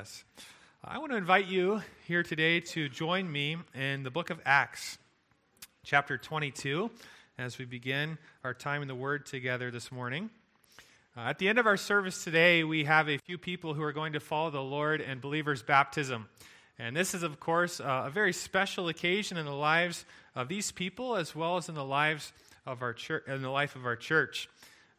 us. 0.00 0.24
I 0.82 0.96
want 0.96 1.12
to 1.12 1.18
invite 1.18 1.46
you 1.46 1.82
here 2.06 2.22
today 2.22 2.60
to 2.60 2.88
join 2.88 3.30
me 3.30 3.58
in 3.74 4.02
the 4.02 4.10
book 4.10 4.30
of 4.30 4.40
Acts, 4.46 4.96
chapter 5.84 6.16
22, 6.16 6.90
as 7.36 7.58
we 7.58 7.66
begin 7.66 8.16
our 8.42 8.54
time 8.54 8.80
in 8.80 8.88
the 8.88 8.94
Word 8.94 9.26
together 9.26 9.70
this 9.70 9.92
morning. 9.92 10.30
Uh, 11.14 11.20
at 11.20 11.38
the 11.38 11.50
end 11.50 11.58
of 11.58 11.66
our 11.66 11.76
service 11.76 12.24
today, 12.24 12.64
we 12.64 12.84
have 12.84 13.10
a 13.10 13.18
few 13.18 13.36
people 13.36 13.74
who 13.74 13.82
are 13.82 13.92
going 13.92 14.14
to 14.14 14.20
follow 14.20 14.48
the 14.48 14.62
Lord 14.62 15.02
and 15.02 15.20
believers' 15.20 15.62
baptism. 15.62 16.30
And 16.78 16.96
this 16.96 17.12
is, 17.12 17.22
of 17.22 17.38
course, 17.38 17.78
uh, 17.78 18.04
a 18.06 18.10
very 18.10 18.32
special 18.32 18.88
occasion 18.88 19.36
in 19.36 19.44
the 19.44 19.52
lives 19.52 20.06
of 20.34 20.48
these 20.48 20.72
people 20.72 21.14
as 21.14 21.36
well 21.36 21.58
as 21.58 21.68
in 21.68 21.74
the 21.74 21.84
lives 21.84 22.32
of 22.64 22.80
our 22.80 22.94
church, 22.94 23.24
in 23.28 23.42
the 23.42 23.50
life 23.50 23.76
of 23.76 23.84
our 23.84 23.96
church. 23.96 24.48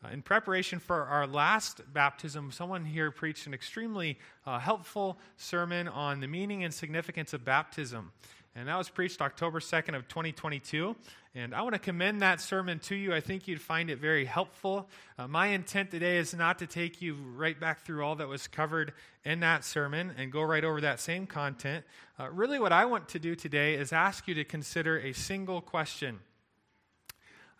Uh, 0.04 0.10
in 0.10 0.22
preparation 0.22 0.80
for 0.80 1.04
our 1.06 1.28
last 1.28 1.82
baptism, 1.94 2.52
someone 2.52 2.84
here 2.84 3.12
preached 3.12 3.46
an 3.46 3.54
extremely 3.54 4.18
uh, 4.48 4.58
helpful 4.58 5.20
sermon 5.38 5.88
on 5.88 6.20
the 6.20 6.28
meaning 6.28 6.64
and 6.64 6.74
significance 6.74 7.34
of 7.34 7.46
baptism. 7.46 8.12
And 8.56 8.68
that 8.68 8.78
was 8.78 8.90
preached 8.90 9.22
October 9.22 9.60
2nd 9.60 9.96
of 9.96 10.08
2022. 10.08 10.96
And 11.36 11.56
I 11.56 11.62
want 11.62 11.74
to 11.74 11.80
commend 11.80 12.22
that 12.22 12.42
sermon 12.42 12.80
to 12.80 12.96
you. 12.96 13.14
I 13.14 13.22
think 13.22 13.48
you'd 13.48 13.62
find 13.62 13.90
it 13.90 14.00
very 14.00 14.26
helpful. 14.26 14.90
Uh, 15.18 15.28
my 15.28 15.48
intent 15.48 15.92
today 15.92 16.18
is 16.18 16.34
not 16.34 16.60
to 16.60 16.68
take 16.68 17.02
you 17.02 17.16
right 17.36 17.58
back 17.58 17.86
through 17.86 18.04
all 18.04 18.16
that 18.16 18.28
was 18.28 18.48
covered 18.48 18.92
in 19.24 19.40
that 19.40 19.64
sermon 19.64 20.12
and 20.18 20.32
go 20.32 20.42
right 20.42 20.66
over 20.66 20.82
that 20.82 21.00
same 21.00 21.28
content. 21.28 21.86
Uh, 22.20 22.30
really, 22.32 22.60
what 22.60 22.74
I 22.74 22.86
want 22.86 23.08
to 23.10 23.20
do 23.20 23.36
today 23.36 23.76
is 23.76 23.94
ask 23.94 24.28
you 24.28 24.34
to 24.34 24.44
consider 24.44 24.98
a 25.00 25.14
single 25.14 25.62
question 25.62 26.20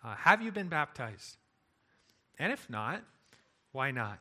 uh, 0.04 0.16
Have 0.16 0.42
you 0.42 0.52
been 0.52 0.68
baptized? 0.68 1.38
And 2.38 2.52
if 2.52 2.68
not, 2.68 3.02
why 3.72 3.90
not? 3.90 4.18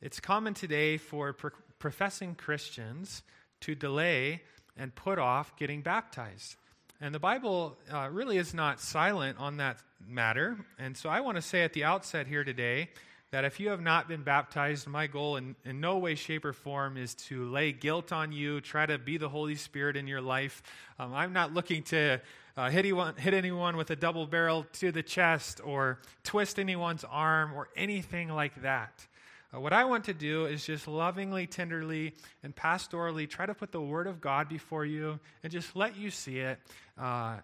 It's 0.00 0.20
common 0.20 0.54
today 0.54 0.96
for 0.98 1.32
pro- 1.32 1.50
professing 1.78 2.34
Christians 2.34 3.22
to 3.60 3.74
delay 3.74 4.42
and 4.76 4.94
put 4.94 5.18
off 5.18 5.56
getting 5.56 5.82
baptized. 5.82 6.56
And 7.00 7.14
the 7.14 7.18
Bible 7.20 7.76
uh, 7.92 8.08
really 8.10 8.36
is 8.38 8.54
not 8.54 8.80
silent 8.80 9.38
on 9.38 9.58
that 9.58 9.78
matter. 10.06 10.56
And 10.78 10.96
so 10.96 11.08
I 11.08 11.20
want 11.20 11.36
to 11.36 11.42
say 11.42 11.62
at 11.62 11.72
the 11.72 11.84
outset 11.84 12.26
here 12.26 12.44
today 12.44 12.90
that 13.30 13.44
if 13.44 13.58
you 13.58 13.70
have 13.70 13.80
not 13.80 14.08
been 14.08 14.22
baptized, 14.22 14.86
my 14.86 15.06
goal 15.06 15.36
in, 15.36 15.56
in 15.64 15.80
no 15.80 15.98
way, 15.98 16.14
shape, 16.14 16.44
or 16.44 16.52
form 16.52 16.96
is 16.96 17.14
to 17.14 17.50
lay 17.50 17.72
guilt 17.72 18.12
on 18.12 18.32
you, 18.32 18.60
try 18.60 18.86
to 18.86 18.96
be 18.96 19.16
the 19.16 19.28
Holy 19.28 19.56
Spirit 19.56 19.96
in 19.96 20.06
your 20.06 20.20
life. 20.20 20.62
Um, 20.98 21.12
I'm 21.12 21.32
not 21.32 21.52
looking 21.52 21.82
to 21.84 22.20
uh, 22.56 22.70
hit, 22.70 22.80
anyone, 22.80 23.16
hit 23.16 23.34
anyone 23.34 23.76
with 23.76 23.90
a 23.90 23.96
double 23.96 24.26
barrel 24.26 24.66
to 24.74 24.92
the 24.92 25.02
chest 25.02 25.60
or 25.64 25.98
twist 26.22 26.58
anyone's 26.58 27.04
arm 27.04 27.52
or 27.52 27.68
anything 27.76 28.28
like 28.28 28.62
that. 28.62 29.06
Uh, 29.52 29.60
what 29.60 29.72
I 29.72 29.84
want 29.84 30.04
to 30.04 30.14
do 30.14 30.46
is 30.46 30.64
just 30.64 30.86
lovingly, 30.86 31.46
tenderly, 31.46 32.14
and 32.42 32.54
pastorally 32.54 33.28
try 33.28 33.46
to 33.46 33.54
put 33.54 33.72
the 33.72 33.80
Word 33.80 34.06
of 34.06 34.20
God 34.20 34.48
before 34.48 34.84
you 34.84 35.18
and 35.42 35.52
just 35.52 35.74
let 35.74 35.96
you 35.96 36.10
see 36.10 36.38
it 36.38 36.58
uh, 36.98 37.36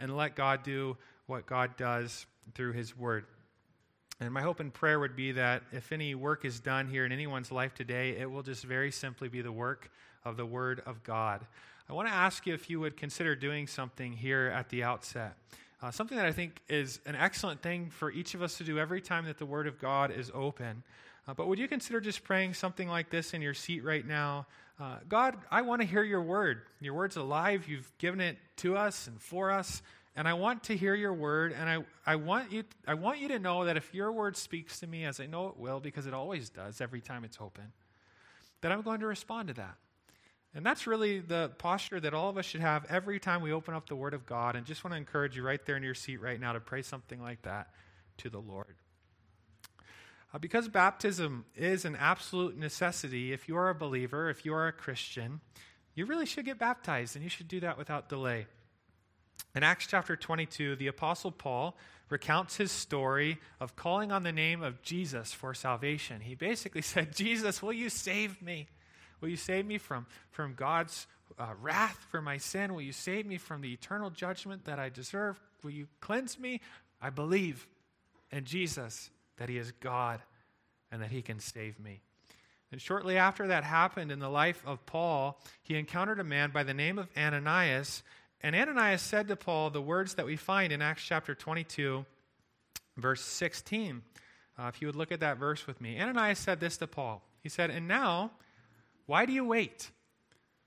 and 0.00 0.16
let 0.16 0.34
God 0.34 0.62
do 0.62 0.96
what 1.26 1.46
God 1.46 1.76
does 1.76 2.26
through 2.54 2.72
His 2.72 2.96
Word. 2.96 3.26
And 4.20 4.32
my 4.32 4.42
hope 4.42 4.58
and 4.58 4.74
prayer 4.74 4.98
would 4.98 5.14
be 5.14 5.32
that 5.32 5.62
if 5.70 5.92
any 5.92 6.16
work 6.16 6.44
is 6.44 6.58
done 6.58 6.88
here 6.88 7.04
in 7.04 7.12
anyone's 7.12 7.52
life 7.52 7.74
today, 7.74 8.16
it 8.18 8.28
will 8.28 8.42
just 8.42 8.64
very 8.64 8.90
simply 8.90 9.28
be 9.28 9.42
the 9.42 9.52
work 9.52 9.90
of 10.24 10.36
the 10.36 10.46
Word 10.46 10.82
of 10.84 11.04
God. 11.04 11.46
I 11.88 11.94
want 11.94 12.08
to 12.08 12.14
ask 12.14 12.46
you 12.46 12.54
if 12.54 12.68
you 12.68 12.80
would 12.80 12.96
consider 12.96 13.34
doing 13.34 13.66
something 13.66 14.12
here 14.12 14.52
at 14.54 14.68
the 14.68 14.82
outset. 14.82 15.36
Uh, 15.80 15.90
something 15.90 16.16
that 16.16 16.26
I 16.26 16.32
think 16.32 16.60
is 16.68 17.00
an 17.06 17.14
excellent 17.14 17.62
thing 17.62 17.90
for 17.90 18.10
each 18.10 18.34
of 18.34 18.42
us 18.42 18.58
to 18.58 18.64
do 18.64 18.78
every 18.78 19.00
time 19.00 19.24
that 19.26 19.38
the 19.38 19.46
Word 19.46 19.66
of 19.66 19.78
God 19.78 20.10
is 20.10 20.30
open. 20.34 20.82
Uh, 21.26 21.34
but 21.34 21.48
would 21.48 21.58
you 21.58 21.68
consider 21.68 22.00
just 22.00 22.24
praying 22.24 22.54
something 22.54 22.88
like 22.88 23.10
this 23.10 23.32
in 23.32 23.42
your 23.42 23.54
seat 23.54 23.84
right 23.84 24.06
now? 24.06 24.46
Uh, 24.80 24.96
God, 25.08 25.36
I 25.50 25.62
want 25.62 25.80
to 25.80 25.86
hear 25.86 26.02
your 26.02 26.22
word. 26.22 26.62
Your 26.80 26.94
word's 26.94 27.16
alive. 27.16 27.66
You've 27.68 27.90
given 27.98 28.20
it 28.20 28.38
to 28.58 28.76
us 28.76 29.06
and 29.06 29.20
for 29.20 29.50
us 29.50 29.82
and 30.18 30.26
I 30.26 30.34
want 30.34 30.64
to 30.64 30.76
hear 30.76 30.96
your 30.96 31.14
word, 31.14 31.54
and 31.56 31.70
I, 31.70 31.78
I, 32.04 32.16
want 32.16 32.50
you, 32.50 32.64
I 32.88 32.94
want 32.94 33.20
you 33.20 33.28
to 33.28 33.38
know 33.38 33.66
that 33.66 33.76
if 33.76 33.94
your 33.94 34.10
word 34.10 34.36
speaks 34.36 34.80
to 34.80 34.86
me, 34.88 35.04
as 35.04 35.20
I 35.20 35.26
know 35.26 35.46
it 35.46 35.56
will, 35.56 35.78
because 35.78 36.08
it 36.08 36.12
always 36.12 36.50
does 36.50 36.80
every 36.80 37.00
time 37.00 37.22
it's 37.22 37.38
open, 37.40 37.70
that 38.60 38.72
I'm 38.72 38.82
going 38.82 38.98
to 38.98 39.06
respond 39.06 39.46
to 39.46 39.54
that. 39.54 39.76
And 40.54 40.64
that's 40.64 40.86
really 40.86 41.20
the 41.20 41.52
posture 41.58 42.00
that 42.00 42.14
all 42.14 42.30
of 42.30 42.38
us 42.38 42.46
should 42.46 42.62
have 42.62 42.86
every 42.88 43.20
time 43.20 43.42
we 43.42 43.52
open 43.52 43.74
up 43.74 43.88
the 43.88 43.96
Word 43.96 44.14
of 44.14 44.26
God. 44.26 44.56
And 44.56 44.66
just 44.66 44.82
want 44.82 44.92
to 44.92 44.98
encourage 44.98 45.36
you 45.36 45.42
right 45.42 45.64
there 45.64 45.76
in 45.76 45.82
your 45.82 45.94
seat 45.94 46.20
right 46.20 46.40
now 46.40 46.52
to 46.52 46.60
pray 46.60 46.82
something 46.82 47.20
like 47.20 47.42
that 47.42 47.68
to 48.18 48.30
the 48.30 48.40
Lord. 48.40 48.74
Uh, 50.32 50.38
because 50.38 50.68
baptism 50.68 51.44
is 51.54 51.84
an 51.84 51.96
absolute 51.96 52.56
necessity, 52.56 53.32
if 53.32 53.48
you 53.48 53.56
are 53.56 53.70
a 53.70 53.74
believer, 53.74 54.28
if 54.28 54.44
you 54.44 54.52
are 54.52 54.66
a 54.66 54.72
Christian, 54.72 55.40
you 55.94 56.04
really 56.06 56.26
should 56.26 56.44
get 56.44 56.58
baptized, 56.58 57.16
and 57.16 57.22
you 57.22 57.30
should 57.30 57.48
do 57.48 57.60
that 57.60 57.78
without 57.78 58.08
delay. 58.08 58.46
In 59.54 59.62
Acts 59.62 59.86
chapter 59.86 60.16
22, 60.16 60.76
the 60.76 60.86
Apostle 60.88 61.32
Paul 61.32 61.76
recounts 62.10 62.56
his 62.56 62.70
story 62.70 63.38
of 63.60 63.76
calling 63.76 64.12
on 64.12 64.22
the 64.22 64.32
name 64.32 64.62
of 64.62 64.82
Jesus 64.82 65.32
for 65.32 65.54
salvation. 65.54 66.20
He 66.20 66.34
basically 66.34 66.82
said, 66.82 67.14
Jesus, 67.14 67.62
will 67.62 67.72
you 67.72 67.88
save 67.88 68.42
me? 68.42 68.68
Will 69.20 69.28
you 69.28 69.36
save 69.36 69.66
me 69.66 69.78
from, 69.78 70.06
from 70.30 70.54
God's 70.54 71.06
uh, 71.38 71.52
wrath 71.60 72.06
for 72.10 72.20
my 72.20 72.38
sin? 72.38 72.74
Will 72.74 72.82
you 72.82 72.92
save 72.92 73.26
me 73.26 73.38
from 73.38 73.60
the 73.60 73.72
eternal 73.72 74.10
judgment 74.10 74.64
that 74.64 74.78
I 74.78 74.88
deserve? 74.88 75.40
Will 75.62 75.70
you 75.70 75.88
cleanse 76.00 76.38
me? 76.38 76.60
I 77.00 77.10
believe 77.10 77.66
in 78.30 78.44
Jesus 78.44 79.10
that 79.36 79.48
he 79.48 79.58
is 79.58 79.72
God 79.72 80.20
and 80.90 81.02
that 81.02 81.10
he 81.10 81.22
can 81.22 81.38
save 81.38 81.78
me. 81.78 82.00
And 82.70 82.80
shortly 82.80 83.16
after 83.16 83.46
that 83.46 83.64
happened 83.64 84.12
in 84.12 84.18
the 84.18 84.28
life 84.28 84.62
of 84.66 84.84
Paul, 84.84 85.40
he 85.62 85.76
encountered 85.76 86.20
a 86.20 86.24
man 86.24 86.50
by 86.50 86.64
the 86.64 86.74
name 86.74 86.98
of 86.98 87.08
Ananias 87.16 88.02
and 88.40 88.54
Ananias 88.54 89.02
said 89.02 89.28
to 89.28 89.36
Paul 89.36 89.70
the 89.70 89.82
words 89.82 90.14
that 90.14 90.26
we 90.26 90.36
find 90.36 90.72
in 90.72 90.80
Acts 90.80 91.02
chapter 91.02 91.34
22, 91.34 92.04
verse 92.96 93.20
16. 93.22 94.02
Uh, 94.58 94.66
if 94.68 94.80
you 94.80 94.88
would 94.88 94.96
look 94.96 95.12
at 95.12 95.20
that 95.20 95.38
verse 95.38 95.66
with 95.66 95.80
me. 95.80 96.00
Ananias 96.00 96.38
said 96.38 96.60
this 96.60 96.76
to 96.76 96.86
Paul. 96.86 97.22
He 97.42 97.48
said, 97.48 97.70
And 97.70 97.88
now, 97.88 98.32
why 99.08 99.24
do 99.24 99.32
you 99.32 99.42
wait? 99.42 99.90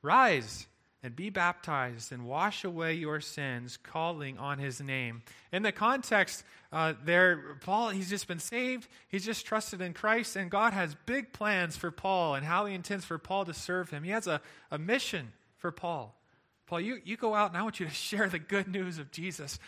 Rise 0.01 0.65
and 1.03 1.15
be 1.15 1.29
baptized 1.29 2.11
and 2.11 2.25
wash 2.25 2.63
away 2.63 2.95
your 2.95 3.21
sins, 3.21 3.77
calling 3.77 4.39
on 4.39 4.57
his 4.57 4.81
name. 4.81 5.21
In 5.51 5.61
the 5.61 5.71
context 5.71 6.43
uh, 6.71 6.93
there, 7.05 7.57
Paul, 7.61 7.89
he's 7.89 8.09
just 8.09 8.27
been 8.27 8.39
saved. 8.39 8.87
He's 9.09 9.23
just 9.23 9.45
trusted 9.45 9.79
in 9.79 9.93
Christ, 9.93 10.35
and 10.35 10.49
God 10.49 10.73
has 10.73 10.95
big 11.05 11.33
plans 11.33 11.77
for 11.77 11.91
Paul 11.91 12.33
and 12.33 12.43
how 12.43 12.65
he 12.65 12.73
intends 12.73 13.05
for 13.05 13.19
Paul 13.19 13.45
to 13.45 13.53
serve 13.53 13.91
him. 13.91 14.01
He 14.01 14.09
has 14.09 14.25
a, 14.25 14.41
a 14.71 14.79
mission 14.79 15.33
for 15.57 15.71
Paul. 15.71 16.19
Paul, 16.65 16.81
you, 16.81 16.99
you 17.05 17.17
go 17.17 17.35
out 17.35 17.51
and 17.51 17.57
I 17.59 17.61
want 17.61 17.79
you 17.79 17.85
to 17.85 17.91
share 17.93 18.27
the 18.27 18.39
good 18.39 18.67
news 18.67 18.97
of 18.97 19.11
Jesus 19.11 19.59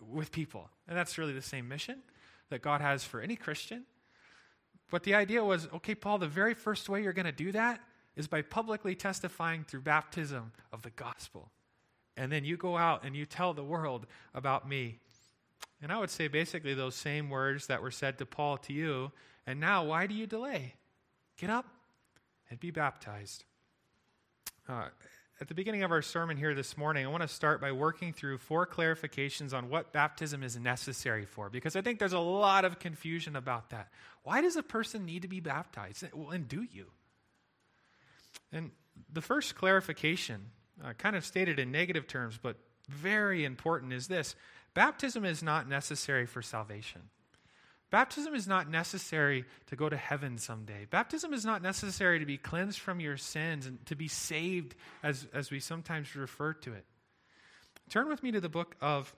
with 0.00 0.32
people. 0.32 0.70
And 0.88 0.96
that's 0.96 1.18
really 1.18 1.34
the 1.34 1.42
same 1.42 1.68
mission 1.68 1.98
that 2.48 2.62
God 2.62 2.80
has 2.80 3.04
for 3.04 3.20
any 3.20 3.36
Christian. 3.36 3.84
But 4.90 5.02
the 5.02 5.16
idea 5.16 5.44
was 5.44 5.68
okay, 5.74 5.94
Paul, 5.94 6.16
the 6.16 6.28
very 6.28 6.54
first 6.54 6.88
way 6.88 7.02
you're 7.02 7.12
going 7.12 7.26
to 7.26 7.32
do 7.32 7.52
that 7.52 7.78
is 8.16 8.26
by 8.26 8.42
publicly 8.42 8.94
testifying 8.94 9.64
through 9.64 9.80
baptism 9.80 10.52
of 10.72 10.82
the 10.82 10.90
gospel. 10.90 11.50
And 12.16 12.30
then 12.30 12.44
you 12.44 12.56
go 12.56 12.76
out 12.76 13.04
and 13.04 13.16
you 13.16 13.24
tell 13.24 13.54
the 13.54 13.64
world 13.64 14.06
about 14.34 14.68
me. 14.68 14.98
And 15.80 15.90
I 15.90 15.98
would 15.98 16.10
say 16.10 16.28
basically 16.28 16.74
those 16.74 16.94
same 16.94 17.30
words 17.30 17.66
that 17.66 17.82
were 17.82 17.90
said 17.90 18.18
to 18.18 18.26
Paul 18.26 18.58
to 18.58 18.72
you. 18.72 19.12
And 19.46 19.58
now, 19.58 19.84
why 19.84 20.06
do 20.06 20.14
you 20.14 20.26
delay? 20.26 20.74
Get 21.38 21.50
up 21.50 21.66
and 22.50 22.60
be 22.60 22.70
baptized. 22.70 23.44
Uh, 24.68 24.88
at 25.40 25.48
the 25.48 25.54
beginning 25.54 25.82
of 25.82 25.90
our 25.90 26.02
sermon 26.02 26.36
here 26.36 26.54
this 26.54 26.76
morning, 26.76 27.04
I 27.04 27.08
want 27.08 27.22
to 27.22 27.28
start 27.28 27.60
by 27.60 27.72
working 27.72 28.12
through 28.12 28.38
four 28.38 28.64
clarifications 28.64 29.52
on 29.52 29.68
what 29.68 29.92
baptism 29.92 30.44
is 30.44 30.56
necessary 30.56 31.24
for, 31.24 31.50
because 31.50 31.74
I 31.74 31.80
think 31.80 31.98
there's 31.98 32.12
a 32.12 32.20
lot 32.20 32.64
of 32.64 32.78
confusion 32.78 33.34
about 33.34 33.70
that. 33.70 33.88
Why 34.22 34.40
does 34.40 34.54
a 34.54 34.62
person 34.62 35.04
need 35.04 35.22
to 35.22 35.28
be 35.28 35.40
baptized? 35.40 36.04
Well, 36.14 36.30
and 36.30 36.46
do 36.46 36.64
you? 36.70 36.86
And 38.52 38.70
the 39.12 39.22
first 39.22 39.54
clarification, 39.54 40.50
uh, 40.84 40.92
kind 40.94 41.16
of 41.16 41.24
stated 41.24 41.58
in 41.58 41.70
negative 41.70 42.06
terms, 42.06 42.38
but 42.40 42.56
very 42.88 43.44
important, 43.44 43.92
is 43.92 44.08
this 44.08 44.34
baptism 44.74 45.24
is 45.24 45.42
not 45.42 45.68
necessary 45.68 46.26
for 46.26 46.42
salvation. 46.42 47.02
Baptism 47.90 48.34
is 48.34 48.48
not 48.48 48.70
necessary 48.70 49.44
to 49.66 49.76
go 49.76 49.90
to 49.90 49.96
heaven 49.98 50.38
someday. 50.38 50.86
Baptism 50.88 51.34
is 51.34 51.44
not 51.44 51.60
necessary 51.60 52.18
to 52.18 52.24
be 52.24 52.38
cleansed 52.38 52.78
from 52.78 53.00
your 53.00 53.18
sins 53.18 53.66
and 53.66 53.84
to 53.84 53.94
be 53.94 54.08
saved, 54.08 54.74
as, 55.02 55.26
as 55.34 55.50
we 55.50 55.60
sometimes 55.60 56.16
refer 56.16 56.54
to 56.54 56.72
it. 56.72 56.86
Turn 57.90 58.08
with 58.08 58.22
me 58.22 58.32
to 58.32 58.40
the 58.40 58.48
book 58.48 58.76
of 58.80 59.14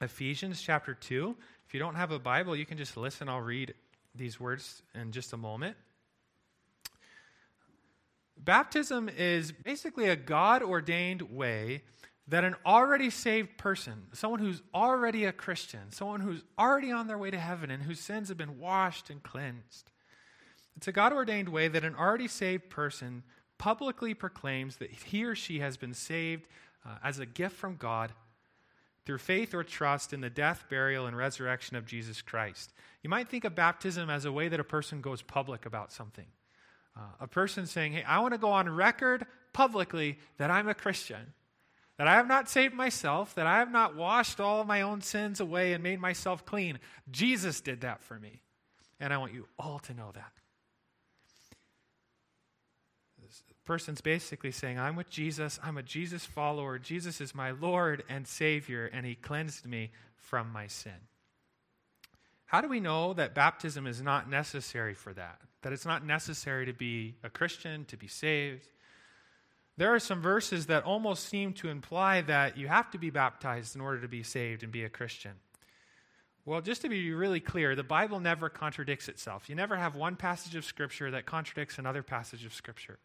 Ephesians, 0.00 0.62
chapter 0.62 0.94
2. 0.94 1.36
If 1.66 1.74
you 1.74 1.80
don't 1.80 1.96
have 1.96 2.12
a 2.12 2.20
Bible, 2.20 2.54
you 2.54 2.64
can 2.64 2.78
just 2.78 2.96
listen. 2.96 3.28
I'll 3.28 3.40
read 3.40 3.74
these 4.14 4.38
words 4.38 4.80
in 4.94 5.10
just 5.10 5.32
a 5.32 5.36
moment. 5.36 5.76
Baptism 8.44 9.08
is 9.08 9.52
basically 9.52 10.08
a 10.08 10.16
God 10.16 10.62
ordained 10.62 11.22
way 11.22 11.82
that 12.28 12.44
an 12.44 12.54
already 12.64 13.10
saved 13.10 13.56
person, 13.56 14.06
someone 14.12 14.40
who's 14.40 14.62
already 14.74 15.24
a 15.24 15.32
Christian, 15.32 15.90
someone 15.90 16.20
who's 16.20 16.42
already 16.58 16.92
on 16.92 17.06
their 17.06 17.18
way 17.18 17.30
to 17.30 17.38
heaven 17.38 17.70
and 17.70 17.82
whose 17.82 18.00
sins 18.00 18.28
have 18.28 18.36
been 18.36 18.58
washed 18.58 19.08
and 19.08 19.22
cleansed, 19.22 19.90
it's 20.76 20.86
a 20.86 20.92
God 20.92 21.12
ordained 21.12 21.48
way 21.48 21.68
that 21.68 21.84
an 21.84 21.96
already 21.96 22.28
saved 22.28 22.70
person 22.70 23.24
publicly 23.58 24.14
proclaims 24.14 24.76
that 24.76 24.90
he 24.90 25.24
or 25.24 25.34
she 25.34 25.58
has 25.58 25.76
been 25.76 25.92
saved 25.92 26.46
uh, 26.86 26.96
as 27.02 27.18
a 27.18 27.26
gift 27.26 27.56
from 27.56 27.76
God 27.76 28.12
through 29.04 29.18
faith 29.18 29.54
or 29.54 29.64
trust 29.64 30.12
in 30.12 30.20
the 30.20 30.30
death, 30.30 30.66
burial, 30.68 31.06
and 31.06 31.16
resurrection 31.16 31.76
of 31.76 31.86
Jesus 31.86 32.22
Christ. 32.22 32.72
You 33.02 33.10
might 33.10 33.28
think 33.28 33.44
of 33.44 33.54
baptism 33.54 34.10
as 34.10 34.24
a 34.24 34.30
way 34.30 34.48
that 34.48 34.60
a 34.60 34.64
person 34.64 35.00
goes 35.00 35.22
public 35.22 35.66
about 35.66 35.90
something. 35.90 36.26
Uh, 36.98 37.02
a 37.20 37.26
person 37.28 37.66
saying, 37.66 37.92
Hey, 37.92 38.02
I 38.02 38.18
want 38.20 38.34
to 38.34 38.38
go 38.38 38.50
on 38.50 38.68
record 38.68 39.24
publicly 39.52 40.18
that 40.38 40.50
I'm 40.50 40.68
a 40.68 40.74
Christian, 40.74 41.32
that 41.96 42.08
I 42.08 42.14
have 42.14 42.26
not 42.26 42.48
saved 42.48 42.74
myself, 42.74 43.34
that 43.36 43.46
I 43.46 43.58
have 43.58 43.70
not 43.70 43.94
washed 43.94 44.40
all 44.40 44.60
of 44.60 44.66
my 44.66 44.82
own 44.82 45.00
sins 45.00 45.38
away 45.38 45.72
and 45.72 45.82
made 45.82 46.00
myself 46.00 46.44
clean. 46.44 46.78
Jesus 47.10 47.60
did 47.60 47.82
that 47.82 48.02
for 48.02 48.18
me. 48.18 48.42
And 48.98 49.12
I 49.12 49.18
want 49.18 49.32
you 49.32 49.46
all 49.58 49.78
to 49.80 49.94
know 49.94 50.10
that. 50.14 50.32
This 53.24 53.42
person's 53.64 54.00
basically 54.00 54.50
saying, 54.50 54.78
I'm 54.78 54.96
with 54.96 55.08
Jesus, 55.08 55.60
I'm 55.62 55.78
a 55.78 55.82
Jesus 55.82 56.24
follower, 56.24 56.78
Jesus 56.78 57.20
is 57.20 57.34
my 57.34 57.52
Lord 57.52 58.02
and 58.08 58.26
Savior, 58.26 58.90
and 58.92 59.06
He 59.06 59.14
cleansed 59.14 59.66
me 59.66 59.92
from 60.16 60.50
my 60.50 60.66
sin. 60.66 61.06
How 62.46 62.60
do 62.60 62.68
we 62.68 62.80
know 62.80 63.12
that 63.12 63.34
baptism 63.34 63.86
is 63.86 64.02
not 64.02 64.28
necessary 64.28 64.94
for 64.94 65.12
that? 65.12 65.40
That 65.62 65.72
it's 65.72 65.86
not 65.86 66.04
necessary 66.04 66.66
to 66.66 66.72
be 66.72 67.16
a 67.22 67.30
Christian, 67.30 67.84
to 67.86 67.96
be 67.96 68.06
saved? 68.06 68.68
There 69.76 69.94
are 69.94 70.00
some 70.00 70.20
verses 70.20 70.66
that 70.66 70.84
almost 70.84 71.28
seem 71.28 71.52
to 71.54 71.68
imply 71.68 72.20
that 72.22 72.56
you 72.56 72.68
have 72.68 72.90
to 72.90 72.98
be 72.98 73.10
baptized 73.10 73.76
in 73.76 73.80
order 73.80 74.00
to 74.00 74.08
be 74.08 74.22
saved 74.22 74.62
and 74.62 74.72
be 74.72 74.84
a 74.84 74.88
Christian. 74.88 75.32
Well, 76.44 76.60
just 76.60 76.82
to 76.82 76.88
be 76.88 77.12
really 77.12 77.40
clear, 77.40 77.76
the 77.76 77.82
Bible 77.84 78.20
never 78.20 78.48
contradicts 78.48 79.08
itself. 79.08 79.48
You 79.48 79.54
never 79.54 79.76
have 79.76 79.94
one 79.94 80.16
passage 80.16 80.54
of 80.54 80.64
Scripture 80.64 81.10
that 81.10 81.26
contradicts 81.26 81.78
another 81.78 82.02
passage 82.02 82.44
of 82.44 82.54
Scripture. 82.54 82.98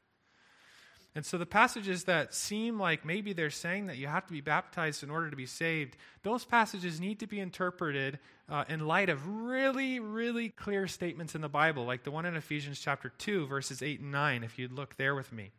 And 1.15 1.23
so 1.25 1.37
the 1.37 1.45
passages 1.45 2.05
that 2.05 2.33
seem 2.33 2.79
like 2.79 3.05
maybe 3.05 3.33
they're 3.33 3.51
saying 3.51 3.85
that 3.87 3.97
you 3.97 4.07
have 4.07 4.25
to 4.25 4.33
be 4.33 4.41
baptized 4.41 5.03
in 5.03 5.11
order 5.11 5.29
to 5.29 5.35
be 5.35 5.45
saved, 5.45 5.95
those 6.23 6.43
passages 6.43 6.99
need 6.99 7.19
to 7.19 7.27
be 7.27 7.39
interpreted 7.39 8.17
uh, 8.49 8.65
in 8.67 8.87
light 8.87 9.09
of 9.09 9.27
really, 9.27 9.99
really 9.99 10.49
clear 10.49 10.87
statements 10.87 11.35
in 11.35 11.41
the 11.41 11.49
Bible, 11.49 11.85
like 11.85 12.03
the 12.03 12.11
one 12.11 12.25
in 12.25 12.35
Ephesians 12.35 12.79
chapter 12.79 13.09
2, 13.09 13.45
verses 13.45 13.83
8 13.83 13.99
and 13.99 14.11
9, 14.11 14.43
if 14.43 14.57
you'd 14.57 14.71
look 14.71 14.97
there 14.97 15.13
with 15.13 15.31
me. 15.31 15.51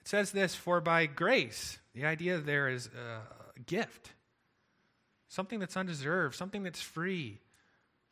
It 0.00 0.08
says 0.08 0.30
this 0.30 0.54
For 0.54 0.80
by 0.80 1.06
grace, 1.06 1.78
the 1.92 2.06
idea 2.06 2.38
there 2.38 2.68
is 2.68 2.86
a 2.86 3.60
gift 3.60 4.12
something 5.28 5.58
that's 5.58 5.76
undeserved, 5.76 6.34
something 6.34 6.62
that's 6.62 6.80
free. 6.80 7.40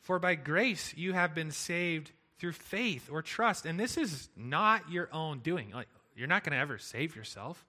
For 0.00 0.18
by 0.18 0.34
grace 0.34 0.92
you 0.96 1.12
have 1.14 1.34
been 1.34 1.50
saved 1.50 2.12
through 2.38 2.52
faith 2.52 3.08
or 3.10 3.22
trust. 3.22 3.66
And 3.66 3.78
this 3.78 3.96
is 3.96 4.28
not 4.36 4.90
your 4.90 5.08
own 5.12 5.40
doing. 5.40 5.70
Like 5.72 5.88
you're 6.16 6.28
not 6.28 6.44
going 6.44 6.52
to 6.52 6.58
ever 6.58 6.78
save 6.78 7.16
yourself. 7.16 7.64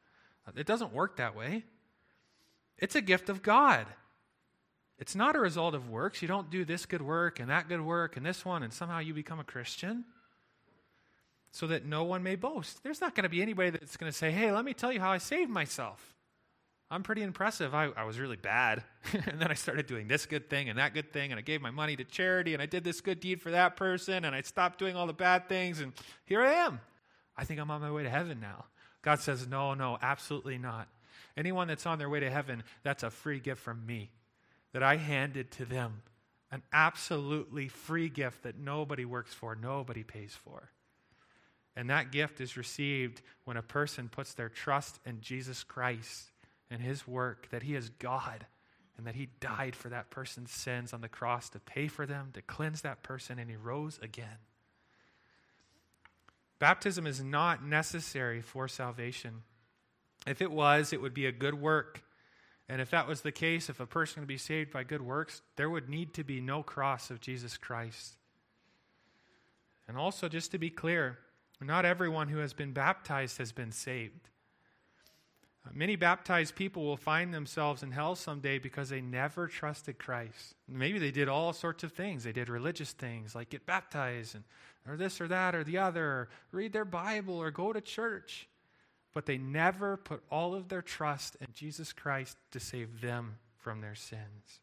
Uh, 0.47 0.51
it 0.56 0.65
doesn't 0.65 0.94
work 0.94 1.17
that 1.17 1.35
way. 1.35 1.63
It's 2.77 2.95
a 2.95 3.01
gift 3.01 3.29
of 3.29 3.41
God. 3.41 3.88
It's 4.97 5.15
not 5.15 5.35
a 5.35 5.39
result 5.39 5.75
of 5.75 5.89
works. 5.89 6.21
You 6.21 6.27
don't 6.27 6.50
do 6.50 6.63
this 6.63 6.85
good 6.85 7.01
work 7.01 7.39
and 7.39 7.50
that 7.50 7.67
good 7.67 7.81
work 7.81 8.17
and 8.17 8.25
this 8.25 8.45
one 8.45 8.63
and 8.63 8.73
somehow 8.73 9.00
you 9.00 9.13
become 9.13 9.39
a 9.39 9.44
Christian 9.44 10.06
so 11.51 11.68
that 11.68 11.85
no 11.85 12.03
one 12.03 12.23
may 12.23 12.35
boast. 12.35 12.83
There's 12.83 13.01
not 13.01 13.15
going 13.15 13.23
to 13.23 13.29
be 13.29 13.41
anybody 13.41 13.69
that's 13.69 13.97
going 13.97 14.11
to 14.11 14.18
say, 14.18 14.31
"Hey, 14.31 14.51
let 14.51 14.65
me 14.65 14.73
tell 14.73 14.91
you 14.91 15.00
how 15.00 15.11
I 15.11 15.19
saved 15.19 15.50
myself." 15.50 16.14
I'm 16.91 17.01
pretty 17.01 17.23
impressive. 17.23 17.73
I, 17.73 17.85
I 17.97 18.03
was 18.03 18.19
really 18.19 18.35
bad. 18.35 18.83
and 19.13 19.41
then 19.41 19.49
I 19.49 19.55
started 19.55 19.87
doing 19.87 20.07
this 20.07 20.25
good 20.25 20.49
thing 20.49 20.69
and 20.69 20.77
that 20.77 20.93
good 20.93 21.11
thing, 21.11 21.31
and 21.31 21.39
I 21.39 21.41
gave 21.41 21.61
my 21.61 21.71
money 21.71 21.95
to 21.95 22.03
charity, 22.03 22.53
and 22.53 22.61
I 22.61 22.67
did 22.67 22.83
this 22.83 23.01
good 23.01 23.19
deed 23.19 23.41
for 23.41 23.51
that 23.51 23.75
person, 23.75 24.25
and 24.25 24.35
I 24.35 24.41
stopped 24.41 24.77
doing 24.77 24.95
all 24.95 25.07
the 25.07 25.13
bad 25.13 25.49
things, 25.49 25.79
and 25.79 25.93
here 26.25 26.41
I 26.41 26.53
am. 26.53 26.79
I 27.35 27.43
think 27.43 27.59
I'm 27.59 27.71
on 27.71 27.81
my 27.81 27.91
way 27.91 28.03
to 28.03 28.09
heaven 28.09 28.39
now. 28.39 28.65
God 29.01 29.19
says, 29.19 29.47
No, 29.47 29.73
no, 29.73 29.97
absolutely 30.01 30.57
not. 30.57 30.87
Anyone 31.35 31.67
that's 31.67 31.85
on 31.85 31.97
their 31.97 32.09
way 32.09 32.19
to 32.21 32.29
heaven, 32.29 32.63
that's 32.83 33.03
a 33.03 33.09
free 33.09 33.39
gift 33.39 33.61
from 33.61 33.85
me 33.85 34.11
that 34.73 34.83
I 34.83 34.97
handed 34.97 35.51
to 35.51 35.65
them. 35.65 36.01
An 36.51 36.61
absolutely 36.71 37.67
free 37.67 38.07
gift 38.07 38.43
that 38.43 38.57
nobody 38.57 39.03
works 39.03 39.33
for, 39.33 39.55
nobody 39.55 40.03
pays 40.03 40.33
for. 40.33 40.69
And 41.75 41.89
that 41.89 42.11
gift 42.11 42.39
is 42.39 42.55
received 42.55 43.21
when 43.43 43.57
a 43.57 43.61
person 43.61 44.07
puts 44.07 44.33
their 44.33 44.47
trust 44.47 44.99
in 45.05 45.19
Jesus 45.19 45.63
Christ 45.63 46.31
and 46.69 46.81
his 46.81 47.07
work, 47.07 47.50
that 47.51 47.63
he 47.63 47.75
is 47.75 47.89
God, 47.89 48.45
and 48.97 49.06
that 49.06 49.15
he 49.15 49.29
died 49.39 49.75
for 49.75 49.89
that 49.89 50.09
person's 50.09 50.51
sins 50.51 50.94
on 50.94 51.01
the 51.01 51.09
cross 51.09 51.50
to 51.50 51.59
pay 51.59 51.88
for 51.88 52.06
them, 52.06 52.29
to 52.33 52.41
cleanse 52.41 52.81
that 52.81 53.03
person, 53.03 53.39
and 53.39 53.50
he 53.50 53.56
rose 53.56 54.00
again. 54.01 54.39
Baptism 56.59 57.06
is 57.06 57.21
not 57.21 57.65
necessary 57.65 58.41
for 58.41 58.67
salvation. 58.67 59.44
If 60.25 60.41
it 60.41 60.51
was, 60.51 60.94
it 60.94 61.01
would 61.01 61.13
be 61.13 61.25
a 61.25 61.31
good 61.31 61.56
work. 61.56 62.03
And 62.68 62.81
if 62.81 62.89
that 62.91 63.07
was 63.07 63.21
the 63.21 63.31
case, 63.31 63.69
if 63.69 63.79
a 63.79 63.85
person 63.85 64.21
could 64.21 64.27
be 64.27 64.38
saved 64.38 64.71
by 64.71 64.83
good 64.83 65.01
works, 65.01 65.41
there 65.56 65.69
would 65.69 65.89
need 65.89 66.13
to 66.15 66.23
be 66.23 66.41
no 66.41 66.63
cross 66.63 67.11
of 67.11 67.21
Jesus 67.21 67.57
Christ. 67.57 68.15
And 69.88 69.97
also, 69.97 70.27
just 70.27 70.51
to 70.51 70.57
be 70.57 70.71
clear, 70.71 71.19
not 71.61 71.85
everyone 71.85 72.29
who 72.29 72.39
has 72.39 72.53
been 72.53 72.71
baptized 72.71 73.38
has 73.38 73.51
been 73.51 73.71
saved. 73.71 74.29
Many 75.73 75.95
baptized 75.95 76.56
people 76.56 76.83
will 76.83 76.97
find 76.97 77.33
themselves 77.33 77.83
in 77.83 77.91
hell 77.91 78.15
someday 78.15 78.59
because 78.59 78.89
they 78.89 79.01
never 79.01 79.47
trusted 79.47 79.97
Christ. 79.97 80.56
Maybe 80.67 81.00
they 81.00 81.12
did 81.12 81.27
all 81.27 81.53
sorts 81.53 81.83
of 81.83 81.91
things. 81.91 82.23
They 82.23 82.31
did 82.31 82.50
religious 82.50 82.91
things 82.91 83.35
like 83.35 83.50
get 83.50 83.65
baptized 83.65 84.35
and, 84.35 84.44
or 84.88 84.95
this 84.95 85.19
or 85.19 85.27
that 85.27 85.56
or 85.56 85.63
the 85.63 85.79
other, 85.79 86.06
or 86.06 86.29
read 86.51 86.71
their 86.71 86.85
Bible 86.85 87.35
or 87.35 87.51
go 87.51 87.73
to 87.73 87.81
church. 87.81 88.47
But 89.13 89.25
they 89.25 89.38
never 89.38 89.97
put 89.97 90.23
all 90.29 90.53
of 90.53 90.69
their 90.69 90.81
trust 90.81 91.35
in 91.41 91.47
Jesus 91.53 91.94
Christ 91.94 92.38
to 92.51 92.59
save 92.59 93.01
them 93.01 93.38
from 93.57 93.81
their 93.81 93.95
sins. 93.95 94.59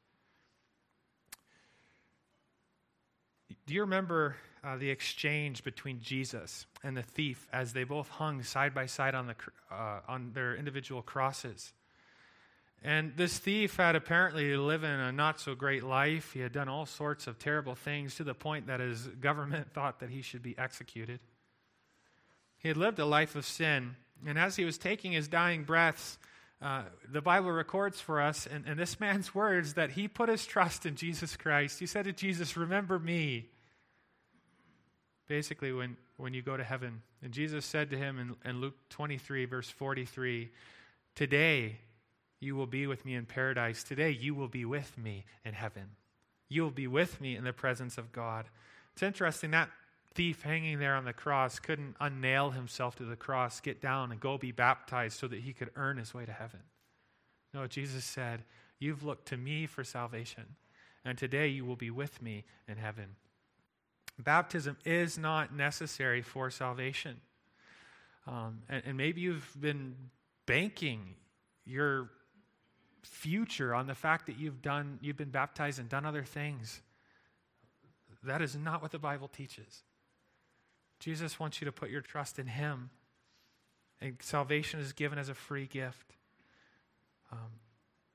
Do 3.66 3.74
you 3.74 3.80
remember 3.82 4.36
uh, 4.64 4.76
the 4.76 4.90
exchange 4.90 5.64
between 5.64 6.00
Jesus 6.00 6.66
and 6.84 6.96
the 6.96 7.02
thief 7.02 7.48
as 7.52 7.72
they 7.72 7.84
both 7.84 8.08
hung 8.08 8.42
side 8.42 8.74
by 8.74 8.86
side 8.86 9.14
on, 9.14 9.26
the, 9.26 9.34
uh, 9.70 10.00
on 10.08 10.32
their 10.34 10.54
individual 10.54 11.02
crosses. 11.02 11.72
And 12.84 13.12
this 13.16 13.38
thief 13.38 13.76
had 13.76 13.94
apparently 13.94 14.56
lived 14.56 14.84
in 14.84 14.90
a 14.90 15.12
not 15.12 15.40
so 15.40 15.54
great 15.54 15.84
life. 15.84 16.32
He 16.32 16.40
had 16.40 16.52
done 16.52 16.68
all 16.68 16.86
sorts 16.86 17.26
of 17.26 17.38
terrible 17.38 17.74
things 17.74 18.16
to 18.16 18.24
the 18.24 18.34
point 18.34 18.66
that 18.66 18.80
his 18.80 19.06
government 19.06 19.68
thought 19.74 20.00
that 20.00 20.10
he 20.10 20.22
should 20.22 20.42
be 20.42 20.56
executed. 20.58 21.20
He 22.58 22.68
had 22.68 22.76
lived 22.76 22.98
a 22.98 23.04
life 23.04 23.36
of 23.36 23.44
sin. 23.44 23.96
And 24.26 24.38
as 24.38 24.56
he 24.56 24.64
was 24.64 24.78
taking 24.78 25.12
his 25.12 25.28
dying 25.28 25.64
breaths, 25.64 26.18
uh, 26.60 26.82
the 27.10 27.20
Bible 27.20 27.50
records 27.50 28.00
for 28.00 28.20
us, 28.20 28.46
in, 28.46 28.64
in 28.66 28.76
this 28.76 29.00
man's 29.00 29.34
words, 29.34 29.74
that 29.74 29.90
he 29.90 30.06
put 30.06 30.28
his 30.28 30.46
trust 30.46 30.86
in 30.86 30.94
Jesus 30.94 31.36
Christ. 31.36 31.80
He 31.80 31.86
said 31.86 32.04
to 32.04 32.12
Jesus, 32.12 32.56
Remember 32.56 33.00
me 33.00 33.48
basically 35.32 35.72
when, 35.72 35.96
when 36.18 36.34
you 36.34 36.42
go 36.42 36.58
to 36.58 36.62
heaven. 36.62 37.00
And 37.22 37.32
Jesus 37.32 37.64
said 37.64 37.88
to 37.88 37.96
him 37.96 38.18
in, 38.18 38.50
in 38.50 38.60
Luke 38.60 38.74
23, 38.90 39.46
verse 39.46 39.70
43, 39.70 40.50
Today 41.14 41.78
you 42.38 42.54
will 42.54 42.66
be 42.66 42.86
with 42.86 43.06
me 43.06 43.14
in 43.14 43.24
paradise. 43.24 43.82
Today 43.82 44.10
you 44.10 44.34
will 44.34 44.48
be 44.48 44.66
with 44.66 44.98
me 44.98 45.24
in 45.42 45.54
heaven. 45.54 45.84
You 46.50 46.64
will 46.64 46.70
be 46.70 46.86
with 46.86 47.18
me 47.18 47.34
in 47.34 47.44
the 47.44 47.52
presence 47.54 47.96
of 47.96 48.12
God. 48.12 48.44
It's 48.92 49.02
interesting 49.02 49.52
that 49.52 49.70
thief 50.12 50.42
hanging 50.42 50.78
there 50.78 50.96
on 50.96 51.06
the 51.06 51.14
cross 51.14 51.58
couldn't 51.58 51.96
unnail 51.98 52.50
himself 52.50 52.96
to 52.96 53.04
the 53.04 53.16
cross, 53.16 53.58
get 53.58 53.80
down, 53.80 54.12
and 54.12 54.20
go 54.20 54.36
be 54.36 54.52
baptized 54.52 55.18
so 55.18 55.28
that 55.28 55.40
he 55.40 55.54
could 55.54 55.70
earn 55.76 55.96
his 55.96 56.12
way 56.12 56.26
to 56.26 56.32
heaven. 56.32 56.60
No, 57.54 57.66
Jesus 57.66 58.04
said, 58.04 58.42
You've 58.78 59.02
looked 59.02 59.28
to 59.28 59.38
me 59.38 59.64
for 59.64 59.82
salvation, 59.82 60.44
and 61.06 61.16
today 61.16 61.48
you 61.48 61.64
will 61.64 61.76
be 61.76 61.90
with 61.90 62.20
me 62.20 62.44
in 62.68 62.76
heaven. 62.76 63.16
Baptism 64.22 64.76
is 64.84 65.18
not 65.18 65.54
necessary 65.54 66.22
for 66.22 66.50
salvation. 66.50 67.20
Um, 68.26 68.62
and, 68.68 68.82
and 68.86 68.96
maybe 68.96 69.20
you've 69.20 69.50
been 69.60 69.96
banking 70.46 71.14
your 71.64 72.10
future 73.02 73.74
on 73.74 73.86
the 73.86 73.94
fact 73.94 74.26
that 74.26 74.38
you've 74.38 74.62
done 74.62 74.98
you've 75.02 75.16
been 75.16 75.30
baptized 75.30 75.78
and 75.78 75.88
done 75.88 76.06
other 76.06 76.22
things. 76.22 76.82
That 78.22 78.40
is 78.40 78.54
not 78.54 78.80
what 78.80 78.92
the 78.92 78.98
bible 78.98 79.28
teaches. 79.28 79.82
Jesus 81.00 81.40
wants 81.40 81.60
you 81.60 81.64
to 81.64 81.72
put 81.72 81.90
your 81.90 82.00
trust 82.00 82.38
in 82.38 82.46
him. 82.46 82.90
And 84.00 84.16
salvation 84.20 84.78
is 84.78 84.92
given 84.92 85.18
as 85.18 85.28
a 85.28 85.34
free 85.34 85.66
gift. 85.66 86.14
Um, 87.32 87.50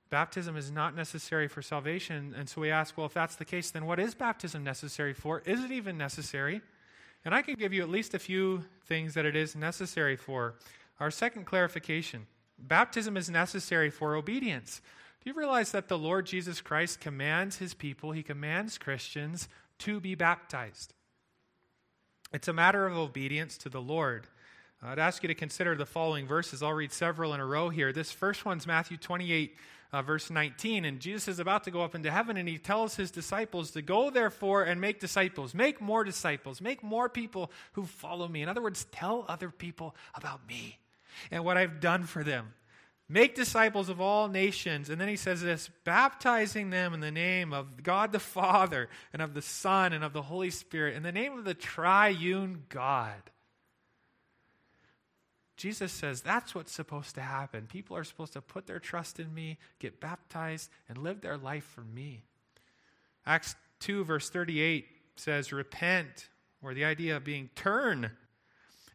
Baptism 0.10 0.56
is 0.56 0.72
not 0.72 0.96
necessary 0.96 1.48
for 1.48 1.62
salvation. 1.62 2.34
And 2.38 2.48
so 2.48 2.62
we 2.62 2.72
ask, 2.72 2.98
well, 2.98 3.08
if 3.08 3.14
that's 3.14 3.36
the 3.36 3.46
case, 3.46 3.72
then 3.72 3.86
what 3.86 4.00
is 4.00 4.16
baptism 4.16 4.64
necessary 4.64 5.14
for? 5.14 5.42
Is 5.46 5.64
it 5.64 5.72
even 5.72 5.98
necessary? 5.98 6.62
And 7.26 7.36
I 7.36 7.42
can 7.42 7.56
give 7.56 7.74
you 7.74 7.82
at 7.82 7.90
least 7.90 8.14
a 8.14 8.20
few 8.20 8.64
things 8.86 9.14
that 9.16 9.26
it 9.26 9.36
is 9.36 9.56
necessary 9.56 10.16
for. 10.16 10.56
Our 11.00 11.12
second 11.12 11.46
clarification 11.46 12.28
baptism 12.60 13.18
is 13.18 13.30
necessary 13.30 13.90
for 13.90 14.16
obedience. 14.16 14.82
Do 15.24 15.30
you 15.30 15.36
realize 15.36 15.72
that 15.74 15.90
the 15.90 15.98
Lord 15.98 16.26
Jesus 16.26 16.62
Christ 16.62 17.00
commands 17.00 17.58
his 17.58 17.74
people, 17.74 18.14
he 18.14 18.24
commands 18.24 18.78
Christians 18.78 19.48
to 19.80 20.00
be 20.00 20.16
baptized? 20.16 20.94
It's 22.34 22.48
a 22.48 22.54
matter 22.54 22.88
of 22.88 22.98
obedience 22.98 23.58
to 23.60 23.70
the 23.70 23.82
Lord. 23.82 24.28
I'd 24.84 25.00
ask 25.00 25.24
you 25.24 25.28
to 25.28 25.36
consider 25.36 25.76
the 25.76 25.88
following 25.88 26.28
verses. 26.28 26.62
I'll 26.62 26.74
read 26.74 26.92
several 26.92 27.34
in 27.34 27.40
a 27.40 27.46
row 27.46 27.70
here. 27.70 27.92
This 27.92 28.12
first 28.12 28.46
one's 28.46 28.68
Matthew 28.68 28.98
28, 28.98 29.56
uh, 29.92 30.02
verse 30.04 30.30
19. 30.30 30.86
And 30.86 31.00
Jesus 31.00 31.28
is 31.28 31.40
about 31.40 31.64
to 31.64 31.72
go 31.72 31.82
up 31.82 31.96
into 31.96 32.12
heaven, 32.12 32.38
and 32.38 32.48
he 32.48 32.60
tells 32.60 32.96
his 32.96 33.10
disciples 33.10 33.72
to 33.72 33.82
go, 33.82 34.12
therefore, 34.12 34.64
and 34.64 34.80
make 34.80 35.00
disciples. 35.00 35.56
Make 35.56 35.82
more 35.82 36.04
disciples. 36.04 36.62
Make 36.62 36.84
more 36.84 37.10
people 37.10 37.52
who 37.74 37.86
follow 37.86 38.28
me. 38.28 38.44
In 38.44 38.50
other 38.50 38.62
words, 38.62 38.86
tell 38.92 39.26
other 39.28 39.50
people 39.50 39.96
about 40.14 40.48
me 40.48 40.78
and 41.32 41.44
what 41.44 41.58
I've 41.58 41.80
done 41.80 42.04
for 42.04 42.24
them. 42.24 42.54
Make 43.10 43.34
disciples 43.34 43.90
of 43.90 44.00
all 44.00 44.28
nations. 44.28 44.92
And 44.92 45.02
then 45.02 45.08
he 45.08 45.16
says 45.16 45.42
this 45.42 45.72
baptizing 45.86 46.70
them 46.70 46.94
in 46.94 47.00
the 47.00 47.10
name 47.10 47.52
of 47.52 47.82
God 47.82 48.12
the 48.12 48.20
Father, 48.20 48.90
and 49.12 49.24
of 49.24 49.34
the 49.34 49.42
Son, 49.42 49.92
and 49.92 50.04
of 50.04 50.14
the 50.14 50.22
Holy 50.22 50.52
Spirit, 50.52 50.96
in 50.96 51.02
the 51.02 51.12
name 51.12 51.36
of 51.36 51.46
the 51.46 51.56
triune 51.56 52.66
God. 52.70 53.32
Jesus 55.58 55.92
says 55.92 56.22
that's 56.22 56.54
what's 56.54 56.72
supposed 56.72 57.16
to 57.16 57.22
happen. 57.22 57.66
People 57.68 57.98
are 57.98 58.04
supposed 58.04 58.34
to 58.34 58.42
put 58.42 58.68
their 58.68 58.80
trust 58.80 59.20
in 59.20 59.34
me, 59.34 59.58
get 59.80 60.00
baptized, 60.00 60.70
and 60.88 61.00
live 61.00 61.22
their 61.22 61.38
life 61.38 61.66
for 61.66 61.82
me. 61.82 62.24
Acts 63.26 63.56
2, 63.80 64.06
verse 64.06 64.30
38 64.30 64.86
says, 65.16 65.52
Repent, 65.52 66.30
or 66.62 66.74
the 66.74 66.86
idea 66.86 67.18
of 67.18 67.24
being 67.24 67.50
turn, 67.56 68.12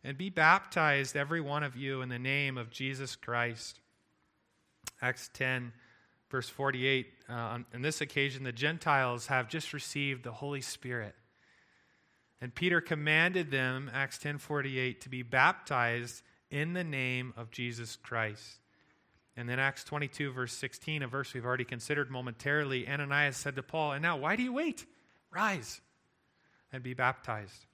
and 0.04 0.16
be 0.16 0.30
baptized, 0.30 1.16
every 1.16 1.40
one 1.40 1.64
of 1.64 1.76
you, 1.76 2.00
in 2.00 2.08
the 2.08 2.18
name 2.18 2.56
of 2.56 2.70
Jesus 2.70 3.16
Christ. 3.16 3.80
Acts 5.00 5.30
10, 5.34 5.72
verse 6.30 6.48
48. 6.48 7.08
Uh, 7.28 7.32
on, 7.32 7.66
on 7.74 7.82
this 7.82 8.00
occasion, 8.00 8.44
the 8.44 8.52
Gentiles 8.52 9.26
have 9.26 9.48
just 9.48 9.72
received 9.72 10.22
the 10.22 10.32
Holy 10.32 10.60
Spirit. 10.60 11.14
And 12.40 12.52
Peter 12.52 12.80
commanded 12.80 13.52
them, 13.52 13.88
Acts 13.94 14.18
10:48, 14.18 15.00
to 15.02 15.08
be 15.08 15.22
baptized 15.22 16.22
in 16.52 16.74
the 16.74 16.84
name 16.84 17.32
of 17.36 17.50
Jesus 17.50 17.96
Christ. 17.96 18.60
And 19.36 19.48
then 19.48 19.58
Acts 19.58 19.82
22, 19.84 20.30
verse 20.30 20.52
16, 20.52 21.02
a 21.02 21.08
verse 21.08 21.32
we've 21.32 21.46
already 21.46 21.64
considered 21.64 22.10
momentarily, 22.10 22.86
Ananias 22.86 23.38
said 23.38 23.56
to 23.56 23.62
Paul, 23.62 23.92
And 23.92 24.02
now, 24.02 24.18
why 24.18 24.36
do 24.36 24.42
you 24.42 24.52
wait? 24.52 24.84
Rise 25.30 25.80
and 26.70 26.82
be 26.82 26.92
baptized. 26.92 27.66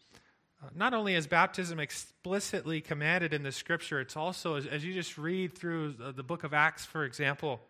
Uh, 0.62 0.68
not 0.74 0.94
only 0.94 1.14
is 1.14 1.26
baptism 1.26 1.80
explicitly 1.80 2.80
commanded 2.80 3.34
in 3.34 3.42
the 3.42 3.50
scripture, 3.50 4.00
it's 4.00 4.16
also, 4.16 4.54
as, 4.54 4.84
you 4.84 4.94
just 4.94 5.18
read 5.18 5.58
through 5.58 5.94
the, 5.94 6.12
the, 6.12 6.22
book 6.22 6.44
of 6.44 6.54
Acts, 6.54 6.84
for 6.84 7.04
example, 7.04 7.60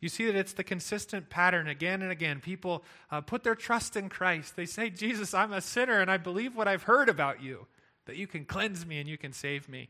you 0.00 0.08
see 0.08 0.26
that 0.26 0.36
it's 0.36 0.52
the 0.52 0.64
consistent 0.64 1.30
pattern 1.30 1.66
again 1.68 2.02
and 2.02 2.12
again. 2.12 2.40
People 2.40 2.84
uh, 3.10 3.20
put 3.20 3.42
their 3.42 3.54
trust 3.54 3.96
in 3.96 4.08
Christ. 4.08 4.54
They 4.54 4.66
say, 4.66 4.90
Jesus, 4.90 5.34
I'm 5.34 5.52
a 5.52 5.60
sinner 5.60 6.00
and 6.00 6.10
I 6.10 6.16
believe 6.16 6.54
what 6.54 6.68
I've 6.68 6.84
heard 6.84 7.08
about 7.08 7.42
you, 7.42 7.66
that 8.06 8.16
you 8.16 8.26
can 8.28 8.44
cleanse 8.44 8.86
me 8.86 8.98
and 8.98 9.08
you 9.08 9.18
can 9.18 9.32
save 9.32 9.68
me 9.68 9.88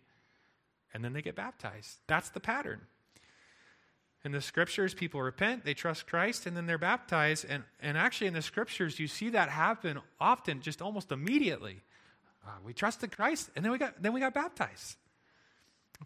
and 0.95 1.05
then 1.05 1.13
they 1.13 1.21
get 1.21 1.35
baptized. 1.35 1.99
That's 2.07 2.31
the 2.31 2.41
pattern. 2.41 2.81
In 4.25 4.33
the 4.33 4.41
scriptures, 4.41 4.95
people 4.95 5.21
repent, 5.21 5.67
they 5.67 5.75
trust 5.75 6.07
Christ, 6.07 6.47
and 6.47 6.57
then 6.57 6.67
they're 6.67 6.79
baptized. 6.79 7.45
And, 7.47 7.65
and 7.83 7.99
actually, 7.99 8.29
in 8.29 8.33
the 8.33 8.41
scriptures, 8.41 8.99
you 8.99 9.07
see 9.07 9.29
that 9.31 9.51
happen 9.51 10.01
often, 10.19 10.63
just 10.63 10.81
almost 10.81 11.13
immediately. 11.13 11.83
Uh, 12.47 12.53
we 12.65 12.73
trusted 12.73 13.15
Christ, 13.15 13.51
and 13.55 13.63
then 13.63 13.71
we, 13.73 13.77
got, 13.77 14.03
then 14.03 14.15
we 14.15 14.21
got 14.21 14.33
baptized. 14.33 14.97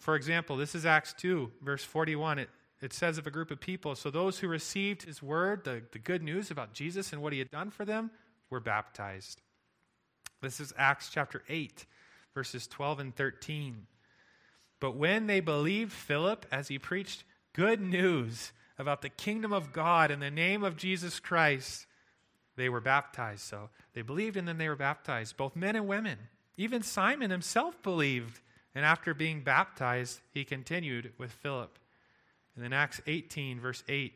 For 0.00 0.16
example, 0.16 0.56
this 0.56 0.74
is 0.74 0.84
Acts 0.84 1.14
2, 1.18 1.52
verse 1.62 1.84
41. 1.84 2.40
It, 2.40 2.50
it 2.80 2.92
says 2.92 3.18
of 3.18 3.26
a 3.26 3.30
group 3.30 3.50
of 3.50 3.60
people 3.60 3.94
So 3.94 4.10
those 4.10 4.38
who 4.38 4.48
received 4.48 5.02
his 5.02 5.22
word, 5.22 5.64
the, 5.64 5.82
the 5.92 5.98
good 5.98 6.22
news 6.22 6.50
about 6.50 6.72
Jesus 6.72 7.12
and 7.12 7.22
what 7.22 7.32
he 7.32 7.38
had 7.38 7.50
done 7.50 7.70
for 7.70 7.84
them, 7.84 8.10
were 8.50 8.60
baptized. 8.60 9.42
This 10.40 10.58
is 10.58 10.72
Acts 10.76 11.08
chapter 11.10 11.42
8, 11.48 11.86
verses 12.34 12.66
12 12.66 13.00
and 13.00 13.16
13. 13.16 13.86
But 14.80 14.96
when 14.96 15.26
they 15.26 15.40
believed 15.40 15.92
Philip 15.92 16.46
as 16.50 16.68
he 16.68 16.78
preached 16.78 17.24
good 17.52 17.80
news 17.80 18.52
about 18.78 19.02
the 19.02 19.08
kingdom 19.08 19.52
of 19.52 19.72
God 19.72 20.10
in 20.10 20.20
the 20.20 20.30
name 20.30 20.62
of 20.62 20.76
Jesus 20.76 21.18
Christ, 21.18 21.86
they 22.56 22.68
were 22.68 22.80
baptized. 22.80 23.42
So 23.42 23.70
they 23.94 24.02
believed 24.02 24.36
and 24.36 24.46
then 24.46 24.58
they 24.58 24.68
were 24.68 24.76
baptized, 24.76 25.36
both 25.36 25.56
men 25.56 25.76
and 25.76 25.88
women. 25.88 26.18
Even 26.56 26.82
Simon 26.82 27.30
himself 27.30 27.82
believed. 27.82 28.40
And 28.74 28.84
after 28.84 29.14
being 29.14 29.42
baptized, 29.42 30.20
he 30.32 30.44
continued 30.44 31.12
with 31.18 31.32
Philip. 31.32 31.78
And 32.54 32.64
then 32.64 32.72
Acts 32.72 33.00
18, 33.06 33.60
verse 33.60 33.82
8. 33.88 34.12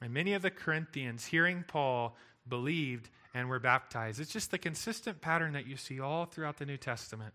And 0.00 0.12
many 0.12 0.34
of 0.34 0.42
the 0.42 0.50
Corinthians, 0.50 1.26
hearing 1.26 1.64
Paul, 1.66 2.16
believed 2.48 3.10
and 3.34 3.48
were 3.48 3.58
baptized. 3.58 4.20
It's 4.20 4.32
just 4.32 4.50
the 4.50 4.58
consistent 4.58 5.20
pattern 5.20 5.52
that 5.52 5.66
you 5.66 5.76
see 5.76 6.00
all 6.00 6.24
throughout 6.24 6.58
the 6.58 6.66
New 6.66 6.76
Testament. 6.76 7.34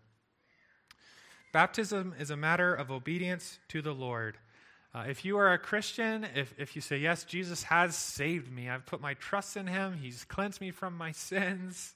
Baptism 1.52 2.14
is 2.18 2.30
a 2.30 2.36
matter 2.36 2.74
of 2.74 2.90
obedience 2.90 3.58
to 3.68 3.82
the 3.82 3.92
Lord. 3.92 4.38
Uh, 4.94 5.04
if 5.06 5.24
you 5.24 5.36
are 5.36 5.52
a 5.52 5.58
Christian, 5.58 6.26
if, 6.34 6.54
if 6.58 6.74
you 6.74 6.80
say, 6.82 6.96
Yes, 6.96 7.24
Jesus 7.24 7.62
has 7.64 7.94
saved 7.94 8.50
me, 8.50 8.70
I've 8.70 8.86
put 8.86 9.00
my 9.00 9.14
trust 9.14 9.56
in 9.56 9.66
him, 9.66 9.94
he's 9.94 10.24
cleansed 10.24 10.60
me 10.60 10.70
from 10.70 10.96
my 10.96 11.12
sins. 11.12 11.94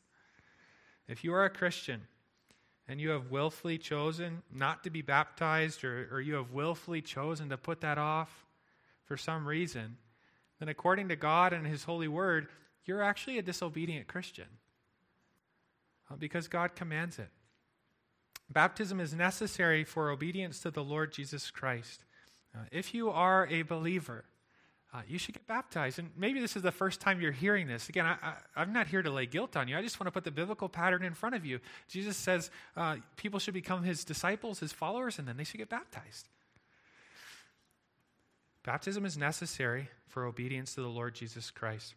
If 1.09 1.25
you 1.25 1.33
are 1.33 1.45
a 1.45 1.51
Christian 1.51 2.03
and 2.87 3.01
you 3.01 3.11
have 3.11 3.31
willfully 3.31 3.79
chosen 3.79 4.43
not 4.53 4.85
to 4.85 4.91
be 4.91 5.03
baptized, 5.03 5.85
or, 5.85 6.09
or 6.13 6.21
you 6.21 6.35
have 6.35 6.53
willfully 6.53 7.01
chosen 7.01 7.49
to 7.49 7.57
put 7.57 7.81
that 7.81 7.99
off 7.99 8.45
for 9.05 9.17
some 9.17 9.47
reason, 9.47 9.97
then 10.59 10.69
according 10.69 11.09
to 11.09 11.17
God 11.17 11.53
and 11.53 11.67
his 11.67 11.85
holy 11.85 12.09
word, 12.09 12.49
you're 12.85 13.03
actually 13.03 13.39
a 13.39 13.43
disobedient 13.43 14.07
Christian 14.07 14.49
uh, 16.11 16.17
because 16.17 16.49
God 16.49 16.75
commands 16.75 17.19
it. 17.19 17.29
Baptism 18.51 19.01
is 19.01 19.15
necessary 19.15 19.85
for 19.85 20.11
obedience 20.11 20.61
to 20.61 20.71
the 20.71 20.85
Lord 20.85 21.13
Jesus 21.13 21.51
Christ. 21.51 22.05
Uh, 22.55 22.61
if 22.71 22.95
you 22.95 23.11
are 23.11 23.47
a 23.49 23.63
believer, 23.63 24.25
uh, 24.95 25.03
you 25.07 25.19
should 25.19 25.35
get 25.35 25.47
baptized. 25.47 25.99
And 25.99 26.11
maybe 26.17 26.41
this 26.41 26.57
is 26.57 26.63
the 26.63 26.73
first 26.73 27.01
time 27.01 27.21
you're 27.21 27.33
hearing 27.33 27.67
this. 27.67 27.89
Again, 27.89 28.07
I, 28.07 28.35
am 28.57 28.73
not 28.73 28.87
here 28.87 29.03
to 29.03 29.11
lay 29.11 29.27
guilt 29.27 29.57
on 29.57 29.69
you. 29.69 29.77
I 29.77 29.83
just 29.83 30.01
want 30.01 30.07
to 30.07 30.13
put 30.13 30.25
the 30.25 30.31
biblical 30.31 30.69
pattern 30.69 31.03
in 31.03 31.13
front 31.13 31.35
of 31.35 31.45
you. 31.45 31.59
Jesus 31.89 32.17
says 32.17 32.51
uh, 32.77 32.97
people 33.17 33.39
should 33.39 33.53
become 33.53 33.83
his 33.83 34.05
disciples, 34.05 34.61
his 34.61 34.73
followers, 34.73 35.19
and 35.19 35.27
then 35.27 35.37
they 35.37 35.45
should 35.45 35.59
get 35.59 35.69
baptized. 35.69 36.29
Baptism 38.63 39.05
is 39.05 39.19
necessary 39.19 39.91
for 40.07 40.25
obedience 40.25 40.75
to 40.75 40.81
the 40.81 40.89
Lord 40.89 41.15
Jesus 41.15 41.51
Christ. 41.51 41.95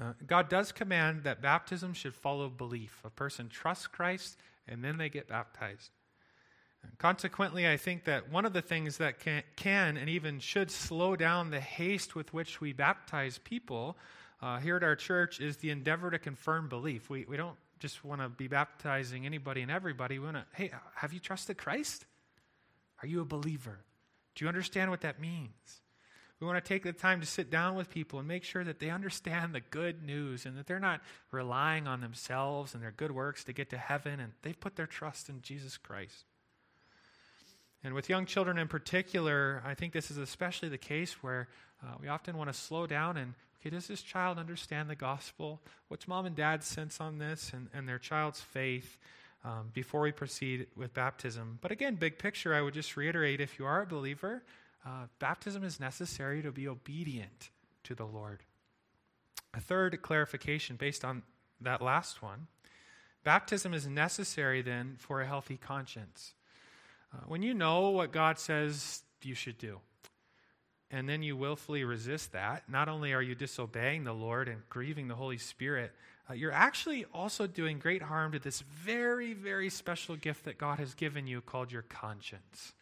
Uh, 0.00 0.14
God 0.26 0.48
does 0.48 0.72
command 0.72 1.24
that 1.24 1.42
baptism 1.42 1.92
should 1.92 2.14
follow 2.14 2.48
belief. 2.48 3.00
A 3.04 3.10
person 3.10 3.48
trusts 3.48 3.86
Christ 3.86 4.38
and 4.68 4.82
then 4.82 4.98
they 4.98 5.08
get 5.08 5.28
baptized. 5.28 5.90
Consequently, 6.98 7.68
I 7.68 7.76
think 7.76 8.04
that 8.04 8.30
one 8.30 8.44
of 8.44 8.52
the 8.52 8.62
things 8.62 8.96
that 8.98 9.20
can, 9.20 9.42
can, 9.56 9.96
and 9.96 10.08
even 10.08 10.40
should 10.40 10.70
slow 10.70 11.14
down 11.14 11.50
the 11.50 11.60
haste 11.60 12.14
with 12.14 12.34
which 12.34 12.60
we 12.60 12.72
baptize 12.72 13.38
people 13.38 13.96
uh, 14.40 14.58
here 14.58 14.76
at 14.76 14.82
our 14.82 14.96
church 14.96 15.40
is 15.40 15.58
the 15.58 15.70
endeavor 15.70 16.10
to 16.10 16.18
confirm 16.18 16.68
belief. 16.68 17.08
We, 17.08 17.24
we 17.28 17.36
don't 17.36 17.56
just 17.78 18.04
want 18.04 18.20
to 18.20 18.28
be 18.28 18.48
baptizing 18.48 19.26
anybody 19.26 19.62
and 19.62 19.70
everybody. 19.70 20.18
We 20.18 20.26
want 20.26 20.38
to, 20.38 20.44
hey, 20.54 20.72
have 20.94 21.12
you 21.12 21.20
trusted 21.20 21.56
Christ? 21.56 22.04
Are 23.02 23.06
you 23.06 23.20
a 23.20 23.24
believer? 23.24 23.78
Do 24.34 24.44
you 24.44 24.48
understand 24.48 24.90
what 24.90 25.02
that 25.02 25.20
means? 25.20 25.82
We 26.42 26.48
want 26.48 26.64
to 26.64 26.68
take 26.68 26.82
the 26.82 26.92
time 26.92 27.20
to 27.20 27.26
sit 27.26 27.52
down 27.52 27.76
with 27.76 27.88
people 27.88 28.18
and 28.18 28.26
make 28.26 28.42
sure 28.42 28.64
that 28.64 28.80
they 28.80 28.90
understand 28.90 29.54
the 29.54 29.60
good 29.60 30.02
news 30.02 30.44
and 30.44 30.58
that 30.58 30.66
they're 30.66 30.80
not 30.80 31.00
relying 31.30 31.86
on 31.86 32.00
themselves 32.00 32.74
and 32.74 32.82
their 32.82 32.90
good 32.90 33.12
works 33.12 33.44
to 33.44 33.52
get 33.52 33.70
to 33.70 33.78
heaven 33.78 34.18
and 34.18 34.32
they've 34.42 34.58
put 34.58 34.74
their 34.74 34.88
trust 34.88 35.28
in 35.28 35.40
Jesus 35.40 35.76
Christ. 35.76 36.24
And 37.84 37.94
with 37.94 38.08
young 38.08 38.26
children 38.26 38.58
in 38.58 38.66
particular, 38.66 39.62
I 39.64 39.74
think 39.74 39.92
this 39.92 40.10
is 40.10 40.18
especially 40.18 40.68
the 40.68 40.78
case 40.78 41.22
where 41.22 41.46
uh, 41.80 41.94
we 42.00 42.08
often 42.08 42.36
want 42.36 42.52
to 42.52 42.58
slow 42.58 42.88
down 42.88 43.16
and, 43.18 43.34
okay, 43.60 43.70
does 43.70 43.86
this 43.86 44.02
child 44.02 44.36
understand 44.36 44.90
the 44.90 44.96
gospel? 44.96 45.60
What's 45.86 46.08
mom 46.08 46.26
and 46.26 46.34
dad's 46.34 46.66
sense 46.66 47.00
on 47.00 47.18
this 47.18 47.52
and, 47.54 47.68
and 47.72 47.88
their 47.88 48.00
child's 48.00 48.40
faith 48.40 48.98
um, 49.44 49.70
before 49.72 50.00
we 50.00 50.10
proceed 50.10 50.66
with 50.74 50.92
baptism? 50.92 51.60
But 51.62 51.70
again, 51.70 51.94
big 51.94 52.18
picture, 52.18 52.52
I 52.52 52.62
would 52.62 52.74
just 52.74 52.96
reiterate 52.96 53.40
if 53.40 53.60
you 53.60 53.64
are 53.64 53.82
a 53.82 53.86
believer, 53.86 54.42
uh, 54.84 55.06
baptism 55.18 55.64
is 55.64 55.78
necessary 55.78 56.42
to 56.42 56.50
be 56.50 56.66
obedient 56.68 57.50
to 57.84 57.94
the 57.94 58.06
Lord. 58.06 58.40
A 59.54 59.60
third 59.60 60.00
clarification 60.02 60.76
based 60.76 61.04
on 61.04 61.22
that 61.60 61.82
last 61.82 62.22
one 62.22 62.48
baptism 63.24 63.72
is 63.74 63.86
necessary 63.86 64.62
then 64.62 64.96
for 64.98 65.20
a 65.20 65.26
healthy 65.26 65.56
conscience. 65.56 66.34
Uh, 67.12 67.18
when 67.26 67.42
you 67.42 67.54
know 67.54 67.90
what 67.90 68.12
God 68.12 68.38
says 68.38 69.02
you 69.22 69.34
should 69.34 69.58
do, 69.58 69.78
and 70.90 71.08
then 71.08 71.22
you 71.22 71.36
willfully 71.36 71.84
resist 71.84 72.32
that, 72.32 72.68
not 72.68 72.88
only 72.88 73.12
are 73.12 73.22
you 73.22 73.34
disobeying 73.34 74.04
the 74.04 74.12
Lord 74.12 74.48
and 74.48 74.68
grieving 74.68 75.08
the 75.08 75.14
Holy 75.14 75.38
Spirit, 75.38 75.92
uh, 76.28 76.34
you're 76.34 76.52
actually 76.52 77.04
also 77.14 77.46
doing 77.46 77.78
great 77.78 78.02
harm 78.02 78.32
to 78.32 78.38
this 78.38 78.60
very, 78.60 79.32
very 79.32 79.70
special 79.70 80.16
gift 80.16 80.44
that 80.44 80.58
God 80.58 80.78
has 80.78 80.94
given 80.94 81.26
you 81.26 81.40
called 81.40 81.72
your 81.72 81.82
conscience. 81.82 82.72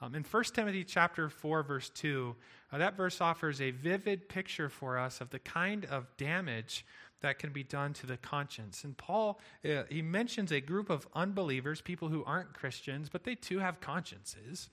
Um, 0.00 0.14
in 0.14 0.22
1 0.22 0.44
Timothy 0.54 0.84
chapter 0.84 1.28
4, 1.28 1.62
verse 1.64 1.90
2, 1.90 2.34
uh, 2.72 2.78
that 2.78 2.96
verse 2.96 3.20
offers 3.20 3.60
a 3.60 3.72
vivid 3.72 4.28
picture 4.28 4.68
for 4.68 4.96
us 4.96 5.20
of 5.20 5.30
the 5.30 5.40
kind 5.40 5.84
of 5.86 6.06
damage 6.16 6.86
that 7.20 7.40
can 7.40 7.50
be 7.50 7.64
done 7.64 7.92
to 7.94 8.06
the 8.06 8.16
conscience. 8.16 8.84
And 8.84 8.96
Paul, 8.96 9.40
uh, 9.64 9.82
he 9.90 10.02
mentions 10.02 10.52
a 10.52 10.60
group 10.60 10.88
of 10.88 11.08
unbelievers, 11.14 11.80
people 11.80 12.08
who 12.08 12.22
aren't 12.24 12.54
Christians, 12.54 13.08
but 13.08 13.24
they 13.24 13.34
too 13.34 13.58
have 13.58 13.80
consciences. 13.80 14.70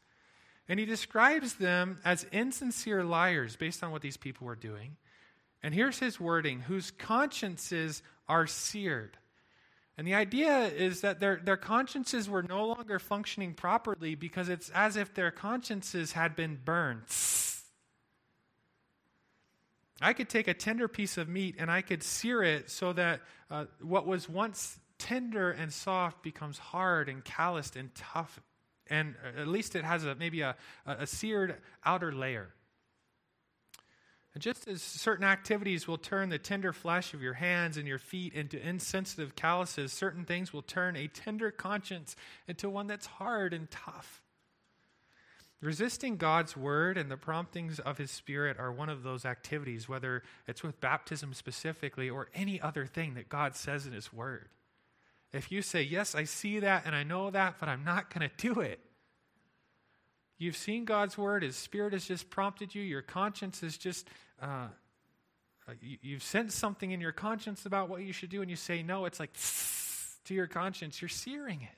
And 0.70 0.80
he 0.80 0.86
describes 0.86 1.56
them 1.56 2.00
as 2.06 2.26
insincere 2.32 3.04
liars 3.04 3.56
based 3.56 3.84
on 3.84 3.92
what 3.92 4.02
these 4.02 4.18
people 4.18 4.46
were 4.46 4.56
doing. 4.56 4.96
And 5.64 5.74
here's 5.74 5.98
his 5.98 6.20
wording 6.20 6.60
whose 6.60 6.92
consciences 6.92 8.04
are 8.28 8.46
seared. 8.46 9.18
And 9.98 10.06
the 10.06 10.14
idea 10.14 10.68
is 10.68 11.02
that 11.02 11.20
their, 11.20 11.38
their 11.38 11.58
consciences 11.58 12.30
were 12.30 12.44
no 12.44 12.68
longer 12.68 13.00
functioning 13.00 13.54
properly 13.54 14.16
because 14.16 14.50
it's 14.50 14.70
as 14.72 14.98
if 14.98 15.14
their 15.14 15.32
consciences 15.32 16.12
had 16.12 16.36
been 16.36 16.60
burned. 16.64 17.04
I 20.02 20.12
could 20.12 20.28
take 20.28 20.50
a 20.50 20.54
tender 20.54 20.90
piece 20.90 21.18
of 21.18 21.30
meat 21.30 21.56
and 21.58 21.72
I 21.72 21.82
could 21.82 22.04
sear 22.04 22.44
it 22.44 22.70
so 22.70 22.92
that 22.94 23.22
uh, 23.50 23.66
what 23.82 24.06
was 24.06 24.28
once 24.28 24.80
tender 24.98 25.52
and 25.52 25.72
soft 25.72 26.22
becomes 26.22 26.58
hard 26.58 27.08
and 27.08 27.24
calloused 27.24 27.78
and 27.78 27.94
tough. 27.96 28.42
And 28.88 29.16
at 29.38 29.48
least 29.48 29.76
it 29.76 29.86
has 29.86 30.04
a, 30.04 30.16
maybe 30.16 30.42
a, 30.42 30.56
a 30.86 31.08
seared 31.08 31.56
outer 31.86 32.12
layer. 32.12 32.54
And 34.36 34.42
just 34.42 34.68
as 34.68 34.82
certain 34.82 35.24
activities 35.24 35.88
will 35.88 35.98
turn 35.98 36.28
the 36.28 36.38
tender 36.38 36.74
flesh 36.74 37.14
of 37.14 37.22
your 37.22 37.36
hands 37.36 37.78
and 37.78 37.88
your 37.88 37.98
feet 37.98 38.34
into 38.34 38.62
insensitive 38.62 39.34
calluses, 39.34 39.94
certain 39.94 40.26
things 40.26 40.52
will 40.52 40.62
turn 40.62 40.98
a 40.98 41.08
tender 41.08 41.52
conscience 41.52 42.18
into 42.46 42.70
one 42.70 42.88
that's 42.88 43.06
hard 43.06 43.54
and 43.54 43.72
tough. 43.72 44.22
Resisting 45.62 46.18
God's 46.18 46.58
word 46.58 46.98
and 46.98 47.10
the 47.10 47.16
promptings 47.16 47.80
of 47.80 47.98
his 47.98 48.12
spirit 48.12 48.60
are 48.60 48.74
one 48.74 48.90
of 48.90 49.04
those 49.04 49.24
activities, 49.24 49.88
whether 49.88 50.22
it's 50.48 50.64
with 50.64 50.82
baptism 50.82 51.34
specifically 51.34 52.10
or 52.10 52.28
any 52.36 52.60
other 52.60 52.86
thing 52.86 53.14
that 53.14 53.30
God 53.30 53.56
says 53.56 53.88
in 53.88 53.94
his 53.94 54.12
word. 54.12 54.50
If 55.32 55.50
you 55.50 55.62
say, 55.62 55.82
Yes, 55.82 56.14
I 56.14 56.26
see 56.26 56.60
that 56.60 56.84
and 56.86 56.94
I 56.94 57.04
know 57.04 57.32
that, 57.32 57.56
but 57.58 57.70
I'm 57.70 57.86
not 57.86 58.14
going 58.14 58.30
to 58.30 58.54
do 58.54 58.60
it, 58.60 58.82
You've 60.38 60.58
seen 60.58 60.84
God's 60.84 61.18
word, 61.18 61.44
His 61.44 61.56
Spirit 61.56 61.94
has 61.94 62.06
just 62.06 62.30
prompted 62.30 62.76
you, 62.76 62.82
your 62.82 63.02
conscience 63.02 63.64
is 63.64 63.78
just, 63.78 64.08
uh, 64.42 64.68
uh 65.68 65.74
you, 65.82 66.16
have 66.16 66.24
sensed 66.24 66.58
something 66.58 66.92
in 66.92 67.02
your 67.02 67.12
conscience 67.12 67.66
about 67.66 67.90
what 67.90 68.02
you 68.02 68.14
should 68.14 68.30
do, 68.30 68.42
and 68.42 68.50
you 68.50 68.56
say 68.56 68.84
no, 68.84 69.06
it's 69.06 69.20
like 69.20 69.32
to 70.26 70.34
your 70.34 70.48
conscience. 70.48 71.02
You're 71.02 71.10
searing 71.10 71.62
it, 71.62 71.78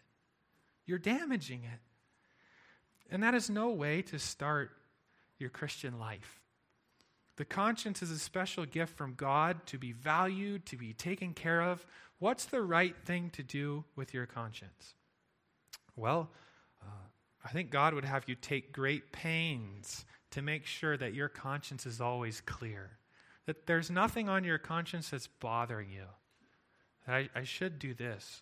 you're 0.86 1.00
damaging 1.00 1.64
it. 1.64 1.80
And 3.10 3.24
that 3.24 3.34
is 3.34 3.50
no 3.50 3.70
way 3.70 4.02
to 4.04 4.20
start 4.20 4.72
your 5.40 5.50
Christian 5.50 5.98
life. 5.98 6.42
The 7.38 7.46
conscience 7.46 8.02
is 8.02 8.12
a 8.12 8.20
special 8.20 8.66
gift 8.66 8.98
from 8.98 9.14
God 9.14 9.66
to 9.68 9.78
be 9.78 9.94
valued, 9.94 10.66
to 10.66 10.76
be 10.76 10.92
taken 10.92 11.34
care 11.34 11.62
of. 11.62 11.86
What's 12.20 12.46
the 12.46 12.62
right 12.62 12.96
thing 13.06 13.30
to 13.30 13.44
do 13.44 13.86
with 13.96 14.14
your 14.14 14.26
conscience? 14.26 14.96
Well, 15.96 16.30
I 17.48 17.50
think 17.50 17.70
God 17.70 17.94
would 17.94 18.04
have 18.04 18.26
you 18.28 18.36
take 18.36 18.74
great 18.74 19.14
pains 19.14 20.04
to 20.32 20.42
make 20.42 20.66
sure 20.66 20.98
that 20.98 21.14
your 21.14 21.30
conscience 21.30 21.86
is 21.86 22.02
always 22.02 22.42
clear, 22.42 22.98
that 23.46 23.66
there's 23.66 23.90
nothing 23.90 24.30
on 24.30 24.44
your 24.44 24.58
conscience 24.58 25.10
that's 25.10 25.28
bothering 25.28 25.92
you. 25.92 26.06
That 27.06 27.16
I, 27.16 27.30
I 27.36 27.44
should 27.44 27.80
do 27.80 27.94
this, 27.94 28.42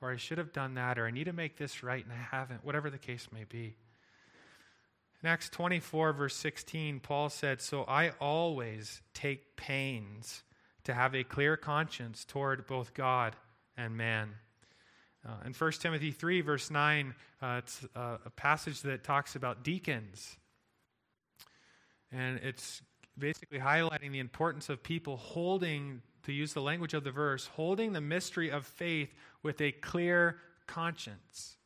or 0.00 0.10
I 0.10 0.16
should 0.16 0.38
have 0.38 0.52
done 0.52 0.74
that, 0.74 0.98
or 0.98 1.06
I 1.06 1.10
need 1.10 1.24
to 1.24 1.32
make 1.32 1.56
this 1.56 1.82
right 1.82 2.04
and 2.04 2.12
I 2.12 2.36
haven't, 2.36 2.64
whatever 2.64 2.90
the 2.90 2.98
case 2.98 3.28
may 3.32 3.44
be. 3.44 3.76
In 5.22 5.28
Acts 5.28 5.48
24, 5.48 6.12
verse 6.12 6.36
16, 6.36 7.00
Paul 7.00 7.28
said, 7.30 7.60
So 7.60 7.84
I 7.84 8.10
always 8.20 9.00
take 9.14 9.56
pains 9.56 10.42
to 10.84 10.94
have 10.94 11.14
a 11.14 11.24
clear 11.24 11.56
conscience 11.56 12.24
toward 12.24 12.66
both 12.66 12.94
God 12.94 13.34
and 13.76 13.96
man. 13.96 14.34
Uh, 15.26 15.32
in 15.44 15.52
1 15.52 15.72
Timothy 15.72 16.12
3, 16.12 16.42
verse 16.42 16.70
9, 16.70 17.14
uh, 17.42 17.60
it's 17.62 17.84
uh, 17.96 18.18
a 18.24 18.30
passage 18.30 18.82
that 18.82 19.02
talks 19.02 19.34
about 19.34 19.64
deacons. 19.64 20.36
And 22.12 22.38
it's 22.42 22.82
basically 23.18 23.58
highlighting 23.58 24.12
the 24.12 24.18
importance 24.18 24.68
of 24.68 24.82
people 24.82 25.16
holding, 25.16 26.02
to 26.24 26.32
use 26.32 26.52
the 26.52 26.62
language 26.62 26.94
of 26.94 27.04
the 27.04 27.10
verse, 27.10 27.46
holding 27.46 27.92
the 27.92 28.00
mystery 28.00 28.50
of 28.50 28.66
faith 28.66 29.12
with 29.42 29.60
a 29.60 29.72
clear 29.72 30.38
conscience. 30.66 31.56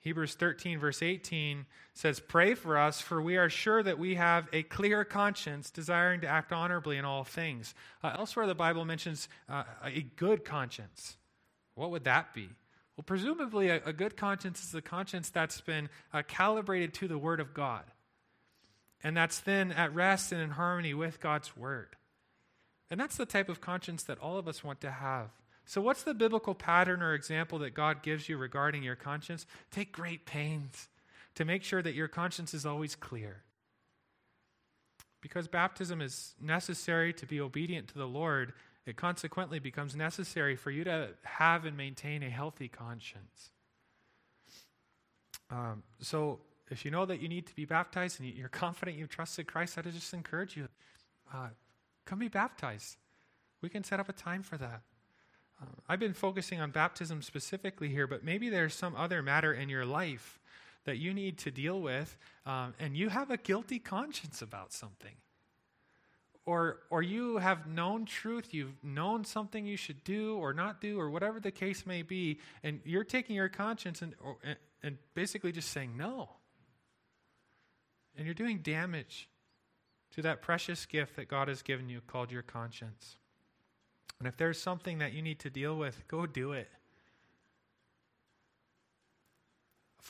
Hebrews 0.00 0.34
13, 0.34 0.78
verse 0.78 1.02
18 1.02 1.66
says, 1.92 2.20
Pray 2.20 2.54
for 2.54 2.78
us, 2.78 3.00
for 3.00 3.20
we 3.20 3.36
are 3.36 3.50
sure 3.50 3.82
that 3.82 3.98
we 3.98 4.14
have 4.14 4.48
a 4.52 4.62
clear 4.62 5.04
conscience, 5.04 5.70
desiring 5.70 6.22
to 6.22 6.26
act 6.26 6.52
honorably 6.52 6.96
in 6.96 7.04
all 7.04 7.22
things. 7.22 7.74
Uh, 8.02 8.14
elsewhere, 8.18 8.46
the 8.46 8.54
Bible 8.54 8.86
mentions 8.86 9.28
uh, 9.48 9.64
a 9.84 10.00
good 10.16 10.44
conscience. 10.44 11.18
What 11.74 11.90
would 11.90 12.04
that 12.04 12.32
be? 12.32 12.48
Well, 12.96 13.04
presumably, 13.04 13.68
a, 13.68 13.82
a 13.84 13.92
good 13.92 14.16
conscience 14.16 14.64
is 14.64 14.74
a 14.74 14.82
conscience 14.82 15.28
that's 15.28 15.60
been 15.60 15.90
uh, 16.14 16.22
calibrated 16.26 16.94
to 16.94 17.08
the 17.08 17.18
Word 17.18 17.40
of 17.40 17.52
God, 17.52 17.84
and 19.02 19.16
that's 19.16 19.40
then 19.40 19.72
at 19.72 19.94
rest 19.94 20.32
and 20.32 20.40
in 20.40 20.50
harmony 20.50 20.94
with 20.94 21.20
God's 21.20 21.56
Word. 21.56 21.96
And 22.90 22.98
that's 22.98 23.16
the 23.16 23.26
type 23.26 23.48
of 23.48 23.60
conscience 23.60 24.02
that 24.04 24.18
all 24.18 24.36
of 24.36 24.48
us 24.48 24.64
want 24.64 24.80
to 24.80 24.90
have. 24.90 25.30
So, 25.64 25.80
what's 25.80 26.02
the 26.02 26.14
biblical 26.14 26.54
pattern 26.54 27.02
or 27.02 27.14
example 27.14 27.60
that 27.60 27.74
God 27.74 28.02
gives 28.02 28.28
you 28.28 28.36
regarding 28.36 28.82
your 28.82 28.96
conscience? 28.96 29.46
Take 29.70 29.92
great 29.92 30.26
pains 30.26 30.88
to 31.36 31.44
make 31.44 31.62
sure 31.62 31.80
that 31.80 31.94
your 31.94 32.08
conscience 32.08 32.54
is 32.54 32.66
always 32.66 32.96
clear. 32.96 33.42
Because 35.20 35.46
baptism 35.46 36.00
is 36.00 36.34
necessary 36.40 37.12
to 37.12 37.26
be 37.26 37.40
obedient 37.40 37.88
to 37.88 37.94
the 37.98 38.06
Lord, 38.06 38.52
it 38.86 38.96
consequently 38.96 39.58
becomes 39.58 39.94
necessary 39.94 40.56
for 40.56 40.70
you 40.70 40.82
to 40.84 41.10
have 41.22 41.64
and 41.64 41.76
maintain 41.76 42.22
a 42.22 42.30
healthy 42.30 42.68
conscience. 42.68 43.50
Um, 45.50 45.82
so, 46.00 46.40
if 46.70 46.84
you 46.84 46.90
know 46.90 47.04
that 47.06 47.20
you 47.20 47.28
need 47.28 47.46
to 47.46 47.54
be 47.54 47.64
baptized 47.64 48.20
and 48.20 48.28
you're 48.28 48.48
confident 48.48 48.96
you've 48.96 49.10
trusted 49.10 49.46
Christ, 49.46 49.76
I'd 49.76 49.84
just 49.92 50.14
encourage 50.14 50.56
you 50.56 50.68
uh, 51.32 51.48
come 52.06 52.18
be 52.18 52.28
baptized. 52.28 52.96
We 53.60 53.68
can 53.68 53.84
set 53.84 54.00
up 54.00 54.08
a 54.08 54.12
time 54.12 54.42
for 54.42 54.56
that. 54.56 54.82
Uh, 55.60 55.66
I've 55.88 56.00
been 56.00 56.14
focusing 56.14 56.60
on 56.60 56.70
baptism 56.70 57.22
specifically 57.22 57.88
here, 57.88 58.06
but 58.06 58.24
maybe 58.24 58.48
there's 58.48 58.74
some 58.74 58.96
other 58.96 59.22
matter 59.22 59.52
in 59.52 59.68
your 59.68 59.84
life 59.84 60.38
that 60.84 60.96
you 60.96 61.12
need 61.12 61.36
to 61.38 61.50
deal 61.50 61.80
with, 61.80 62.16
um, 62.46 62.74
and 62.80 62.96
you 62.96 63.10
have 63.10 63.30
a 63.30 63.36
guilty 63.36 63.78
conscience 63.78 64.40
about 64.40 64.72
something 64.72 65.16
or, 66.46 66.78
or 66.90 67.02
you 67.02 67.36
have 67.36 67.66
known 67.66 68.04
truth, 68.04 68.52
you've 68.52 68.82
known 68.82 69.24
something 69.24 69.66
you 69.66 69.76
should 69.76 70.02
do 70.04 70.36
or 70.36 70.52
not 70.52 70.80
do, 70.80 70.98
or 70.98 71.10
whatever 71.10 71.38
the 71.38 71.50
case 71.50 71.86
may 71.86 72.02
be, 72.02 72.40
and 72.64 72.80
you're 72.84 73.04
taking 73.04 73.36
your 73.36 73.48
conscience 73.48 74.02
and, 74.02 74.14
or, 74.20 74.36
and 74.82 74.98
basically 75.14 75.52
just 75.52 75.70
saying 75.70 75.96
no. 75.96 76.28
And 78.16 78.26
you're 78.26 78.34
doing 78.34 78.58
damage 78.58 79.28
to 80.12 80.22
that 80.22 80.42
precious 80.42 80.86
gift 80.86 81.16
that 81.16 81.28
God 81.28 81.48
has 81.48 81.62
given 81.62 81.88
you 81.88 82.00
called 82.06 82.32
your 82.32 82.42
conscience. 82.42 83.16
And 84.18 84.28
if 84.28 84.36
there's 84.36 84.60
something 84.60 84.98
that 84.98 85.12
you 85.12 85.22
need 85.22 85.38
to 85.40 85.50
deal 85.50 85.76
with, 85.76 86.06
go 86.08 86.26
do 86.26 86.52
it. 86.52 86.68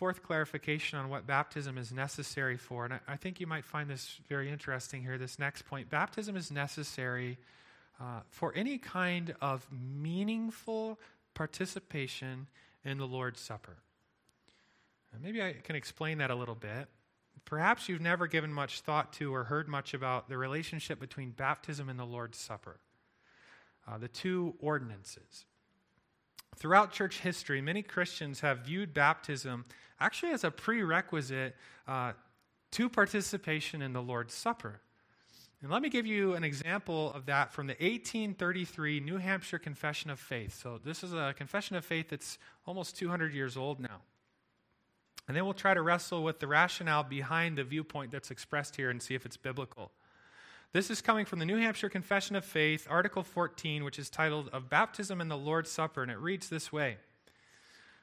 fourth 0.00 0.22
clarification 0.22 0.98
on 0.98 1.10
what 1.10 1.26
baptism 1.26 1.76
is 1.76 1.92
necessary 1.92 2.56
for, 2.56 2.86
and 2.86 2.94
I, 2.94 3.00
I, 3.08 3.16
think 3.16 3.38
you 3.38 3.46
might 3.46 3.66
find 3.66 3.90
this 3.90 4.18
very 4.30 4.50
interesting 4.50 5.02
here, 5.02 5.18
this 5.18 5.38
next 5.38 5.66
point. 5.66 5.90
Baptism 5.90 6.36
is 6.36 6.50
necessary 6.50 7.36
uh, 8.00 8.20
for 8.30 8.52
any 8.56 8.78
kind 8.78 9.34
of 9.42 9.66
meaningful 9.70 10.98
participation 11.34 12.46
in 12.82 12.96
the 12.96 13.06
Lord's 13.06 13.40
Supper. 13.40 13.76
Maybe 15.22 15.42
I 15.42 15.56
can 15.62 15.76
explain 15.76 16.18
that 16.18 16.30
a 16.30 16.34
little 16.34 16.54
bit. 16.54 16.88
Perhaps 17.44 17.88
you've 17.88 18.00
never 18.00 18.26
given 18.26 18.52
much 18.52 18.80
thought 18.80 19.12
to 19.14 19.34
or 19.34 19.44
heard 19.44 19.68
much 19.68 19.94
about 19.94 20.28
the 20.28 20.38
relationship 20.38 21.00
between 21.00 21.30
baptism 21.30 21.88
and 21.88 21.98
the 21.98 22.04
Lord's 22.04 22.38
Supper, 22.38 22.78
uh, 23.88 23.98
the 23.98 24.08
two 24.08 24.54
ordinances. 24.60 25.46
Throughout 26.56 26.92
church 26.92 27.20
history, 27.20 27.60
many 27.60 27.82
Christians 27.82 28.40
have 28.40 28.60
viewed 28.60 28.92
baptism 28.92 29.64
actually 29.98 30.32
as 30.32 30.44
a 30.44 30.50
prerequisite 30.50 31.56
uh, 31.86 32.12
to 32.72 32.88
participation 32.88 33.82
in 33.82 33.92
the 33.92 34.02
Lord's 34.02 34.34
Supper. 34.34 34.80
And 35.62 35.70
let 35.70 35.82
me 35.82 35.90
give 35.90 36.06
you 36.06 36.34
an 36.34 36.44
example 36.44 37.12
of 37.12 37.26
that 37.26 37.52
from 37.52 37.66
the 37.66 37.74
1833 37.74 39.00
New 39.00 39.18
Hampshire 39.18 39.58
Confession 39.58 40.10
of 40.10 40.18
Faith. 40.18 40.58
So, 40.60 40.80
this 40.82 41.04
is 41.04 41.12
a 41.12 41.34
confession 41.36 41.76
of 41.76 41.84
faith 41.84 42.08
that's 42.08 42.38
almost 42.66 42.96
200 42.96 43.34
years 43.34 43.58
old 43.58 43.78
now. 43.78 44.00
And 45.30 45.36
then 45.36 45.44
we'll 45.44 45.54
try 45.54 45.74
to 45.74 45.80
wrestle 45.80 46.24
with 46.24 46.40
the 46.40 46.48
rationale 46.48 47.04
behind 47.04 47.56
the 47.56 47.62
viewpoint 47.62 48.10
that's 48.10 48.32
expressed 48.32 48.74
here 48.74 48.90
and 48.90 49.00
see 49.00 49.14
if 49.14 49.24
it's 49.24 49.36
biblical. 49.36 49.92
This 50.72 50.90
is 50.90 51.00
coming 51.00 51.24
from 51.24 51.38
the 51.38 51.44
New 51.44 51.58
Hampshire 51.58 51.88
Confession 51.88 52.34
of 52.34 52.44
Faith, 52.44 52.88
Article 52.90 53.22
14, 53.22 53.84
which 53.84 53.96
is 53.96 54.10
titled 54.10 54.48
Of 54.48 54.68
Baptism 54.68 55.20
and 55.20 55.30
the 55.30 55.36
Lord's 55.36 55.70
Supper, 55.70 56.02
and 56.02 56.10
it 56.10 56.18
reads 56.18 56.48
this 56.48 56.72
way 56.72 56.96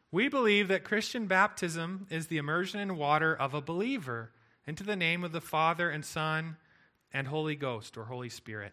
We 0.10 0.30
believe 0.30 0.70
that 0.70 0.86
Christian 0.86 1.26
baptism 1.26 2.08
is 2.10 2.28
the 2.28 2.38
immersion 2.38 2.80
in 2.80 2.96
water 2.96 3.36
of 3.36 3.54
a 3.54 3.60
believer 3.60 4.32
into 4.66 4.86
the 4.86 4.96
name 4.96 5.26
of 5.26 5.34
the 5.34 5.42
Father 5.42 5.90
and 5.90 6.06
Son 6.06 6.56
and 7.12 7.28
Holy 7.28 7.58
Ghost 7.58 7.98
or 7.98 8.06
Holy 8.06 8.30
Spirit. 8.30 8.72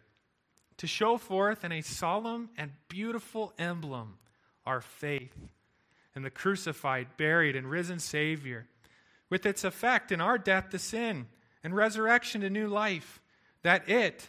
to 0.76 0.86
show 0.86 1.16
forth 1.16 1.64
in 1.64 1.72
a 1.72 1.82
solemn 1.82 2.50
and 2.56 2.70
beautiful 2.88 3.52
emblem 3.58 4.18
our 4.64 4.80
faith 4.80 5.34
in 6.16 6.22
the 6.22 6.31
crucified, 6.31 7.16
buried, 7.16 7.57
and 7.57 7.70
risen 7.70 7.98
Savior, 7.98 8.66
with 9.31 9.46
its 9.46 9.64
effect 9.64 10.12
in 10.12 10.20
our 10.20 10.38
death 10.38 10.70
to 10.70 10.79
sin 10.79 11.27
and 11.62 11.74
resurrection 11.74 12.42
to 12.42 12.50
new 12.50 12.68
life, 12.68 13.20
that 13.62 13.88
it, 13.88 14.29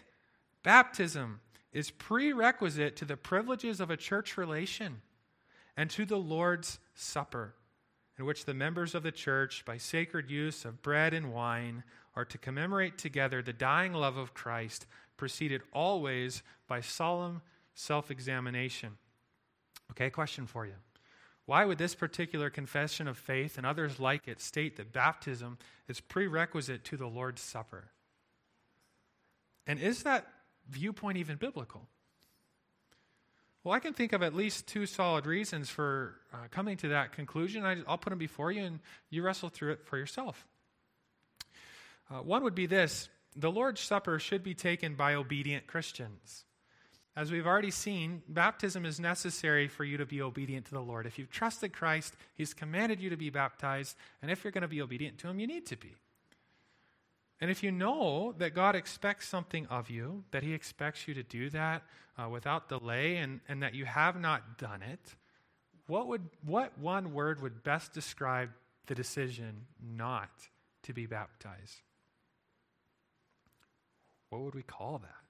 baptism, 0.64 1.42
is 1.72 1.92
prerequisite 1.92 2.96
to 2.96 3.06
the 3.06 3.18
privileges 3.18 3.80
of 3.80 3.92
a 3.92 3.98
church 3.98 4.38
relation 4.38 5.02
and 5.76 5.90
to 5.90 6.06
the 6.06 6.18
Lord's 6.18 6.80
Supper, 6.96 7.54
in 8.18 8.26
which 8.26 8.46
the 8.46 8.54
members 8.54 8.96
of 8.96 9.04
the 9.04 9.12
church, 9.12 9.66
by 9.66 9.78
sacred 9.78 10.32
use 10.32 10.64
of 10.64 10.82
bread 10.82 11.14
and 11.14 11.34
wine, 11.34 11.84
are 12.16 12.24
to 12.24 12.38
commemorate 12.38 12.98
together 12.98 13.42
the 13.42 13.52
dying 13.52 13.92
love 13.92 14.16
of 14.16 14.34
Christ, 14.34 14.88
preceded 15.18 15.62
always 15.74 16.42
by 16.68 16.80
solemn 16.80 17.42
self 17.74 18.10
examination. 18.10 18.98
Okay, 19.92 20.10
question 20.10 20.48
for 20.48 20.66
you. 20.66 20.76
Why 21.46 21.64
would 21.66 21.78
this 21.78 21.94
particular 21.94 22.50
confession 22.50 23.08
of 23.08 23.18
faith 23.18 23.58
and 23.58 23.66
others 23.66 24.00
like 24.00 24.28
it 24.28 24.42
state 24.42 24.78
that 24.78 24.92
baptism 24.92 25.58
is 25.88 26.00
prerequisite 26.00 26.84
to 26.86 26.98
the 26.98 27.08
Lord's 27.08 27.42
Supper? 27.42 27.86
And 29.68 29.80
is 29.80 30.04
that 30.04 30.28
viewpoint 30.70 31.18
even 31.18 31.38
biblical? 31.38 31.88
Well, 33.64 33.74
I 33.74 33.80
can 33.80 33.94
think 33.94 34.14
of 34.14 34.22
at 34.22 34.36
least 34.36 34.68
two 34.68 34.86
solid 34.86 35.26
reasons 35.26 35.70
for 35.70 36.16
uh, 36.32 36.38
coming 36.52 36.78
to 36.78 36.90
that 36.90 37.14
conclusion. 37.14 37.64
I, 37.64 37.76
will 37.88 37.98
put 37.98 38.12
them 38.12 38.20
before 38.20 38.52
you 38.52 38.64
and 38.64 38.80
you 39.10 39.24
wrestle 39.24 39.50
through 39.50 39.74
it 39.74 39.86
for 39.86 39.98
yourself. 39.98 40.46
Uh, 42.10 42.18
one 42.18 42.44
would 42.44 42.54
be 42.54 42.68
this 42.68 43.10
the 43.36 43.52
Lord's 43.52 43.82
Supper 43.82 44.18
should 44.20 44.44
be 44.44 44.54
taken 44.54 44.96
by 44.96 45.16
obedient 45.16 45.68
Christians. 45.68 46.46
As 47.18 47.32
we've 47.32 47.48
already 47.48 47.72
seen, 47.72 48.22
baptism 48.28 48.86
is 48.86 49.00
necessary 49.00 49.70
for 49.70 49.86
you 49.86 49.96
to 49.98 50.06
be 50.06 50.22
obedient 50.22 50.66
to 50.66 50.74
the 50.74 50.82
Lord. 50.82 51.06
If 51.06 51.18
you've 51.18 51.32
trusted 51.32 51.72
Christ, 51.72 52.16
He's 52.36 52.54
commanded 52.54 53.00
you 53.00 53.10
to 53.10 53.18
be 53.18 53.30
baptized, 53.30 53.96
and 54.22 54.30
if 54.30 54.44
you're 54.44 54.52
going 54.52 54.64
to 54.64 54.68
be 54.68 54.82
obedient 54.82 55.18
to 55.20 55.30
Him, 55.30 55.40
you 55.40 55.48
need 55.48 55.66
to 55.68 55.78
be. 55.78 55.94
And 57.40 57.50
if 57.50 57.64
you 57.64 57.72
know 57.72 58.34
that 58.38 58.54
God 58.54 58.76
expects 58.76 59.30
something 59.30 59.66
of 59.68 59.90
you, 59.90 60.26
that 60.32 60.44
He 60.44 60.54
expects 60.54 61.08
you 61.08 61.14
to 61.14 61.24
do 61.24 61.50
that 61.52 61.84
uh, 62.18 62.28
without 62.28 62.68
delay, 62.68 63.18
and, 63.18 63.40
and 63.48 63.64
that 63.64 63.76
you 63.76 63.86
have 63.86 64.20
not 64.20 64.58
done 64.58 64.82
it, 64.82 65.16
what, 65.88 66.08
would, 66.08 66.24
what 66.44 66.78
one 66.78 67.14
word 67.14 67.42
would 67.42 67.64
best 67.64 67.94
describe 67.94 68.50
the 68.88 68.96
decision 68.96 69.68
not 69.82 70.32
to 70.84 70.94
be 70.94 71.06
baptized? 71.06 71.82
What 74.30 74.42
would 74.42 74.56
we 74.56 74.64
call 74.64 74.98
that? 74.98 75.25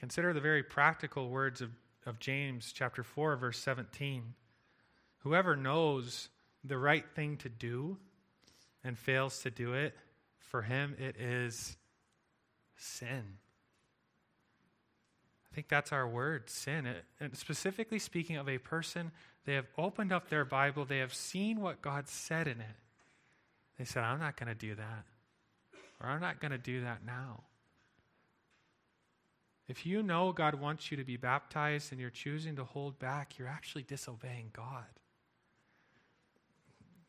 Consider 0.00 0.32
the 0.32 0.40
very 0.40 0.62
practical 0.62 1.28
words 1.28 1.60
of, 1.60 1.70
of 2.06 2.18
James 2.18 2.72
chapter 2.72 3.02
4, 3.04 3.36
verse 3.36 3.58
17. 3.58 4.32
Whoever 5.18 5.56
knows 5.56 6.30
the 6.64 6.78
right 6.78 7.04
thing 7.14 7.36
to 7.36 7.50
do 7.50 7.98
and 8.82 8.98
fails 8.98 9.42
to 9.42 9.50
do 9.50 9.74
it, 9.74 9.94
for 10.38 10.62
him 10.62 10.96
it 10.98 11.16
is 11.20 11.76
sin. 12.76 13.24
I 15.52 15.54
think 15.54 15.68
that's 15.68 15.92
our 15.92 16.08
word, 16.08 16.48
sin. 16.48 16.86
It, 16.86 17.04
and 17.20 17.36
specifically 17.36 17.98
speaking 17.98 18.38
of 18.38 18.48
a 18.48 18.56
person, 18.56 19.10
they 19.44 19.52
have 19.52 19.66
opened 19.76 20.12
up 20.12 20.30
their 20.30 20.46
Bible, 20.46 20.86
they 20.86 20.98
have 20.98 21.12
seen 21.12 21.60
what 21.60 21.82
God 21.82 22.08
said 22.08 22.48
in 22.48 22.58
it. 22.60 22.76
They 23.78 23.84
said, 23.84 24.04
I'm 24.04 24.18
not 24.20 24.38
going 24.38 24.48
to 24.48 24.54
do 24.54 24.74
that. 24.76 25.04
Or 26.02 26.08
I'm 26.08 26.22
not 26.22 26.40
going 26.40 26.52
to 26.52 26.58
do 26.58 26.80
that 26.84 27.04
now. 27.04 27.42
If 29.70 29.86
you 29.86 30.02
know 30.02 30.32
God 30.32 30.56
wants 30.56 30.90
you 30.90 30.96
to 30.96 31.04
be 31.04 31.16
baptized 31.16 31.92
and 31.92 32.00
you're 32.00 32.10
choosing 32.10 32.56
to 32.56 32.64
hold 32.64 32.98
back, 32.98 33.38
you're 33.38 33.46
actually 33.46 33.84
disobeying 33.84 34.50
God. 34.52 34.82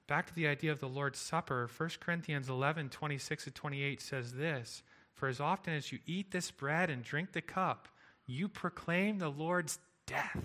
Back 0.06 0.28
to 0.28 0.36
the 0.36 0.46
idea 0.46 0.72
of 0.72 0.80
the 0.80 0.88
Lord's 0.88 1.18
Supper, 1.18 1.68
1 1.76 1.90
Corinthians 2.00 2.50
11 2.50 2.90
26 2.90 3.46
to 3.46 3.52
28 3.52 4.00
says 4.00 4.34
this 4.34 4.84
For 5.16 5.28
as 5.28 5.40
often 5.40 5.74
as 5.74 5.92
you 5.92 5.98
eat 6.06 6.30
this 6.30 6.52
bread 6.52 6.92
and 6.92 7.02
drink 7.02 7.32
the 7.32 7.42
cup, 7.42 7.88
you 8.28 8.48
proclaim 8.48 9.18
the 9.18 9.30
Lord's 9.30 9.80
death 10.06 10.44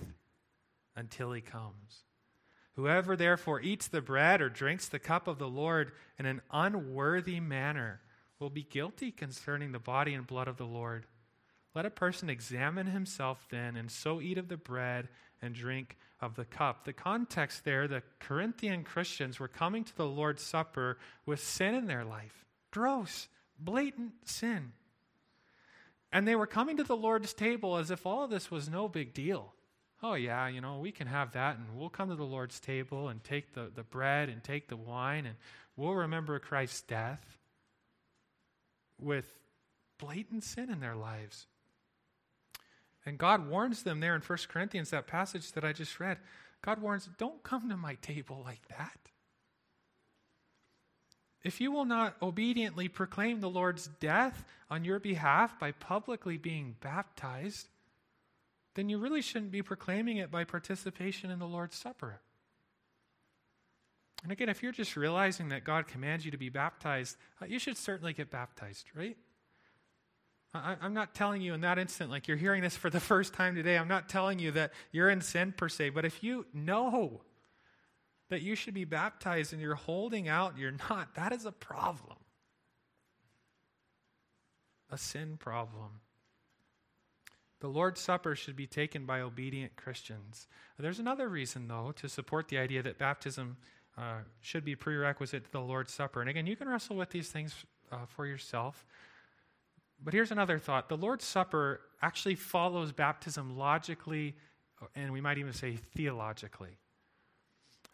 until 0.97 1.33
he 1.33 1.43
comes. 1.43 2.05
Whoever 2.77 3.15
therefore 3.15 3.61
eats 3.61 3.89
the 3.89 4.01
bread 4.01 4.41
or 4.41 4.49
drinks 4.49 4.89
the 4.89 4.99
cup 4.99 5.29
of 5.29 5.39
the 5.39 5.51
Lord 5.51 5.93
in 6.19 6.25
an 6.25 6.41
unworthy 6.51 7.41
manner 7.41 8.01
will 8.39 8.49
be 8.49 8.63
guilty 8.63 9.11
concerning 9.11 9.73
the 9.73 9.79
body 9.79 10.15
and 10.15 10.27
blood 10.27 10.49
of 10.49 10.57
the 10.57 10.65
Lord. 10.65 11.05
Let 11.77 11.85
a 11.85 11.91
person 11.91 12.31
examine 12.31 12.87
himself 12.87 13.47
then, 13.51 13.77
and 13.77 13.91
so 13.91 14.23
eat 14.23 14.39
of 14.39 14.49
the 14.49 14.57
bread 14.57 15.09
and 15.43 15.55
drink 15.55 15.99
of 16.23 16.35
the 16.35 16.47
cup. 16.47 16.87
The 16.87 16.95
context 16.95 17.67
there, 17.67 17.87
the 17.87 18.03
Corinthian 18.19 18.83
Christians 18.83 19.39
were 19.39 19.47
coming 19.47 19.85
to 19.85 19.95
the 19.95 20.07
Lord's 20.07 20.43
Supper 20.43 20.97
with 21.27 21.39
sin 21.39 21.75
in 21.75 21.87
their 21.87 22.03
life 22.03 22.47
gross, 22.71 23.29
blatant 23.59 24.13
sin. 24.25 24.73
And 26.11 26.27
they 26.27 26.35
were 26.35 26.47
coming 26.47 26.79
to 26.79 26.83
the 26.83 26.97
Lord's 26.97 27.35
table 27.35 27.77
as 27.77 27.91
if 27.91 28.07
all 28.07 28.25
of 28.25 28.31
this 28.31 28.51
was 28.51 28.71
no 28.71 28.89
big 28.89 29.13
deal. 29.13 29.53
Oh, 30.03 30.15
yeah, 30.15 30.49
you 30.49 30.63
know, 30.63 30.79
we 30.79 30.93
can 30.93 31.07
have 31.07 31.33
that, 31.33 31.59
and 31.59 31.79
we'll 31.79 31.91
come 31.91 32.09
to 32.09 32.17
the 32.17 32.25
Lord's 32.25 32.59
table 32.59 33.11
and 33.11 33.23
take 33.23 33.53
the, 33.53 33.71
the 33.75 33.83
bread 33.83 34.31
and 34.31 34.43
take 34.43 34.69
the 34.69 34.77
wine, 34.77 35.27
and 35.27 35.37
we'll 35.77 35.95
remember 35.95 36.39
Christ's 36.39 36.81
death 36.81 37.39
with 38.99 39.31
blatant 39.99 40.43
sin 40.43 40.71
in 40.71 40.81
their 40.81 40.97
lives. 40.97 41.47
And 43.07 43.17
God 43.17 43.49
warns 43.49 43.85
them 43.85 44.01
there 44.01 44.17
in 44.17 44.21
1 44.21 44.39
Corinthians, 44.49 44.91
that 44.91 45.07
passage 45.07 45.53
that 45.53 45.65
I 45.65 45.73
just 45.73 46.01
read. 46.01 46.19
God 46.61 46.83
warns, 46.83 47.09
don't 47.19 47.43
come 47.45 47.69
to 47.71 47.77
my 47.77 47.95
table 47.95 48.43
like 48.45 48.67
that. 48.69 48.99
If 51.45 51.61
you 51.61 51.71
will 51.71 51.85
not 51.85 52.17
obediently 52.21 52.89
proclaim 52.89 53.41
the 53.41 53.49
Lord's 53.49 53.87
death 54.01 54.45
on 54.69 54.85
your 54.85 54.99
behalf 54.99 55.61
by 55.61 55.71
publicly 55.71 56.37
being 56.37 56.75
baptized, 56.81 57.69
then 58.75 58.89
you 58.89 58.99
really 58.99 59.23
shouldn't 59.23 59.53
be 59.53 59.63
proclaiming 59.63 60.17
it 60.17 60.33
by 60.33 60.43
participation 60.43 61.31
in 61.31 61.39
the 61.39 61.47
Lord's 61.47 61.77
Supper. 61.77 62.21
And 64.25 64.33
again, 64.33 64.49
if 64.49 64.61
you're 64.61 64.73
just 64.73 64.97
realizing 64.97 65.51
that 65.51 65.63
God 65.63 65.87
commands 65.87 66.25
you 66.25 66.33
to 66.33 66.37
be 66.37 66.49
baptized, 66.49 67.17
uh, 67.41 67.47
you 67.47 67.61
should 67.61 67.77
certainly 67.77 68.13
get 68.13 68.29
baptized, 68.29 68.87
right? 68.93 69.17
I, 70.65 70.77
am 70.87 70.95
not 70.95 71.15
telling 71.15 71.43
you 71.43 71.55
in 71.55 71.61
that 71.63 71.79
instant, 71.79 72.11
like 72.11 72.29
you're 72.29 72.37
hearing 72.37 72.63
this 72.63 72.77
for 72.77 72.91
the 72.91 73.01
first 73.01 73.33
time 73.33 73.55
today, 73.55 73.79
I'm 73.79 73.89
not 73.89 74.09
telling 74.09 74.39
you 74.39 74.51
that 74.53 74.73
you're 74.93 75.11
in 75.11 75.21
sin 75.21 75.53
per 75.53 75.69
se, 75.69 75.91
but 75.91 76.05
if 76.05 76.23
you 76.23 76.47
know 76.53 77.23
that 78.29 78.43
you 78.43 78.55
should 78.55 78.75
be 78.75 78.85
baptized 78.85 79.53
and 79.53 79.63
you're 79.63 79.75
holding 79.75 80.29
out, 80.29 80.59
you're 80.59 80.75
not, 80.91 81.15
that 81.15 81.33
is 81.33 81.45
a 81.45 81.53
problem. 81.53 82.17
A 84.91 84.99
sin 84.99 85.37
problem. 85.37 86.01
The 87.61 87.69
Lord's 87.69 88.01
Supper 88.01 88.37
should 88.37 88.57
be 88.57 88.67
taken 88.67 89.07
by 89.07 89.21
obedient 89.21 89.77
Christians. 89.77 90.47
There's 90.79 90.99
another 90.99 91.29
reason, 91.29 91.69
though, 91.69 91.93
to 91.97 92.09
support 92.09 92.49
the 92.49 92.59
idea 92.59 92.83
that 92.83 92.99
baptism 92.99 93.57
uh, 93.97 94.19
should 94.41 94.65
be 94.65 94.77
prerequisite 94.77 95.45
to 95.45 95.53
the 95.53 95.61
Lord's 95.61 95.93
Supper. 95.93 96.21
And 96.21 96.29
again, 96.29 96.47
you 96.47 96.55
can 96.55 96.69
wrestle 96.69 96.97
with 96.97 97.11
these 97.11 97.31
things 97.31 97.55
uh, 97.91 98.05
for 98.07 98.27
yourself. 98.27 98.85
But 100.03 100.15
here's 100.15 100.31
another 100.31 100.59
thought 100.59 100.89
the 100.89 100.97
Lord's 100.97 101.25
Supper 101.25 101.81
actually 102.03 102.35
follows 102.35 102.93
baptism 102.93 103.57
logically, 103.57 104.35
and 104.95 105.13
we 105.13 105.21
might 105.21 105.39
even 105.39 105.53
say 105.53 105.77
theologically. 105.95 106.79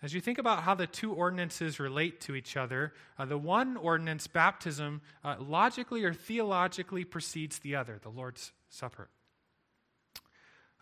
As 0.03 0.13
you 0.13 0.21
think 0.21 0.39
about 0.39 0.65
how 0.65 0.75
the 0.75 0.89
two 0.89 1.13
ordinances 1.13 1.79
relate 1.79 2.21
to 2.23 2.35
each 2.35 2.57
other, 2.57 2.93
uh, 3.19 3.25
the 3.25 3.39
one 3.39 3.77
ordinance, 3.77 4.27
baptism, 4.27 5.01
uh, 5.23 5.37
logically 5.39 6.03
or 6.03 6.13
theologically 6.13 7.05
precedes 7.05 7.61
the 7.61 7.77
other, 7.77 8.01
the 8.03 8.09
Lord's 8.09 8.51
Supper. 8.69 9.11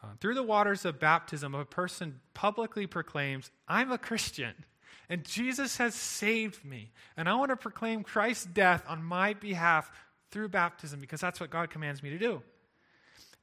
Uh, 0.03 0.07
through 0.21 0.35
the 0.35 0.43
waters 0.43 0.87
of 0.87 0.99
baptism, 0.99 1.55
a 1.55 1.67
person 1.67 2.21
publicly 2.33 2.87
proclaims, 2.87 3.51
I'm 3.69 3.93
a 3.93 3.99
Christian, 3.99 4.55
and 5.11 5.23
Jesus 5.25 5.77
has 5.77 5.95
saved 5.95 6.65
me, 6.65 6.93
and 7.15 7.29
I 7.29 7.35
want 7.35 7.51
to 7.51 7.57
proclaim 7.57 8.03
Christ's 8.03 8.47
death 8.47 8.83
on 8.89 9.05
my 9.05 9.35
behalf 9.35 9.91
through 10.31 10.49
baptism 10.49 11.01
because 11.01 11.21
that's 11.21 11.41
what 11.41 11.51
God 11.51 11.71
commands 11.71 12.03
me 12.03 12.11
to 12.11 12.19
do. 12.19 12.43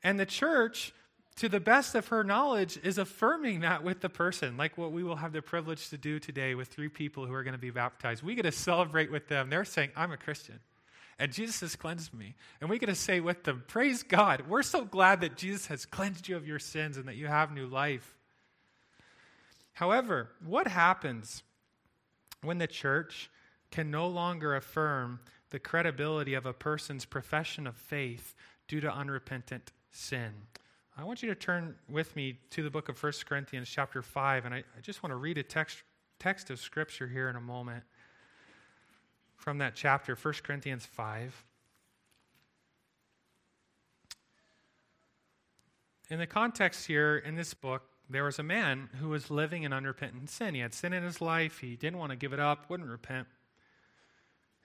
And 0.04 0.20
the 0.20 0.26
church, 0.26 0.94
to 1.38 1.50
the 1.50 1.60
best 1.60 1.96
of 1.96 2.08
her 2.08 2.24
knowledge, 2.24 2.80
is 2.84 2.98
affirming 2.98 3.62
that 3.62 3.84
with 3.84 4.02
the 4.02 4.10
person, 4.10 4.58
like 4.58 4.78
what 4.78 4.92
we 4.92 5.04
will 5.04 5.18
have 5.18 5.34
the 5.34 5.42
privilege 5.42 5.90
to 5.90 5.98
do 5.98 6.20
today 6.20 6.56
with 6.56 6.70
three 6.70 6.90
people 6.90 7.26
who 7.26 7.34
are 7.34 7.44
going 7.44 7.54
to 7.54 7.60
be 7.60 7.72
baptized. 7.72 8.24
We 8.24 8.36
get 8.36 8.44
to 8.44 8.52
celebrate 8.52 9.12
with 9.12 9.28
them. 9.28 9.50
They're 9.50 9.66
saying, 9.66 9.92
I'm 9.96 10.12
a 10.12 10.18
Christian. 10.18 10.60
And 11.20 11.34
Jesus 11.34 11.62
has 11.62 11.76
cleansed 11.76 12.14
me. 12.14 12.36
And 12.62 12.70
we 12.70 12.78
get 12.78 12.88
to 12.88 12.96
say 12.96 13.20
with 13.20 13.44
them, 13.44 13.64
Praise 13.68 14.04
God. 14.04 14.44
We're 14.48 14.64
so 14.64 14.86
glad 14.86 15.22
that 15.22 15.36
Jesus 15.36 15.66
has 15.68 15.86
cleansed 15.86 16.28
you 16.28 16.36
of 16.36 16.48
your 16.48 16.60
sins 16.60 16.98
and 16.98 17.08
that 17.08 17.16
you 17.16 17.28
have 17.28 17.52
new 17.52 17.66
life. 17.66 18.16
However, 19.74 20.30
what 20.46 20.68
happens 20.68 21.44
when 22.42 22.60
the 22.60 22.68
church 22.68 23.32
can 23.72 23.92
no 23.92 24.08
longer 24.08 24.56
affirm 24.56 25.20
the 25.50 25.60
credibility 25.60 26.34
of 26.34 26.46
a 26.46 26.54
person's 26.54 27.06
profession 27.06 27.68
of 27.68 27.76
faith 27.76 28.36
due 28.68 28.82
to 28.82 28.92
unrepentant 28.92 29.72
sin. 29.92 30.32
I 30.98 31.04
want 31.04 31.22
you 31.22 31.30
to 31.30 31.36
turn 31.36 31.76
with 31.90 32.16
me 32.16 32.40
to 32.52 32.64
the 32.64 32.70
book 32.70 32.90
of 32.90 33.02
1 33.02 33.14
Corinthians, 33.28 33.70
chapter 33.70 34.02
5, 34.02 34.46
and 34.46 34.54
I, 34.54 34.58
I 34.58 34.82
just 34.82 35.04
want 35.04 35.12
to 35.12 35.18
read 35.18 35.38
a 35.38 35.44
text, 35.44 35.84
text 36.20 36.50
of 36.50 36.60
scripture 36.60 37.08
here 37.08 37.30
in 37.30 37.36
a 37.36 37.42
moment 37.42 37.84
from 39.36 39.60
that 39.60 39.76
chapter, 39.76 40.16
1 40.16 40.34
Corinthians 40.44 40.86
5. 40.86 41.46
In 46.10 46.20
the 46.20 46.28
context 46.28 46.88
here 46.88 47.18
in 47.18 47.36
this 47.36 47.54
book, 47.54 47.84
there 48.10 48.24
was 48.24 48.40
a 48.40 48.44
man 48.44 48.90
who 49.00 49.10
was 49.10 49.30
living 49.30 49.64
in 49.64 49.74
unrepentant 49.74 50.30
sin. 50.30 50.56
He 50.56 50.62
had 50.62 50.74
sin 50.74 50.94
in 50.94 51.04
his 51.04 51.22
life. 51.22 51.60
He 51.60 51.76
didn't 51.76 52.00
want 52.00 52.12
to 52.12 52.16
give 52.16 52.34
it 52.34 52.40
up, 52.40 52.70
wouldn't 52.70 52.90
repent. 52.90 53.28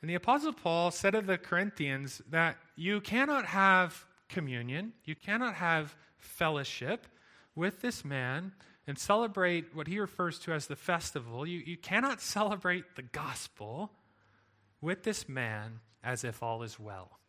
And 0.02 0.10
the 0.10 0.16
Apostle 0.16 0.52
Paul 0.52 0.90
said 0.90 1.12
to 1.12 1.22
the 1.22 1.38
Corinthians 1.38 2.20
that 2.28 2.58
you 2.74 3.00
cannot 3.00 3.46
have 3.46 4.04
communion, 4.28 4.92
you 5.04 5.14
cannot 5.14 5.54
have 5.54 5.96
fellowship 6.18 7.06
with 7.54 7.80
this 7.82 8.04
man 8.04 8.52
and 8.86 8.98
celebrate 8.98 9.74
what 9.74 9.86
he 9.86 10.00
refers 10.00 10.40
to 10.40 10.52
as 10.52 10.66
the 10.66 10.74
festival. 10.74 11.46
You, 11.46 11.60
you 11.64 11.76
cannot 11.76 12.20
celebrate 12.20 12.96
the 12.96 13.02
gospel 13.02 13.92
with 14.80 15.04
this 15.04 15.28
man 15.28 15.78
as 16.02 16.24
if 16.24 16.42
all 16.42 16.64
is 16.64 16.80
well. 16.80 17.20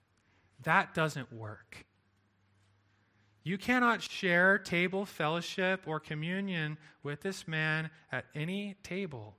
That 0.63 0.95
doesn't 0.95 1.31
work. 1.31 1.85
You 3.43 3.59
cannot 3.59 4.01
share 4.01 4.57
table 4.57 5.05
fellowship 5.05 5.81
or 5.85 5.99
communion 5.99 6.77
with 7.03 7.21
this 7.21 7.47
man 7.47 7.91
at 8.11 8.25
any 8.33 8.77
table, 8.81 9.35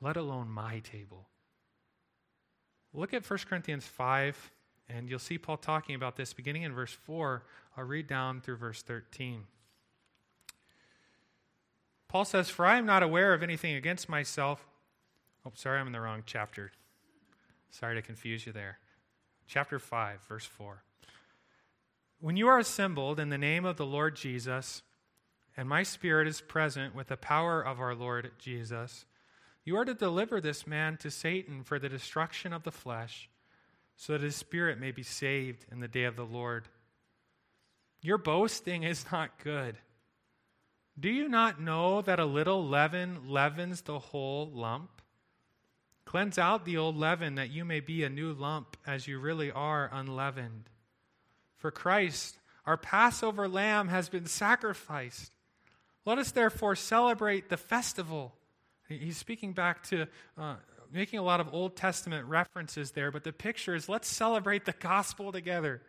let 0.00 0.16
alone 0.16 0.48
my 0.48 0.80
table. 0.80 1.29
Look 2.92 3.14
at 3.14 3.28
1 3.28 3.38
Corinthians 3.48 3.84
5, 3.86 4.50
and 4.88 5.08
you'll 5.08 5.18
see 5.18 5.38
Paul 5.38 5.56
talking 5.56 5.94
about 5.94 6.16
this 6.16 6.32
beginning 6.32 6.62
in 6.62 6.72
verse 6.72 6.92
4. 6.92 7.44
I'll 7.76 7.84
read 7.84 8.08
down 8.08 8.40
through 8.40 8.56
verse 8.56 8.82
13. 8.82 9.44
Paul 12.08 12.24
says, 12.24 12.50
For 12.50 12.66
I 12.66 12.76
am 12.76 12.86
not 12.86 13.04
aware 13.04 13.32
of 13.32 13.42
anything 13.42 13.76
against 13.76 14.08
myself. 14.08 14.66
Oh, 15.46 15.52
sorry, 15.54 15.78
I'm 15.78 15.86
in 15.86 15.92
the 15.92 16.00
wrong 16.00 16.24
chapter. 16.26 16.72
Sorry 17.70 17.94
to 17.94 18.02
confuse 18.02 18.46
you 18.46 18.52
there. 18.52 18.78
Chapter 19.46 19.78
5, 19.78 20.20
verse 20.28 20.44
4. 20.44 20.82
When 22.20 22.36
you 22.36 22.48
are 22.48 22.58
assembled 22.58 23.20
in 23.20 23.28
the 23.28 23.38
name 23.38 23.64
of 23.64 23.76
the 23.76 23.86
Lord 23.86 24.16
Jesus, 24.16 24.82
and 25.56 25.68
my 25.68 25.84
spirit 25.84 26.26
is 26.26 26.40
present 26.40 26.94
with 26.94 27.06
the 27.06 27.16
power 27.16 27.62
of 27.62 27.80
our 27.80 27.94
Lord 27.94 28.32
Jesus, 28.38 29.06
you 29.70 29.76
are 29.76 29.84
to 29.84 29.94
deliver 29.94 30.40
this 30.40 30.66
man 30.66 30.96
to 30.96 31.12
Satan 31.12 31.62
for 31.62 31.78
the 31.78 31.88
destruction 31.88 32.52
of 32.52 32.64
the 32.64 32.72
flesh, 32.72 33.30
so 33.94 34.14
that 34.14 34.20
his 34.20 34.34
spirit 34.34 34.80
may 34.80 34.90
be 34.90 35.04
saved 35.04 35.64
in 35.70 35.78
the 35.78 35.86
day 35.86 36.02
of 36.02 36.16
the 36.16 36.24
Lord. 36.24 36.66
Your 38.02 38.18
boasting 38.18 38.82
is 38.82 39.04
not 39.12 39.38
good. 39.44 39.76
Do 40.98 41.08
you 41.08 41.28
not 41.28 41.60
know 41.60 42.02
that 42.02 42.18
a 42.18 42.24
little 42.24 42.66
leaven 42.66 43.28
leavens 43.28 43.82
the 43.82 44.00
whole 44.00 44.50
lump? 44.52 45.02
Cleanse 46.04 46.36
out 46.36 46.64
the 46.64 46.76
old 46.76 46.96
leaven 46.96 47.36
that 47.36 47.50
you 47.50 47.64
may 47.64 47.78
be 47.78 48.02
a 48.02 48.10
new 48.10 48.32
lump 48.32 48.76
as 48.84 49.06
you 49.06 49.20
really 49.20 49.52
are 49.52 49.88
unleavened. 49.92 50.68
For 51.54 51.70
Christ, 51.70 52.40
our 52.66 52.76
Passover 52.76 53.46
lamb, 53.46 53.86
has 53.86 54.08
been 54.08 54.26
sacrificed. 54.26 55.30
Let 56.04 56.18
us 56.18 56.32
therefore 56.32 56.74
celebrate 56.74 57.50
the 57.50 57.56
festival. 57.56 58.34
He's 58.98 59.16
speaking 59.16 59.52
back 59.52 59.82
to 59.88 60.06
uh, 60.36 60.56
making 60.92 61.18
a 61.18 61.22
lot 61.22 61.40
of 61.40 61.52
Old 61.52 61.76
Testament 61.76 62.26
references 62.26 62.90
there, 62.90 63.10
but 63.10 63.24
the 63.24 63.32
picture 63.32 63.74
is 63.74 63.88
let's 63.88 64.08
celebrate 64.08 64.64
the 64.64 64.74
gospel 64.78 65.32
together. 65.32 65.82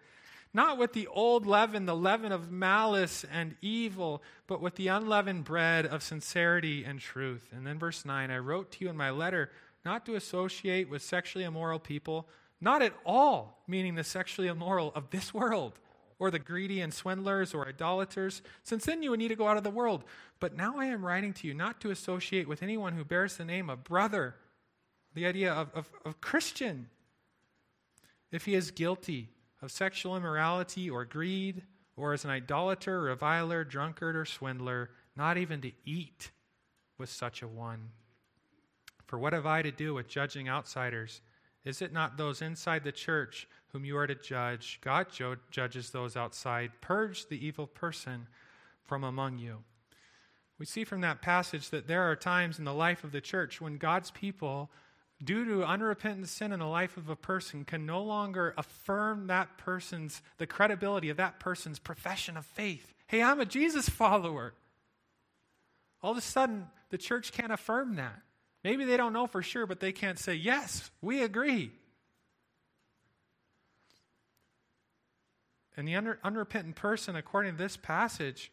Not 0.54 0.78
with 0.78 0.94
the 0.94 1.08
old 1.08 1.46
leaven, 1.46 1.86
the 1.86 1.96
leaven 1.96 2.32
of 2.32 2.52
malice 2.52 3.26
and 3.32 3.56
evil, 3.62 4.22
but 4.48 4.62
with 4.62 4.76
the 4.76 4.90
unleavened 4.90 5.46
bread 5.46 5.86
of 5.86 6.04
sincerity 6.04 6.84
and 6.84 7.00
truth. 7.00 7.50
And 7.54 7.66
then 7.66 7.80
verse 7.80 8.04
9 8.04 8.30
I 8.30 8.38
wrote 8.38 8.72
to 8.74 8.84
you 8.84 8.90
in 8.90 8.98
my 8.98 9.12
letter 9.12 9.50
not 9.84 10.06
to 10.06 10.16
associate 10.16 10.90
with 10.90 11.02
sexually 11.02 11.46
immoral 11.46 11.80
people 11.80 12.28
not 12.62 12.84
at 12.84 12.94
all 13.04 13.64
meaning 13.68 13.96
the 13.96 14.04
sexually 14.04 14.48
immoral 14.48 14.92
of 14.94 15.10
this 15.10 15.34
world, 15.34 15.80
or 16.22 16.30
the 16.30 16.38
greedy 16.38 16.82
and 16.82 16.94
swindlers 16.94 17.52
or 17.52 17.68
idolaters, 17.68 18.44
since 18.62 18.86
then 18.86 19.02
you 19.02 19.10
would 19.10 19.18
need 19.18 19.30
to 19.30 19.36
go 19.36 19.48
out 19.48 19.58
of 19.58 19.64
the 19.64 19.72
world. 19.72 20.04
But 20.40 20.56
now 20.56 20.76
I 20.78 20.86
am 20.86 21.04
writing 21.04 21.34
to 21.34 21.48
you 21.48 21.56
not 21.56 21.82
to 21.82 21.90
associate 21.90 22.48
with 22.48 22.62
anyone 22.62 22.94
who 22.94 23.04
bears 23.04 23.38
the 23.38 23.44
name 23.44 23.72
of 23.72 23.84
brother, 23.84 24.36
the 25.16 25.26
idea 25.26 25.52
of, 25.52 25.72
of, 25.74 25.90
of 26.06 26.22
Christian, 26.22 26.90
if 28.32 28.46
he 28.46 28.54
is 28.54 28.70
guilty 28.70 29.30
of 29.64 29.72
sexual 29.72 30.16
immorality 30.16 30.92
or 30.92 31.06
greed, 31.06 31.64
or 31.98 32.14
as 32.14 32.24
an 32.24 32.30
idolater, 32.30 33.02
reviler, 33.02 33.64
drunkard, 33.64 34.16
or 34.16 34.26
swindler, 34.26 34.92
not 35.16 35.40
even 35.40 35.60
to 35.62 35.72
eat 35.86 36.30
with 37.00 37.10
such 37.10 37.42
a 37.42 37.48
one. 37.48 37.90
For 39.08 39.18
what 39.18 39.34
have 39.34 39.48
I 39.48 39.64
to 39.64 39.72
do 39.72 39.96
with 39.96 40.08
judging 40.08 40.48
outsiders? 40.48 41.22
Is 41.66 41.82
it 41.82 41.92
not 41.92 42.18
those 42.18 42.44
inside 42.44 42.84
the 42.84 42.92
church 42.92 43.48
whom 43.72 43.86
you 43.86 43.98
are 43.98 44.08
to 44.08 44.16
judge? 44.16 44.80
God 44.82 45.08
judges 45.50 45.90
those 45.90 46.18
outside. 46.18 46.72
Purge 46.82 47.28
the 47.28 47.46
evil 47.46 47.68
person 47.68 48.28
from 48.84 49.04
among 49.04 49.38
you. 49.38 49.64
We 50.60 50.66
see 50.66 50.84
from 50.84 51.02
that 51.02 51.22
passage 51.22 51.70
that 51.72 51.88
there 51.88 52.04
are 52.04 52.16
times 52.16 52.60
in 52.60 52.66
the 52.66 52.74
life 52.74 53.04
of 53.04 53.12
the 53.12 53.22
church 53.22 53.60
when 53.60 53.78
God's 53.78 54.12
people, 54.12 54.70
due 55.24 55.44
to 55.46 55.66
unrepentant 55.66 56.30
sin 56.30 56.52
in 56.52 56.60
the 56.60 56.68
life 56.68 56.98
of 56.98 57.10
a 57.10 57.16
person, 57.16 57.66
can 57.66 57.86
no 57.86 58.04
longer 58.04 58.54
affirm 58.58 59.28
that 59.28 59.58
person's, 59.58 60.22
the 60.38 60.46
credibility 60.46 61.10
of 61.10 61.18
that 61.18 61.40
person's 61.40 61.80
profession 61.80 62.38
of 62.38 62.46
faith. 62.46 62.94
Hey, 63.08 63.24
I'm 63.24 63.40
a 63.40 63.46
Jesus 63.46 63.90
follower. 63.90 64.54
All 66.04 66.12
of 66.12 66.18
a 66.18 66.22
sudden, 66.22 66.68
the 66.90 66.98
church 66.98 67.32
can't 67.32 67.52
affirm 67.52 67.96
that. 67.96 68.22
Maybe 68.64 68.86
they 68.86 68.98
don't 68.98 69.14
know 69.14 69.28
for 69.28 69.42
sure, 69.42 69.66
but 69.66 69.80
they 69.80 69.92
can't 69.92 70.20
say, 70.20 70.36
Yes, 70.36 70.92
we 71.02 71.24
agree. 71.24 71.72
And 75.82 75.88
the 75.88 76.16
unrepentant 76.24 76.76
person, 76.76 77.16
according 77.16 77.54
to 77.54 77.58
this 77.58 77.76
passage, 77.76 78.52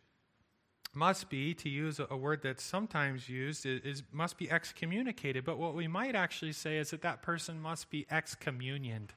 must 0.94 1.28
be, 1.28 1.52
to 1.52 1.68
use 1.68 2.00
a, 2.00 2.16
word 2.16 2.40
that's 2.42 2.62
sometimes 2.62 3.28
used, 3.28 3.66
is, 3.66 3.82
is, 3.82 4.02
must 4.10 4.38
be 4.38 4.50
excommunicated. 4.50 5.44
But 5.44 5.58
what 5.58 5.74
we 5.74 5.88
might 5.88 6.14
actually 6.14 6.52
say 6.52 6.78
is 6.78 6.88
that 6.88 7.02
that 7.02 7.20
person 7.20 7.60
must 7.60 7.90
be 7.90 8.06
excommunioned. 8.10 9.10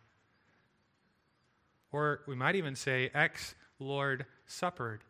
Or 1.93 2.19
we 2.27 2.35
might 2.35 2.57
even 2.57 2.75
say 2.75 3.09
ex 3.13 3.55
Lord 3.79 4.25
suppered 4.45 5.05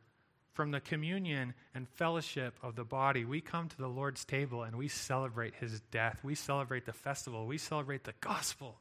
from 0.53 0.69
the 0.69 0.79
communion 0.79 1.55
and 1.73 1.89
fellowship 1.89 2.59
of 2.61 2.75
the 2.75 2.83
body, 2.83 3.25
we 3.25 3.41
come 3.41 3.67
to 3.67 3.77
the 3.77 3.87
Lord's 3.87 4.25
table 4.25 4.61
and 4.61 4.75
we 4.75 4.89
celebrate 4.89 5.55
his 5.55 5.81
death. 5.89 6.19
We 6.21 6.35
celebrate 6.35 6.85
the 6.85 6.93
festival. 6.93 7.47
We 7.47 7.57
celebrate 7.57 8.03
the 8.03 8.13
gospel, 8.21 8.80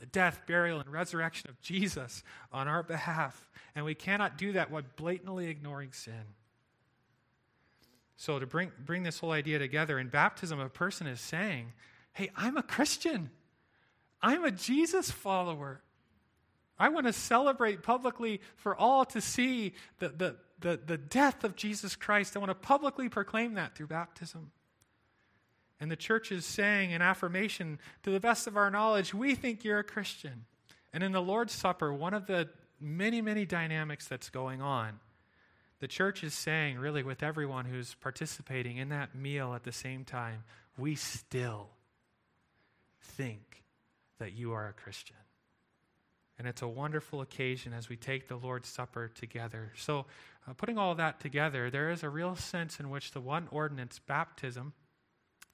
the 0.00 0.06
death, 0.06 0.42
burial, 0.46 0.80
and 0.80 0.90
resurrection 0.90 1.50
of 1.50 1.60
Jesus 1.60 2.24
on 2.52 2.66
our 2.66 2.82
behalf. 2.82 3.50
And 3.74 3.84
we 3.84 3.94
cannot 3.94 4.38
do 4.38 4.52
that 4.52 4.70
while 4.70 4.82
blatantly 4.96 5.48
ignoring 5.48 5.92
sin. 5.92 6.24
So, 8.16 8.38
to 8.38 8.46
bring, 8.46 8.72
bring 8.84 9.02
this 9.02 9.18
whole 9.18 9.32
idea 9.32 9.58
together, 9.58 9.98
in 9.98 10.08
baptism, 10.08 10.58
a 10.58 10.68
person 10.68 11.06
is 11.06 11.20
saying, 11.20 11.72
Hey, 12.12 12.30
I'm 12.36 12.56
a 12.56 12.62
Christian. 12.62 13.30
I'm 14.20 14.44
a 14.44 14.50
Jesus 14.50 15.10
follower. 15.10 15.80
I 16.78 16.88
want 16.88 17.06
to 17.06 17.12
celebrate 17.12 17.82
publicly 17.82 18.40
for 18.56 18.74
all 18.74 19.04
to 19.06 19.20
see 19.20 19.74
the, 19.98 20.08
the, 20.08 20.36
the, 20.60 20.80
the 20.84 20.98
death 20.98 21.44
of 21.44 21.56
Jesus 21.56 21.94
Christ. 21.94 22.36
I 22.36 22.40
want 22.40 22.50
to 22.50 22.54
publicly 22.54 23.08
proclaim 23.08 23.54
that 23.54 23.74
through 23.74 23.86
baptism. 23.88 24.50
And 25.80 25.90
the 25.90 25.96
church 25.96 26.30
is 26.30 26.44
saying 26.44 26.90
in 26.90 27.00
affirmation, 27.00 27.78
to 28.02 28.10
the 28.10 28.20
best 28.20 28.46
of 28.46 28.56
our 28.56 28.70
knowledge, 28.70 29.14
we 29.14 29.34
think 29.34 29.64
you're 29.64 29.78
a 29.78 29.84
Christian. 29.84 30.44
And 30.92 31.02
in 31.02 31.12
the 31.12 31.22
Lord's 31.22 31.54
Supper, 31.54 31.92
one 31.92 32.12
of 32.12 32.26
the 32.26 32.50
many, 32.78 33.22
many 33.22 33.46
dynamics 33.46 34.06
that's 34.06 34.28
going 34.28 34.60
on, 34.60 35.00
the 35.80 35.88
church 35.88 36.22
is 36.22 36.34
saying, 36.34 36.78
really, 36.78 37.02
with 37.02 37.22
everyone 37.22 37.64
who's 37.64 37.94
participating 37.94 38.76
in 38.76 38.90
that 38.90 39.14
meal 39.14 39.54
at 39.54 39.64
the 39.64 39.72
same 39.72 40.04
time, 40.04 40.44
we 40.76 40.94
still 40.94 41.70
think 43.00 43.64
that 44.18 44.32
you 44.32 44.52
are 44.52 44.68
a 44.68 44.74
Christian. 44.74 45.16
And 46.38 46.46
it's 46.46 46.62
a 46.62 46.68
wonderful 46.68 47.22
occasion 47.22 47.72
as 47.72 47.88
we 47.88 47.96
take 47.96 48.28
the 48.28 48.36
Lord's 48.36 48.68
Supper 48.68 49.08
together. 49.08 49.72
So, 49.76 50.06
uh, 50.48 50.54
putting 50.54 50.78
all 50.78 50.94
that 50.94 51.20
together, 51.20 51.70
there 51.70 51.90
is 51.90 52.02
a 52.02 52.08
real 52.08 52.34
sense 52.34 52.80
in 52.80 52.88
which 52.90 53.12
the 53.12 53.20
one 53.20 53.48
ordinance, 53.50 53.98
baptism, 53.98 54.72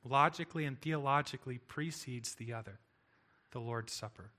logically 0.09 0.65
and 0.65 0.81
theologically 0.81 1.59
precedes 1.59 2.35
the 2.35 2.53
other, 2.53 2.79
the 3.53 3.61
Lord's 3.61 3.93
Supper. 3.93 4.31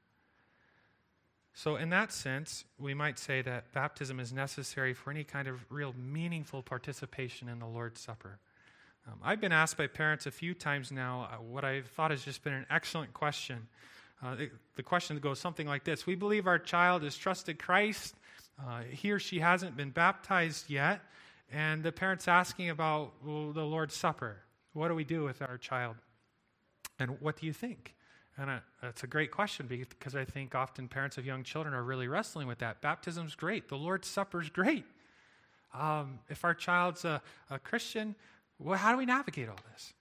So, 1.53 1.75
in 1.75 1.89
that 1.89 2.11
sense, 2.11 2.65
we 2.77 2.93
might 2.93 3.17
say 3.17 3.41
that 3.41 3.73
baptism 3.73 4.19
is 4.19 4.31
necessary 4.31 4.93
for 4.93 5.09
any 5.09 5.23
kind 5.23 5.47
of 5.47 5.65
real 5.71 5.93
meaningful 5.97 6.61
participation 6.61 7.49
in 7.49 7.57
the 7.57 7.65
Lord's 7.65 7.99
Supper. 7.99 8.37
Um, 9.07 9.19
I've 9.23 9.41
been 9.41 9.51
asked 9.51 9.77
by 9.77 9.87
parents 9.87 10.25
a 10.25 10.31
few 10.31 10.53
times 10.53 10.91
now 10.91 11.29
uh, 11.31 11.41
what 11.41 11.63
I 11.63 11.81
thought 11.81 12.11
has 12.11 12.23
just 12.23 12.43
been 12.43 12.53
an 12.53 12.65
excellent 12.69 13.13
question 13.13 13.67
Uh, 14.23 14.35
the 14.75 14.83
question 14.83 15.19
goes 15.19 15.39
something 15.39 15.67
like 15.67 15.83
this 15.83 16.07
We 16.07 16.15
believe 16.15 16.47
our 16.47 16.59
child 16.59 17.03
has 17.03 17.15
trusted 17.15 17.59
Christ. 17.59 18.15
Uh, 18.59 18.81
he 18.89 19.11
or 19.11 19.19
she 19.19 19.39
hasn't 19.39 19.77
been 19.77 19.91
baptized 19.91 20.69
yet. 20.69 21.01
And 21.51 21.83
the 21.83 21.91
parent's 21.91 22.27
asking 22.27 22.69
about 22.69 23.13
well, 23.23 23.51
the 23.51 23.63
Lord's 23.63 23.95
Supper. 23.95 24.37
What 24.77 24.89
do 24.89 24.95
we 24.95 25.03
do 25.03 25.23
with 25.23 25.41
our 25.41 25.57
child? 25.57 25.95
And 26.99 27.19
what 27.19 27.35
do 27.39 27.47
you 27.47 27.53
think? 27.53 27.95
And 28.37 28.51
I, 28.51 28.59
that's 28.79 29.03
a 29.03 29.07
great 29.07 29.31
question 29.31 29.65
because 29.65 30.15
I 30.15 30.23
think 30.23 30.53
often 30.53 30.87
parents 30.87 31.17
of 31.17 31.25
young 31.25 31.43
children 31.43 31.73
are 31.73 31.83
really 31.83 32.07
wrestling 32.07 32.47
with 32.47 32.59
that. 32.59 32.79
Baptism's 32.79 33.33
great, 33.33 33.69
the 33.69 33.75
Lord's 33.75 34.07
Supper's 34.07 34.51
great. 34.51 34.85
Um, 35.73 36.19
if 36.29 36.45
our 36.45 36.53
child's 36.53 37.05
a, 37.05 37.23
a 37.49 37.57
Christian, 37.57 38.13
well, 38.59 38.77
how 38.77 38.91
do 38.91 38.99
we 38.99 39.07
navigate 39.07 39.49
all 39.49 39.59
this? 39.73 39.93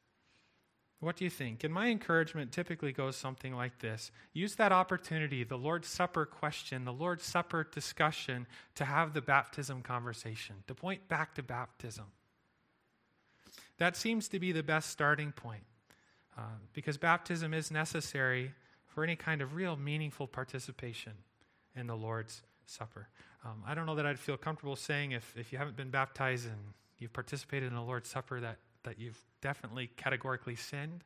What 1.01 1.17
do 1.17 1.25
you 1.25 1.31
think? 1.31 1.65
And 1.65 1.73
my 1.73 1.89
encouragement 1.89 2.53
typically 2.53 2.93
goes 2.93 3.17
something 3.17 3.55
like 3.55 3.79
this 3.79 4.11
use 4.35 4.57
that 4.57 4.73
opportunity, 4.73 5.43
the 5.43 5.57
Lord's 5.57 5.89
Supper 5.89 6.27
question, 6.27 6.85
the 6.85 6.93
Lord's 6.93 7.25
Supper 7.25 7.67
discussion, 7.73 8.47
to 8.75 8.85
have 8.85 9.15
the 9.15 9.23
baptism 9.23 9.81
conversation, 9.81 10.57
to 10.67 10.75
point 10.75 11.09
back 11.09 11.35
to 11.37 11.43
baptism. 11.43 12.05
That 13.79 13.97
seems 13.97 14.29
to 14.29 14.39
be 14.39 14.53
the 14.53 14.63
best 14.63 14.91
starting 14.91 15.33
point 15.33 15.65
uh, 16.39 16.43
because 16.73 16.97
baptism 16.97 17.53
is 17.53 17.71
necessary 17.71 18.53
for 18.87 19.05
any 19.05 19.17
kind 19.17 19.43
of 19.43 19.55
real 19.55 19.77
meaningful 19.77 20.27
participation 20.27 21.13
in 21.75 21.87
the 21.87 21.97
Lord's 21.97 22.43
Supper. 22.65 23.09
Um, 23.45 23.63
I 23.67 23.75
don't 23.75 23.87
know 23.87 23.95
that 23.95 24.07
I'd 24.07 24.19
feel 24.19 24.37
comfortable 24.37 24.77
saying 24.77 25.13
if, 25.13 25.35
if 25.37 25.53
you 25.53 25.59
haven't 25.59 25.77
been 25.77 25.91
baptized 25.91 26.47
and 26.47 26.57
you've 26.99 27.13
participated 27.13 27.69
in 27.69 27.75
the 27.75 27.83
Lord's 27.83 28.09
Supper 28.09 28.41
that, 28.41 28.57
that 28.85 28.99
you've 28.99 29.21
definitely 29.41 29.91
categorically 29.97 30.57
sinned. 30.57 31.05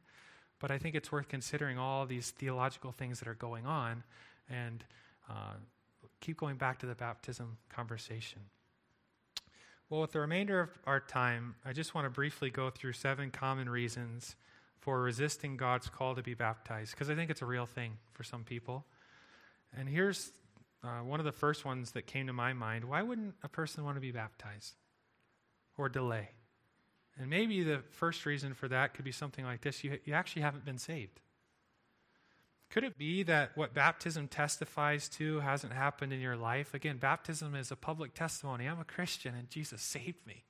But 0.61 0.71
I 0.71 0.79
think 0.79 0.95
it's 0.95 1.11
worth 1.11 1.29
considering 1.29 1.79
all 1.79 2.07
these 2.07 2.31
theological 2.31 2.93
things 2.93 3.19
that 3.19 3.29
are 3.29 3.35
going 3.35 3.67
on 3.67 4.05
and 4.49 4.85
uh, 5.29 5.55
keep 6.21 6.37
going 6.37 6.57
back 6.57 6.79
to 6.81 6.87
the 6.87 6.95
baptism 6.95 7.57
conversation. 7.69 8.41
Well, 9.90 10.03
with 10.03 10.12
the 10.12 10.20
remainder 10.20 10.61
of 10.61 10.70
our 10.87 11.00
time, 11.00 11.57
I 11.64 11.72
just 11.72 11.96
want 11.96 12.05
to 12.05 12.11
briefly 12.11 12.48
go 12.48 12.70
through 12.70 12.92
seven 12.92 13.33
common 13.33 13.68
reasons 13.68 14.37
for 14.79 15.03
resisting 15.03 15.57
God's 15.57 15.88
call 15.88 16.14
to 16.14 16.22
be 16.22 16.33
baptized, 16.33 16.92
because 16.92 17.11
I 17.11 17.16
think 17.16 17.29
it's 17.29 17.42
a 17.42 17.46
real 17.46 17.66
thing 17.66 17.98
for 18.12 18.22
some 18.22 18.44
people. 18.44 18.85
And 19.76 19.88
here's 19.88 20.31
uh, 20.85 21.00
one 21.00 21.18
of 21.18 21.26
the 21.26 21.33
first 21.33 21.64
ones 21.64 21.90
that 21.90 22.07
came 22.07 22.29
to 22.29 22.33
my 22.33 22.53
mind. 22.53 22.85
Why 22.85 23.03
wouldn't 23.03 23.35
a 23.42 23.48
person 23.48 23.83
want 23.83 23.96
to 23.96 24.00
be 24.00 24.12
baptized 24.12 24.74
or 25.76 25.88
delay? 25.88 26.29
And 27.18 27.29
maybe 27.29 27.64
the 27.64 27.83
first 27.90 28.24
reason 28.26 28.55
for 28.55 28.68
that 28.68 28.94
could 28.94 29.05
be 29.05 29.12
something 29.12 29.44
like 29.44 29.61
this 29.61 29.83
you, 29.83 29.98
you 30.05 30.14
actually 30.14 30.42
haven't 30.42 30.64
been 30.64 30.79
saved. 30.79 31.20
Could 32.71 32.85
it 32.85 32.97
be 32.97 33.25
that 33.25 33.51
what 33.57 33.75
baptism 33.75 34.29
testifies 34.29 35.09
to 35.11 35.41
hasn't 35.41 35.73
happened 35.73 36.13
in 36.13 36.21
your 36.21 36.37
life? 36.37 36.73
Again, 36.73 36.99
baptism 36.99 37.55
is 37.57 37.73
a 37.73 37.77
public 37.77 38.15
testimony. 38.15 38.67
I'm 38.67 38.81
a 38.81 38.85
Christian 38.85 39.35
and 39.35 39.51
Jesus 39.51 39.83
saved 39.83 40.25
me. 40.25 40.45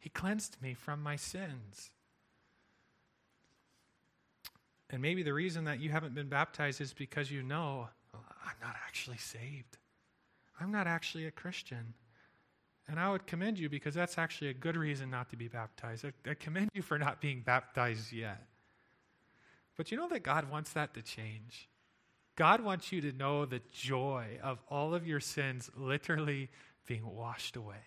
He 0.00 0.08
cleansed 0.08 0.56
me 0.62 0.72
from 0.74 1.02
my 1.02 1.16
sins. 1.16 1.90
And 4.88 5.02
maybe 5.02 5.22
the 5.22 5.34
reason 5.34 5.64
that 5.64 5.80
you 5.80 5.90
haven't 5.90 6.14
been 6.14 6.28
baptized 6.28 6.80
is 6.80 6.92
because 6.94 7.30
you 7.30 7.42
know, 7.42 7.88
I'm 8.14 8.56
not 8.62 8.76
actually 8.86 9.18
saved. 9.18 9.76
I'm 10.60 10.70
not 10.70 10.86
actually 10.86 11.26
a 11.26 11.30
Christian. 11.30 11.94
And 12.88 13.00
I 13.00 13.10
would 13.10 13.26
commend 13.26 13.58
you 13.58 13.68
because 13.68 13.94
that's 13.94 14.18
actually 14.18 14.48
a 14.48 14.54
good 14.54 14.76
reason 14.76 15.10
not 15.10 15.30
to 15.30 15.36
be 15.36 15.48
baptized. 15.48 16.04
I, 16.04 16.30
I, 16.30 16.34
commend 16.34 16.70
you 16.74 16.82
for 16.82 16.98
not 16.98 17.20
being 17.20 17.40
baptized 17.40 18.12
yet. 18.12 18.46
But 19.76 19.90
you 19.90 19.96
know 19.96 20.08
that 20.08 20.22
God 20.22 20.50
wants 20.50 20.72
that 20.72 20.94
to 20.94 21.02
change. 21.02 21.68
God 22.36 22.60
wants 22.60 22.92
you 22.92 23.00
to 23.00 23.12
know 23.12 23.44
the 23.44 23.60
joy 23.72 24.38
of 24.42 24.58
all 24.68 24.94
of 24.94 25.06
your 25.06 25.20
sins 25.20 25.70
literally 25.76 26.50
being 26.86 27.06
washed 27.06 27.56
away. 27.56 27.82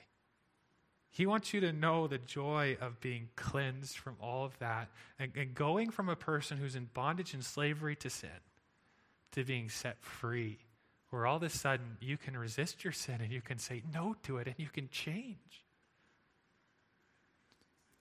He 1.09 1.25
wants 1.25 1.53
you 1.53 1.61
to 1.61 1.73
know 1.73 2.07
the 2.07 2.17
joy 2.17 2.77
of 2.79 2.99
being 3.01 3.29
cleansed 3.35 3.97
from 3.97 4.15
all 4.21 4.45
of 4.45 4.57
that 4.59 4.89
and, 5.17 5.31
and 5.35 5.55
going 5.55 5.89
from 5.89 6.09
a 6.09 6.15
person 6.15 6.57
who's 6.57 6.75
in 6.75 6.89
bondage 6.93 7.33
and 7.33 7.43
slavery 7.43 7.95
to 7.97 8.09
sin 8.09 8.29
to 9.31 9.43
being 9.43 9.69
set 9.69 9.97
free 10.01 10.59
where 11.09 11.25
all 11.25 11.37
of 11.37 11.43
a 11.43 11.49
sudden 11.49 11.97
you 12.01 12.17
can 12.17 12.37
resist 12.37 12.83
your 12.83 12.93
sin 12.93 13.21
and 13.21 13.31
you 13.31 13.41
can 13.41 13.57
say 13.57 13.81
no 13.93 14.15
to 14.23 14.37
it 14.37 14.47
and 14.47 14.55
you 14.57 14.67
can 14.67 14.89
change. 14.89 15.65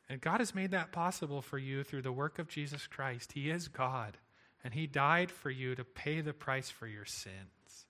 And 0.08 0.20
God 0.20 0.40
has 0.40 0.54
made 0.54 0.70
that 0.70 0.92
possible 0.92 1.42
for 1.42 1.58
you 1.58 1.82
through 1.82 2.02
the 2.02 2.12
work 2.12 2.38
of 2.38 2.48
Jesus 2.48 2.86
Christ. 2.86 3.32
He 3.32 3.50
is 3.50 3.68
God, 3.68 4.18
and 4.62 4.74
He 4.74 4.86
died 4.86 5.30
for 5.30 5.50
you 5.50 5.74
to 5.74 5.84
pay 5.84 6.20
the 6.20 6.32
price 6.32 6.70
for 6.70 6.86
your 6.86 7.04
sins 7.04 7.86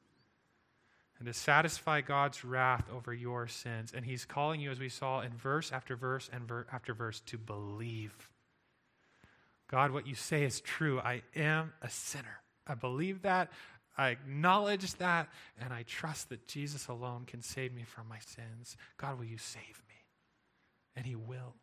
and 1.19 1.27
to 1.27 1.33
satisfy 1.33 2.01
God's 2.01 2.45
wrath 2.45 2.85
over 2.95 3.13
your 3.13 3.47
sins. 3.49 3.93
And 3.95 4.05
He's 4.05 4.25
calling 4.25 4.61
you, 4.61 4.71
as 4.71 4.79
we 4.79 4.89
saw 4.89 5.21
in 5.21 5.33
verse 5.33 5.73
after 5.73 5.97
verse 5.97 6.29
and 6.33 6.47
ver- 6.47 6.67
after 6.73 6.95
verse, 6.95 7.21
to 7.27 7.39
believe. 7.39 8.15
God, 9.69 9.91
what 9.91 10.07
you 10.07 10.15
say 10.15 10.45
is 10.45 10.61
true. 10.61 11.01
I 11.01 11.23
am 11.35 11.73
a 11.83 11.91
sinner. 11.91 12.41
I 12.67 12.75
believe 12.75 13.23
that. 13.23 13.51
I 13.99 14.11
acknowledge 14.11 14.93
that 14.97 15.29
and 15.59 15.73
I 15.73 15.83
trust 15.85 16.29
that 16.29 16.47
Jesus 16.47 16.87
alone 16.87 17.25
can 17.27 17.41
save 17.41 17.73
me 17.73 17.85
from 17.85 18.09
my 18.09 18.19
sins. 18.19 18.77
God, 18.99 19.19
will 19.19 19.25
you 19.25 19.39
save 19.39 19.83
me? 19.89 19.95
And 20.95 21.07
He 21.07 21.17
will. 21.17 21.55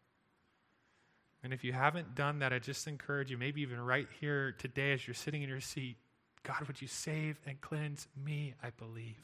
And 1.43 1.53
if 1.53 1.63
you 1.63 1.73
haven't 1.73 2.15
done 2.15 2.39
that, 2.39 2.53
I 2.53 2.59
just 2.59 2.87
encourage 2.87 3.29
you, 3.29 3.37
maybe 3.37 3.61
even 3.61 3.79
right 3.79 4.07
here 4.21 4.53
today 4.57 4.93
as 4.93 5.05
you're 5.05 5.13
sitting 5.13 5.43
in 5.43 5.49
your 5.49 5.59
seat, 5.59 5.97
God, 6.43 6.67
would 6.67 6.81
you 6.81 6.87
save 6.87 7.39
and 7.45 7.59
cleanse 7.59 8.07
me? 8.25 8.53
I 8.63 8.69
believe. 8.71 9.21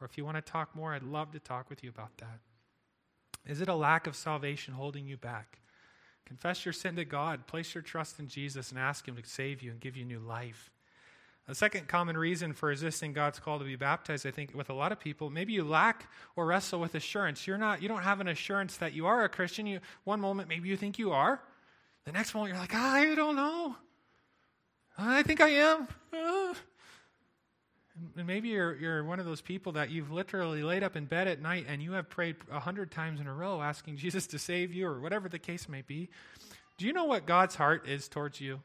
Or 0.00 0.06
if 0.06 0.16
you 0.16 0.24
want 0.24 0.36
to 0.36 0.42
talk 0.42 0.74
more, 0.76 0.94
I'd 0.94 1.02
love 1.02 1.32
to 1.32 1.40
talk 1.40 1.68
with 1.68 1.82
you 1.82 1.90
about 1.90 2.16
that. 2.18 2.38
Is 3.46 3.60
it 3.60 3.68
a 3.68 3.74
lack 3.74 4.06
of 4.06 4.14
salvation 4.14 4.74
holding 4.74 5.06
you 5.06 5.16
back? 5.16 5.58
Confess 6.26 6.64
your 6.64 6.72
sin 6.72 6.94
to 6.96 7.04
God, 7.04 7.46
place 7.46 7.74
your 7.74 7.82
trust 7.82 8.20
in 8.20 8.28
Jesus, 8.28 8.70
and 8.70 8.78
ask 8.78 9.08
Him 9.08 9.16
to 9.16 9.28
save 9.28 9.62
you 9.62 9.70
and 9.70 9.80
give 9.80 9.96
you 9.96 10.04
new 10.04 10.20
life. 10.20 10.70
A 11.50 11.54
second 11.54 11.88
common 11.88 12.14
reason 12.14 12.52
for 12.52 12.68
resisting 12.68 13.14
God's 13.14 13.38
call 13.38 13.58
to 13.58 13.64
be 13.64 13.74
baptized, 13.74 14.26
I 14.26 14.30
think, 14.30 14.54
with 14.54 14.68
a 14.68 14.74
lot 14.74 14.92
of 14.92 15.00
people, 15.00 15.30
maybe 15.30 15.54
you 15.54 15.64
lack 15.64 16.06
or 16.36 16.44
wrestle 16.44 16.78
with 16.78 16.94
assurance. 16.94 17.46
You're 17.46 17.56
not, 17.56 17.80
you 17.80 17.88
don't 17.88 18.02
have 18.02 18.20
an 18.20 18.28
assurance 18.28 18.76
that 18.76 18.92
you 18.92 19.06
are 19.06 19.24
a 19.24 19.30
Christian. 19.30 19.66
You, 19.66 19.80
one 20.04 20.20
moment, 20.20 20.50
maybe 20.50 20.68
you 20.68 20.76
think 20.76 20.98
you 20.98 21.10
are. 21.12 21.40
The 22.04 22.12
next 22.12 22.34
moment, 22.34 22.52
you're 22.52 22.60
like, 22.60 22.74
I 22.74 23.14
don't 23.14 23.34
know. 23.34 23.76
I 24.98 25.22
think 25.22 25.40
I 25.40 25.48
am. 25.48 25.88
Uh. 26.12 26.54
And 28.16 28.28
maybe 28.28 28.50
you're, 28.50 28.76
you're 28.76 29.02
one 29.02 29.18
of 29.18 29.26
those 29.26 29.40
people 29.40 29.72
that 29.72 29.90
you've 29.90 30.12
literally 30.12 30.62
laid 30.62 30.84
up 30.84 30.94
in 30.94 31.06
bed 31.06 31.26
at 31.26 31.42
night 31.42 31.66
and 31.68 31.82
you 31.82 31.94
have 31.94 32.08
prayed 32.08 32.36
a 32.48 32.60
hundred 32.60 32.92
times 32.92 33.18
in 33.18 33.26
a 33.26 33.34
row 33.34 33.60
asking 33.60 33.96
Jesus 33.96 34.28
to 34.28 34.38
save 34.38 34.72
you 34.72 34.86
or 34.86 35.00
whatever 35.00 35.28
the 35.28 35.40
case 35.40 35.68
may 35.68 35.82
be. 35.82 36.08
Do 36.76 36.86
you 36.86 36.92
know 36.92 37.06
what 37.06 37.26
God's 37.26 37.56
heart 37.56 37.88
is 37.88 38.06
towards 38.06 38.40
you? 38.40 38.60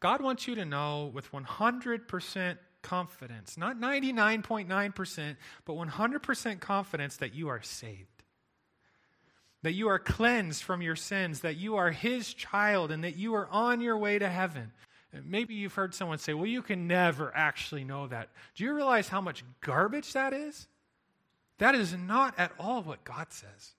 God 0.00 0.22
wants 0.22 0.46
you 0.46 0.54
to 0.54 0.64
know 0.64 1.10
with 1.12 1.32
100% 1.32 2.58
confidence, 2.82 3.56
not 3.56 3.78
99.9%, 3.78 5.36
but 5.64 5.72
100% 5.74 6.60
confidence 6.60 7.16
that 7.16 7.34
you 7.34 7.48
are 7.48 7.62
saved. 7.62 8.22
That 9.62 9.72
you 9.72 9.88
are 9.88 9.98
cleansed 9.98 10.62
from 10.62 10.82
your 10.82 10.94
sins, 10.94 11.40
that 11.40 11.56
you 11.56 11.76
are 11.76 11.90
His 11.90 12.32
child, 12.32 12.92
and 12.92 13.02
that 13.02 13.16
you 13.16 13.34
are 13.34 13.48
on 13.48 13.80
your 13.80 13.98
way 13.98 14.18
to 14.18 14.28
heaven. 14.28 14.72
Maybe 15.24 15.54
you've 15.54 15.74
heard 15.74 15.94
someone 15.94 16.18
say, 16.18 16.32
Well, 16.32 16.46
you 16.46 16.62
can 16.62 16.86
never 16.86 17.34
actually 17.34 17.82
know 17.82 18.06
that. 18.06 18.28
Do 18.54 18.62
you 18.62 18.72
realize 18.72 19.08
how 19.08 19.20
much 19.20 19.42
garbage 19.60 20.12
that 20.12 20.32
is? 20.32 20.68
That 21.58 21.74
is 21.74 21.92
not 21.92 22.38
at 22.38 22.52
all 22.58 22.82
what 22.82 23.02
God 23.02 23.26
says. 23.30 23.72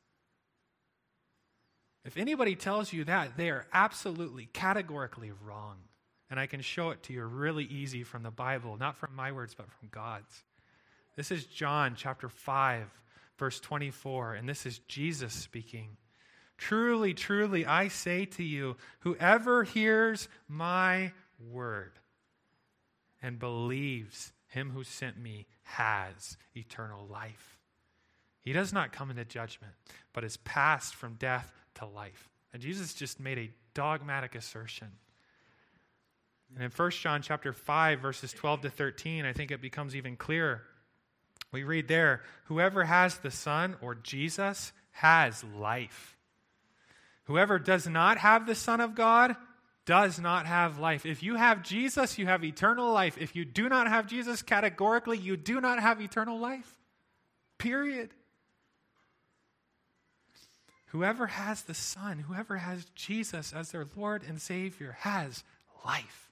If 2.03 2.17
anybody 2.17 2.55
tells 2.55 2.91
you 2.91 3.05
that, 3.05 3.37
they 3.37 3.49
are 3.49 3.67
absolutely, 3.71 4.49
categorically 4.51 5.31
wrong. 5.45 5.77
And 6.29 6.39
I 6.39 6.45
can 6.45 6.61
show 6.61 6.91
it 6.91 7.01
to 7.03 7.13
you 7.13 7.23
really 7.23 7.65
easy 7.65 8.03
from 8.03 8.23
the 8.23 8.31
Bible, 8.31 8.77
not 8.77 8.97
from 8.97 9.15
my 9.15 9.31
words, 9.31 9.55
but 9.55 9.71
from 9.71 9.89
God's. 9.89 10.43
This 11.15 11.31
is 11.31 11.45
John 11.45 11.95
chapter 11.97 12.29
5, 12.29 12.83
verse 13.37 13.59
24, 13.59 14.35
and 14.35 14.47
this 14.47 14.65
is 14.65 14.79
Jesus 14.87 15.33
speaking. 15.33 15.97
Truly, 16.57 17.13
truly, 17.13 17.65
I 17.65 17.87
say 17.87 18.25
to 18.25 18.43
you, 18.43 18.77
whoever 18.99 19.63
hears 19.63 20.27
my 20.47 21.13
word 21.39 21.93
and 23.21 23.39
believes 23.39 24.31
him 24.47 24.71
who 24.71 24.83
sent 24.83 25.17
me 25.17 25.45
has 25.63 26.37
eternal 26.55 27.07
life. 27.07 27.57
He 28.41 28.53
does 28.53 28.73
not 28.73 28.91
come 28.91 29.09
into 29.09 29.25
judgment, 29.25 29.73
but 30.13 30.23
is 30.23 30.37
passed 30.37 30.95
from 30.95 31.15
death 31.15 31.51
to 31.75 31.85
life. 31.85 32.29
And 32.51 32.61
Jesus 32.61 32.93
just 32.93 33.19
made 33.19 33.37
a 33.37 33.51
dogmatic 33.73 34.35
assertion. 34.35 34.87
And 36.55 36.63
in 36.63 36.71
1 36.71 36.91
John 36.91 37.21
chapter 37.21 37.53
5 37.53 37.99
verses 37.99 38.31
12 38.33 38.61
to 38.61 38.69
13, 38.69 39.25
I 39.25 39.33
think 39.33 39.51
it 39.51 39.61
becomes 39.61 39.95
even 39.95 40.15
clearer. 40.15 40.63
We 41.51 41.63
read 41.63 41.87
there, 41.87 42.21
whoever 42.45 42.83
has 42.83 43.17
the 43.17 43.31
Son 43.31 43.75
or 43.81 43.95
Jesus 43.95 44.71
has 44.91 45.43
life. 45.43 46.17
Whoever 47.25 47.59
does 47.59 47.87
not 47.87 48.17
have 48.17 48.45
the 48.45 48.55
Son 48.55 48.81
of 48.81 48.95
God 48.95 49.35
does 49.85 50.19
not 50.19 50.45
have 50.45 50.77
life. 50.77 51.05
If 51.05 51.23
you 51.23 51.35
have 51.35 51.63
Jesus, 51.63 52.17
you 52.19 52.27
have 52.27 52.43
eternal 52.43 52.91
life. 52.91 53.17
If 53.19 53.35
you 53.35 53.45
do 53.45 53.69
not 53.69 53.87
have 53.87 54.05
Jesus, 54.05 54.41
categorically, 54.41 55.17
you 55.17 55.35
do 55.37 55.59
not 55.59 55.79
have 55.79 56.01
eternal 56.01 56.39
life. 56.39 56.77
Period. 57.57 58.11
Whoever 60.87 61.27
has 61.27 61.63
the 61.63 61.73
Son, 61.73 62.19
whoever 62.19 62.57
has 62.57 62.85
Jesus 62.95 63.53
as 63.53 63.71
their 63.71 63.87
Lord 63.95 64.23
and 64.27 64.41
Savior, 64.41 64.97
has 64.99 65.43
life. 65.85 66.28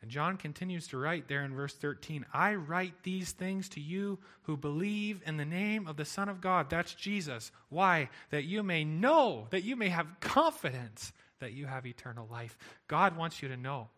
And 0.00 0.10
John 0.10 0.36
continues 0.36 0.86
to 0.88 0.98
write 0.98 1.26
there 1.26 1.44
in 1.44 1.54
verse 1.54 1.74
13 1.74 2.24
I 2.32 2.54
write 2.54 3.02
these 3.02 3.32
things 3.32 3.68
to 3.70 3.80
you 3.80 4.18
who 4.42 4.56
believe 4.56 5.22
in 5.26 5.36
the 5.36 5.44
name 5.44 5.88
of 5.88 5.96
the 5.96 6.04
Son 6.04 6.28
of 6.28 6.40
God. 6.40 6.70
That's 6.70 6.94
Jesus. 6.94 7.50
Why? 7.68 8.08
That 8.30 8.44
you 8.44 8.62
may 8.62 8.84
know, 8.84 9.48
that 9.50 9.64
you 9.64 9.74
may 9.74 9.88
have 9.88 10.20
confidence 10.20 11.12
that 11.40 11.52
you 11.52 11.66
have 11.66 11.86
eternal 11.86 12.28
life. 12.30 12.56
God 12.86 13.16
wants 13.16 13.42
you 13.42 13.48
to 13.48 13.56
know 13.56 13.88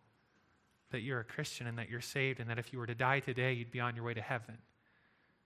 that 0.91 1.01
you're 1.01 1.19
a 1.19 1.25
Christian 1.25 1.67
and 1.67 1.77
that 1.77 1.89
you're 1.89 2.01
saved, 2.01 2.39
and 2.39 2.49
that 2.49 2.59
if 2.59 2.73
you 2.73 2.79
were 2.79 2.87
to 2.87 2.95
die 2.95 3.19
today, 3.19 3.53
you'd 3.53 3.71
be 3.71 3.79
on 3.79 3.95
your 3.95 4.05
way 4.05 4.13
to 4.13 4.21
heaven. 4.21 4.57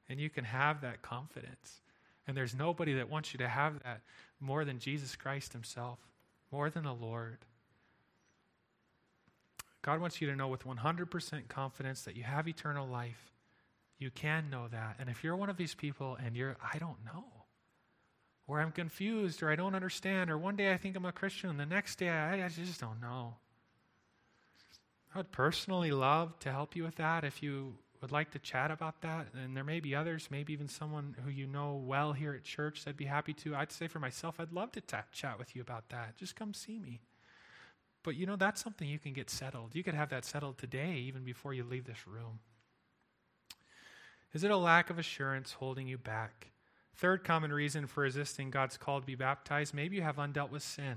And 0.10 0.20
you 0.20 0.30
can 0.30 0.44
have 0.44 0.82
that 0.82 1.02
confidence. 1.02 1.82
And 2.28 2.36
there's 2.36 2.56
nobody 2.56 2.96
that 2.96 3.10
wants 3.10 3.34
you 3.34 3.38
to 3.40 3.48
have 3.48 3.82
that 3.84 4.02
more 4.40 4.66
than 4.66 4.80
Jesus 4.80 5.16
Christ 5.16 5.54
Himself, 5.54 6.00
more 6.52 6.70
than 6.70 6.84
the 6.84 6.94
Lord. 6.94 7.38
God 9.86 10.02
wants 10.02 10.20
you 10.20 10.28
to 10.28 10.36
know 10.36 10.48
with 10.48 10.66
100% 10.66 11.48
confidence 11.48 12.02
that 12.02 12.16
you 12.16 12.24
have 12.24 12.48
eternal 12.48 12.88
life. 12.88 13.32
You 14.00 14.10
can 14.10 14.50
know 14.50 14.68
that. 14.68 14.96
And 15.00 15.12
if 15.12 15.24
you're 15.24 15.36
one 15.36 15.52
of 15.52 15.58
these 15.58 15.76
people 15.76 16.18
and 16.26 16.36
you're, 16.36 16.58
I 16.74 16.80
don't 16.80 17.06
know, 17.06 17.26
or 18.48 18.62
I'm 18.62 18.72
confused, 18.72 19.44
or 19.44 19.52
I 19.52 19.56
don't 19.56 19.76
understand, 19.76 20.32
or 20.32 20.40
one 20.40 20.56
day 20.56 20.74
I 20.74 20.78
think 20.78 20.96
I'm 20.96 21.06
a 21.06 21.12
Christian, 21.12 21.52
and 21.52 21.60
the 21.60 21.68
next 21.68 22.00
day 22.00 22.10
I, 22.10 22.44
I 22.44 22.50
just 22.50 22.82
don't 22.82 23.00
know. 23.00 23.36
I 25.14 25.20
would 25.20 25.32
personally 25.32 25.92
love 25.92 26.40
to 26.40 26.52
help 26.52 26.76
you 26.76 26.84
with 26.84 26.96
that 26.96 27.24
if 27.24 27.44
you 27.44 27.76
would 28.02 28.12
like 28.12 28.32
to 28.32 28.40
chat 28.40 28.72
about 28.72 29.02
that. 29.02 29.28
And 29.36 29.56
there 29.56 29.64
may 29.64 29.82
be 29.82 29.94
others, 29.94 30.30
maybe 30.32 30.52
even 30.52 30.68
someone 30.68 31.16
who 31.24 31.30
you 31.30 31.46
know 31.46 31.76
well 31.76 32.12
here 32.12 32.34
at 32.34 32.44
church 32.44 32.86
that'd 32.86 32.98
be 32.98 33.06
happy 33.06 33.34
to. 33.34 33.56
I'd 33.56 33.72
say 33.72 33.88
for 33.88 34.00
myself, 34.00 34.40
I'd 34.40 34.52
love 34.52 34.72
to 34.72 34.82
t- 34.82 34.98
chat 35.12 35.38
with 35.38 35.56
you 35.56 35.62
about 35.62 35.90
that. 35.90 36.16
Just 36.18 36.36
come 36.36 36.56
see 36.56 36.80
me. 36.80 37.02
But 38.06 38.16
you 38.16 38.28
know, 38.28 38.36
that's 38.36 38.62
something 38.64 38.88
you 38.88 39.00
can 39.00 39.14
get 39.14 39.32
settled. 39.32 39.72
You 39.74 39.84
could 39.84 39.96
have 39.96 40.10
that 40.10 40.26
settled 40.26 40.60
today, 40.60 40.94
even 41.08 41.24
before 41.24 41.56
you 41.56 41.64
leave 41.64 41.86
this 41.86 42.08
room. 42.08 42.40
Is 44.32 44.44
it 44.44 44.52
a 44.52 44.58
lack 44.58 44.92
of 44.92 45.00
assurance 45.00 45.54
holding 45.54 45.88
you 45.88 45.98
back? 45.98 46.52
Third 46.96 47.24
common 47.24 47.52
reason 47.52 47.88
for 47.88 48.02
resisting 48.02 48.52
God's 48.52 48.78
call 48.78 49.00
to 49.00 49.06
be 49.06 49.16
baptized 49.16 49.74
maybe 49.74 49.96
you 49.96 50.04
have 50.04 50.18
undealt 50.18 50.52
with 50.52 50.62
sin. 50.62 50.96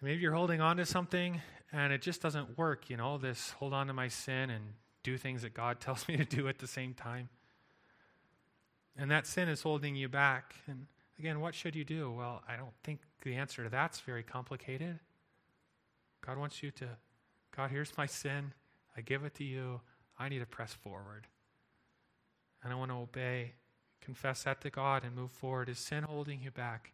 Maybe 0.00 0.22
you're 0.22 0.32
holding 0.32 0.60
on 0.62 0.78
to 0.78 0.86
something 0.86 1.42
and 1.72 1.92
it 1.92 2.00
just 2.00 2.22
doesn't 2.22 2.56
work, 2.56 2.88
you 2.88 2.96
know, 2.96 3.18
this 3.18 3.50
hold 3.50 3.74
on 3.74 3.88
to 3.88 3.92
my 3.92 4.08
sin 4.08 4.48
and 4.48 4.64
do 5.02 5.18
things 5.18 5.42
that 5.42 5.52
God 5.52 5.78
tells 5.80 6.08
me 6.08 6.16
to 6.16 6.24
do 6.24 6.48
at 6.48 6.58
the 6.58 6.66
same 6.66 6.94
time. 6.94 7.28
And 8.96 9.10
that 9.10 9.26
sin 9.26 9.48
is 9.48 9.60
holding 9.60 9.94
you 9.94 10.08
back. 10.08 10.54
And 10.66 10.86
again, 11.18 11.40
what 11.40 11.54
should 11.54 11.76
you 11.76 11.84
do? 11.84 12.10
Well, 12.10 12.42
I 12.48 12.56
don't 12.56 12.74
think 12.82 13.00
the 13.22 13.34
answer 13.34 13.62
to 13.62 13.68
that's 13.68 14.00
very 14.00 14.22
complicated. 14.22 15.00
God 16.24 16.38
wants 16.38 16.62
you 16.62 16.70
to, 16.72 16.88
God, 17.56 17.70
here's 17.70 17.96
my 17.96 18.06
sin. 18.06 18.52
I 18.96 19.00
give 19.00 19.24
it 19.24 19.34
to 19.36 19.44
you. 19.44 19.80
I 20.18 20.28
need 20.28 20.40
to 20.40 20.46
press 20.46 20.72
forward. 20.72 21.26
And 22.62 22.72
I 22.72 22.76
want 22.76 22.90
to 22.90 22.96
obey 22.96 23.52
confess 24.08 24.44
that 24.44 24.60
to 24.62 24.70
God 24.70 25.04
and 25.04 25.14
move 25.14 25.30
forward. 25.30 25.68
Is 25.68 25.78
sin 25.78 26.04
holding 26.04 26.40
you 26.40 26.50
back? 26.50 26.92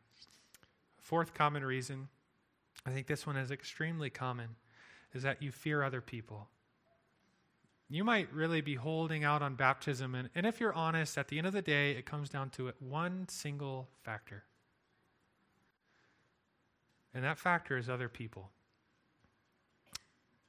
Fourth 0.98 1.32
common 1.32 1.64
reason, 1.64 2.08
I 2.84 2.90
think 2.90 3.06
this 3.06 3.24
one 3.24 3.36
is 3.36 3.52
extremely 3.52 4.10
common, 4.10 4.56
is 5.12 5.22
that 5.22 5.40
you 5.40 5.52
fear 5.52 5.84
other 5.84 6.00
people. 6.00 6.48
You 7.88 8.02
might 8.02 8.32
really 8.32 8.62
be 8.62 8.74
holding 8.74 9.22
out 9.22 9.42
on 9.42 9.54
baptism, 9.54 10.16
and, 10.16 10.28
and 10.34 10.44
if 10.44 10.58
you're 10.58 10.72
honest, 10.72 11.16
at 11.16 11.28
the 11.28 11.38
end 11.38 11.46
of 11.46 11.52
the 11.52 11.62
day, 11.62 11.92
it 11.92 12.04
comes 12.04 12.30
down 12.30 12.50
to 12.50 12.66
it 12.66 12.74
one 12.80 13.28
single 13.28 13.88
factor. 14.02 14.42
And 17.14 17.22
that 17.22 17.38
factor 17.38 17.76
is 17.76 17.88
other 17.88 18.08
people. 18.08 18.50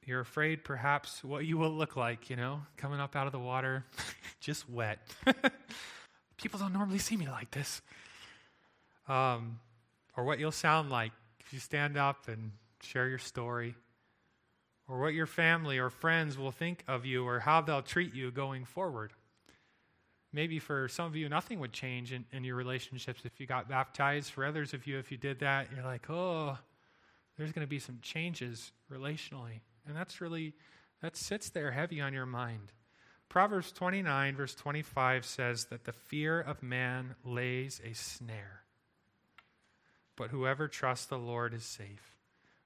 You're 0.06 0.20
afraid, 0.20 0.62
perhaps, 0.62 1.24
what 1.24 1.46
you 1.46 1.58
will 1.58 1.72
look 1.72 1.96
like, 1.96 2.30
you 2.30 2.36
know, 2.36 2.60
coming 2.76 3.00
up 3.00 3.16
out 3.16 3.26
of 3.26 3.32
the 3.32 3.40
water, 3.40 3.84
just 4.40 4.70
wet. 4.70 5.00
People 6.36 6.60
don't 6.60 6.72
normally 6.72 6.98
see 6.98 7.16
me 7.16 7.26
like 7.26 7.50
this. 7.50 7.82
Um, 9.08 9.58
or 10.16 10.24
what 10.24 10.38
you'll 10.38 10.52
sound 10.52 10.90
like 10.90 11.10
if 11.40 11.52
you 11.52 11.58
stand 11.58 11.96
up 11.96 12.28
and 12.28 12.52
share 12.82 13.08
your 13.08 13.18
story. 13.18 13.74
Or 14.88 15.00
what 15.00 15.14
your 15.14 15.26
family 15.26 15.78
or 15.78 15.90
friends 15.90 16.38
will 16.38 16.52
think 16.52 16.84
of 16.86 17.04
you 17.04 17.26
or 17.26 17.40
how 17.40 17.60
they'll 17.60 17.82
treat 17.82 18.14
you 18.14 18.30
going 18.30 18.64
forward. 18.64 19.12
Maybe 20.32 20.60
for 20.60 20.86
some 20.86 21.06
of 21.06 21.16
you, 21.16 21.28
nothing 21.28 21.58
would 21.58 21.72
change 21.72 22.12
in, 22.12 22.24
in 22.30 22.44
your 22.44 22.54
relationships 22.54 23.22
if 23.24 23.40
you 23.40 23.46
got 23.46 23.68
baptized. 23.68 24.30
For 24.30 24.44
others 24.44 24.72
of 24.72 24.86
you, 24.86 24.98
if 24.98 25.10
you 25.10 25.16
did 25.16 25.40
that, 25.40 25.66
you're 25.74 25.84
like, 25.84 26.08
oh, 26.08 26.56
there's 27.36 27.50
going 27.50 27.66
to 27.66 27.70
be 27.70 27.80
some 27.80 27.98
changes 28.02 28.70
relationally. 28.92 29.60
And 29.86 29.96
that's 29.96 30.20
really, 30.20 30.54
that 31.02 31.16
sits 31.16 31.50
there 31.50 31.70
heavy 31.70 32.00
on 32.00 32.12
your 32.12 32.26
mind. 32.26 32.72
Proverbs 33.28 33.72
29, 33.72 34.36
verse 34.36 34.54
25 34.54 35.24
says 35.24 35.66
that 35.66 35.84
the 35.84 35.92
fear 35.92 36.40
of 36.40 36.62
man 36.62 37.14
lays 37.24 37.80
a 37.84 37.92
snare, 37.94 38.62
but 40.16 40.30
whoever 40.30 40.68
trusts 40.68 41.06
the 41.06 41.18
Lord 41.18 41.52
is 41.52 41.64
safe. 41.64 42.16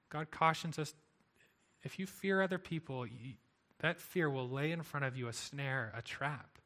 God 0.09 0.29
cautions 0.29 0.77
us 0.77 0.93
if 1.83 1.97
you 1.97 2.05
fear 2.05 2.41
other 2.41 2.59
people, 2.59 3.05
you, 3.05 3.33
that 3.79 3.99
fear 3.99 4.29
will 4.29 4.47
lay 4.47 4.71
in 4.71 4.83
front 4.83 5.05
of 5.05 5.17
you 5.17 5.27
a 5.27 5.33
snare, 5.33 5.91
a 5.97 6.01
trap. 6.01 6.59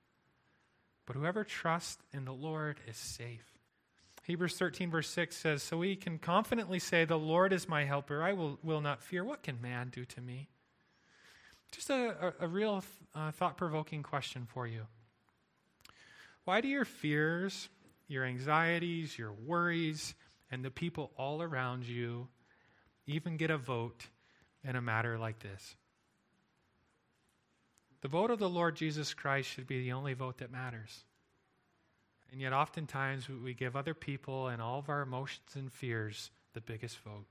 But 1.05 1.15
whoever 1.15 1.43
trusts 1.43 2.03
in 2.11 2.25
the 2.25 2.33
Lord 2.33 2.79
is 2.87 2.97
safe. 2.97 3.54
Hebrews 4.25 4.57
13, 4.57 4.89
verse 4.89 5.09
6 5.09 5.35
says, 5.35 5.61
So 5.61 5.77
we 5.77 5.95
can 5.95 6.17
confidently 6.17 6.79
say, 6.79 7.05
The 7.05 7.17
Lord 7.17 7.53
is 7.53 7.69
my 7.69 7.85
helper. 7.85 8.23
I 8.23 8.33
will, 8.33 8.57
will 8.63 8.81
not 8.81 9.03
fear. 9.03 9.23
What 9.23 9.43
can 9.43 9.61
man 9.61 9.89
do 9.89 10.03
to 10.03 10.21
me? 10.21 10.49
Just 11.71 11.91
a, 11.91 12.33
a, 12.39 12.45
a 12.45 12.47
real 12.47 12.83
uh, 13.13 13.29
thought 13.31 13.55
provoking 13.55 14.01
question 14.01 14.47
for 14.51 14.65
you. 14.65 14.81
Why 16.43 16.61
do 16.61 16.67
your 16.67 16.85
fears, 16.85 17.69
your 18.07 18.25
anxieties, 18.25 19.15
your 19.15 19.31
worries, 19.31 20.15
and 20.49 20.65
the 20.65 20.71
people 20.71 21.11
all 21.17 21.43
around 21.43 21.85
you 21.85 22.27
even 23.05 23.37
get 23.37 23.51
a 23.51 23.57
vote 23.59 24.07
in 24.63 24.75
a 24.75 24.81
matter 24.81 25.19
like 25.19 25.37
this? 25.37 25.75
The 28.01 28.07
vote 28.07 28.31
of 28.31 28.39
the 28.39 28.49
Lord 28.49 28.75
Jesus 28.75 29.13
Christ 29.13 29.49
should 29.49 29.67
be 29.67 29.83
the 29.83 29.91
only 29.91 30.13
vote 30.13 30.39
that 30.39 30.51
matters. 30.51 31.03
And 32.35 32.41
yet, 32.41 32.51
oftentimes, 32.51 33.29
we 33.29 33.53
give 33.53 33.77
other 33.77 33.93
people 33.93 34.49
and 34.49 34.61
all 34.61 34.79
of 34.79 34.89
our 34.89 35.01
emotions 35.01 35.55
and 35.55 35.71
fears 35.71 36.31
the 36.53 36.59
biggest 36.59 36.99
vote. 36.99 37.23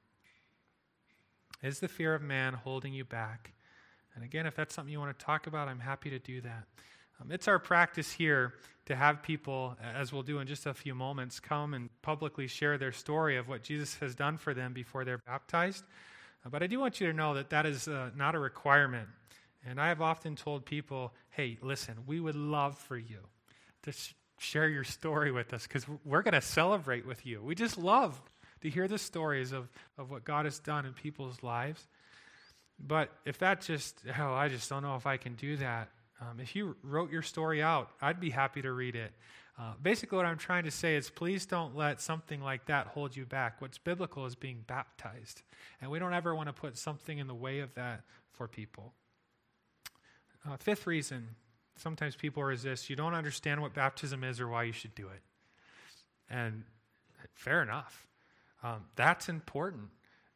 Is 1.62 1.80
the 1.80 1.88
fear 1.88 2.14
of 2.14 2.22
man 2.22 2.54
holding 2.54 2.94
you 2.94 3.04
back 3.04 3.52
and 4.14 4.24
again, 4.24 4.46
if 4.46 4.54
that's 4.54 4.74
something 4.74 4.92
you 4.92 5.00
want 5.00 5.16
to 5.18 5.24
talk 5.24 5.46
about, 5.46 5.68
I'm 5.68 5.80
happy 5.80 6.10
to 6.10 6.18
do 6.18 6.40
that. 6.42 6.64
Um, 7.20 7.30
it's 7.30 7.48
our 7.48 7.58
practice 7.58 8.12
here 8.12 8.54
to 8.86 8.94
have 8.94 9.22
people, 9.22 9.76
as 9.82 10.12
we'll 10.12 10.22
do 10.22 10.38
in 10.38 10.46
just 10.46 10.66
a 10.66 10.74
few 10.74 10.94
moments, 10.94 11.40
come 11.40 11.74
and 11.74 11.88
publicly 12.02 12.46
share 12.46 12.78
their 12.78 12.92
story 12.92 13.36
of 13.36 13.48
what 13.48 13.62
Jesus 13.62 13.96
has 13.96 14.14
done 14.14 14.36
for 14.36 14.54
them 14.54 14.72
before 14.72 15.04
they're 15.04 15.22
baptized. 15.26 15.84
Uh, 16.44 16.50
but 16.50 16.62
I 16.62 16.66
do 16.66 16.78
want 16.78 17.00
you 17.00 17.06
to 17.06 17.12
know 17.12 17.34
that 17.34 17.50
that 17.50 17.66
is 17.66 17.88
uh, 17.88 18.10
not 18.16 18.34
a 18.34 18.38
requirement. 18.38 19.08
And 19.66 19.80
I 19.80 19.88
have 19.88 20.02
often 20.02 20.36
told 20.36 20.66
people, 20.66 21.12
hey, 21.30 21.58
listen, 21.62 21.94
we 22.06 22.20
would 22.20 22.36
love 22.36 22.76
for 22.76 22.98
you 22.98 23.18
to 23.82 23.92
sh- 23.92 24.14
share 24.38 24.68
your 24.68 24.84
story 24.84 25.30
with 25.30 25.52
us 25.52 25.66
because 25.66 25.86
we're 26.04 26.22
going 26.22 26.34
to 26.34 26.40
celebrate 26.40 27.06
with 27.06 27.24
you. 27.24 27.42
We 27.42 27.54
just 27.54 27.78
love 27.78 28.20
to 28.62 28.70
hear 28.70 28.88
the 28.88 28.98
stories 28.98 29.52
of, 29.52 29.68
of 29.98 30.10
what 30.10 30.24
God 30.24 30.44
has 30.44 30.58
done 30.58 30.86
in 30.86 30.92
people's 30.92 31.42
lives. 31.42 31.86
But 32.78 33.10
if 33.24 33.38
that 33.38 33.60
just, 33.60 34.00
oh, 34.18 34.32
I 34.32 34.48
just 34.48 34.68
don't 34.68 34.82
know 34.82 34.96
if 34.96 35.06
I 35.06 35.16
can 35.16 35.34
do 35.34 35.56
that. 35.58 35.90
Um, 36.20 36.40
if 36.40 36.56
you 36.56 36.76
wrote 36.82 37.12
your 37.12 37.22
story 37.22 37.62
out, 37.62 37.90
I'd 38.00 38.20
be 38.20 38.30
happy 38.30 38.62
to 38.62 38.72
read 38.72 38.96
it. 38.96 39.12
Uh, 39.58 39.74
basically, 39.80 40.16
what 40.16 40.26
I'm 40.26 40.38
trying 40.38 40.64
to 40.64 40.70
say 40.70 40.96
is 40.96 41.10
please 41.10 41.46
don't 41.46 41.76
let 41.76 42.00
something 42.00 42.40
like 42.40 42.66
that 42.66 42.88
hold 42.88 43.14
you 43.14 43.24
back. 43.24 43.60
What's 43.60 43.78
biblical 43.78 44.26
is 44.26 44.34
being 44.34 44.64
baptized. 44.66 45.42
And 45.80 45.90
we 45.90 45.98
don't 45.98 46.14
ever 46.14 46.34
want 46.34 46.48
to 46.48 46.52
put 46.52 46.76
something 46.76 47.18
in 47.18 47.28
the 47.28 47.34
way 47.34 47.60
of 47.60 47.74
that 47.74 48.02
for 48.32 48.48
people. 48.48 48.94
Uh, 50.48 50.56
fifth 50.56 50.86
reason 50.86 51.28
sometimes 51.76 52.16
people 52.16 52.42
resist 52.42 52.88
you 52.90 52.96
don't 52.96 53.14
understand 53.14 53.60
what 53.60 53.74
baptism 53.74 54.24
is 54.24 54.40
or 54.40 54.48
why 54.48 54.64
you 54.64 54.72
should 54.72 54.94
do 54.94 55.08
it. 55.08 55.22
And 56.30 56.64
fair 57.34 57.62
enough. 57.62 58.06
Um, 58.62 58.84
that's 58.96 59.28
important. 59.28 59.88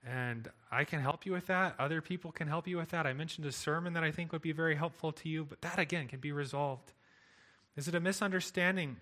And 0.06 0.48
I 0.70 0.84
can 0.84 1.00
help 1.00 1.26
you 1.26 1.32
with 1.32 1.46
that. 1.46 1.74
Other 1.78 2.00
people 2.00 2.30
can 2.30 2.48
help 2.48 2.66
you 2.66 2.76
with 2.76 2.90
that. 2.90 3.06
I 3.06 3.12
mentioned 3.12 3.46
a 3.46 3.52
sermon 3.52 3.94
that 3.94 4.04
I 4.04 4.10
think 4.10 4.32
would 4.32 4.42
be 4.42 4.52
very 4.52 4.76
helpful 4.76 5.12
to 5.12 5.28
you, 5.28 5.44
but 5.44 5.60
that 5.62 5.78
again 5.78 6.08
can 6.08 6.20
be 6.20 6.32
resolved. 6.32 6.92
Is 7.76 7.88
it 7.88 7.94
a 7.94 8.00
misunderstanding 8.00 8.96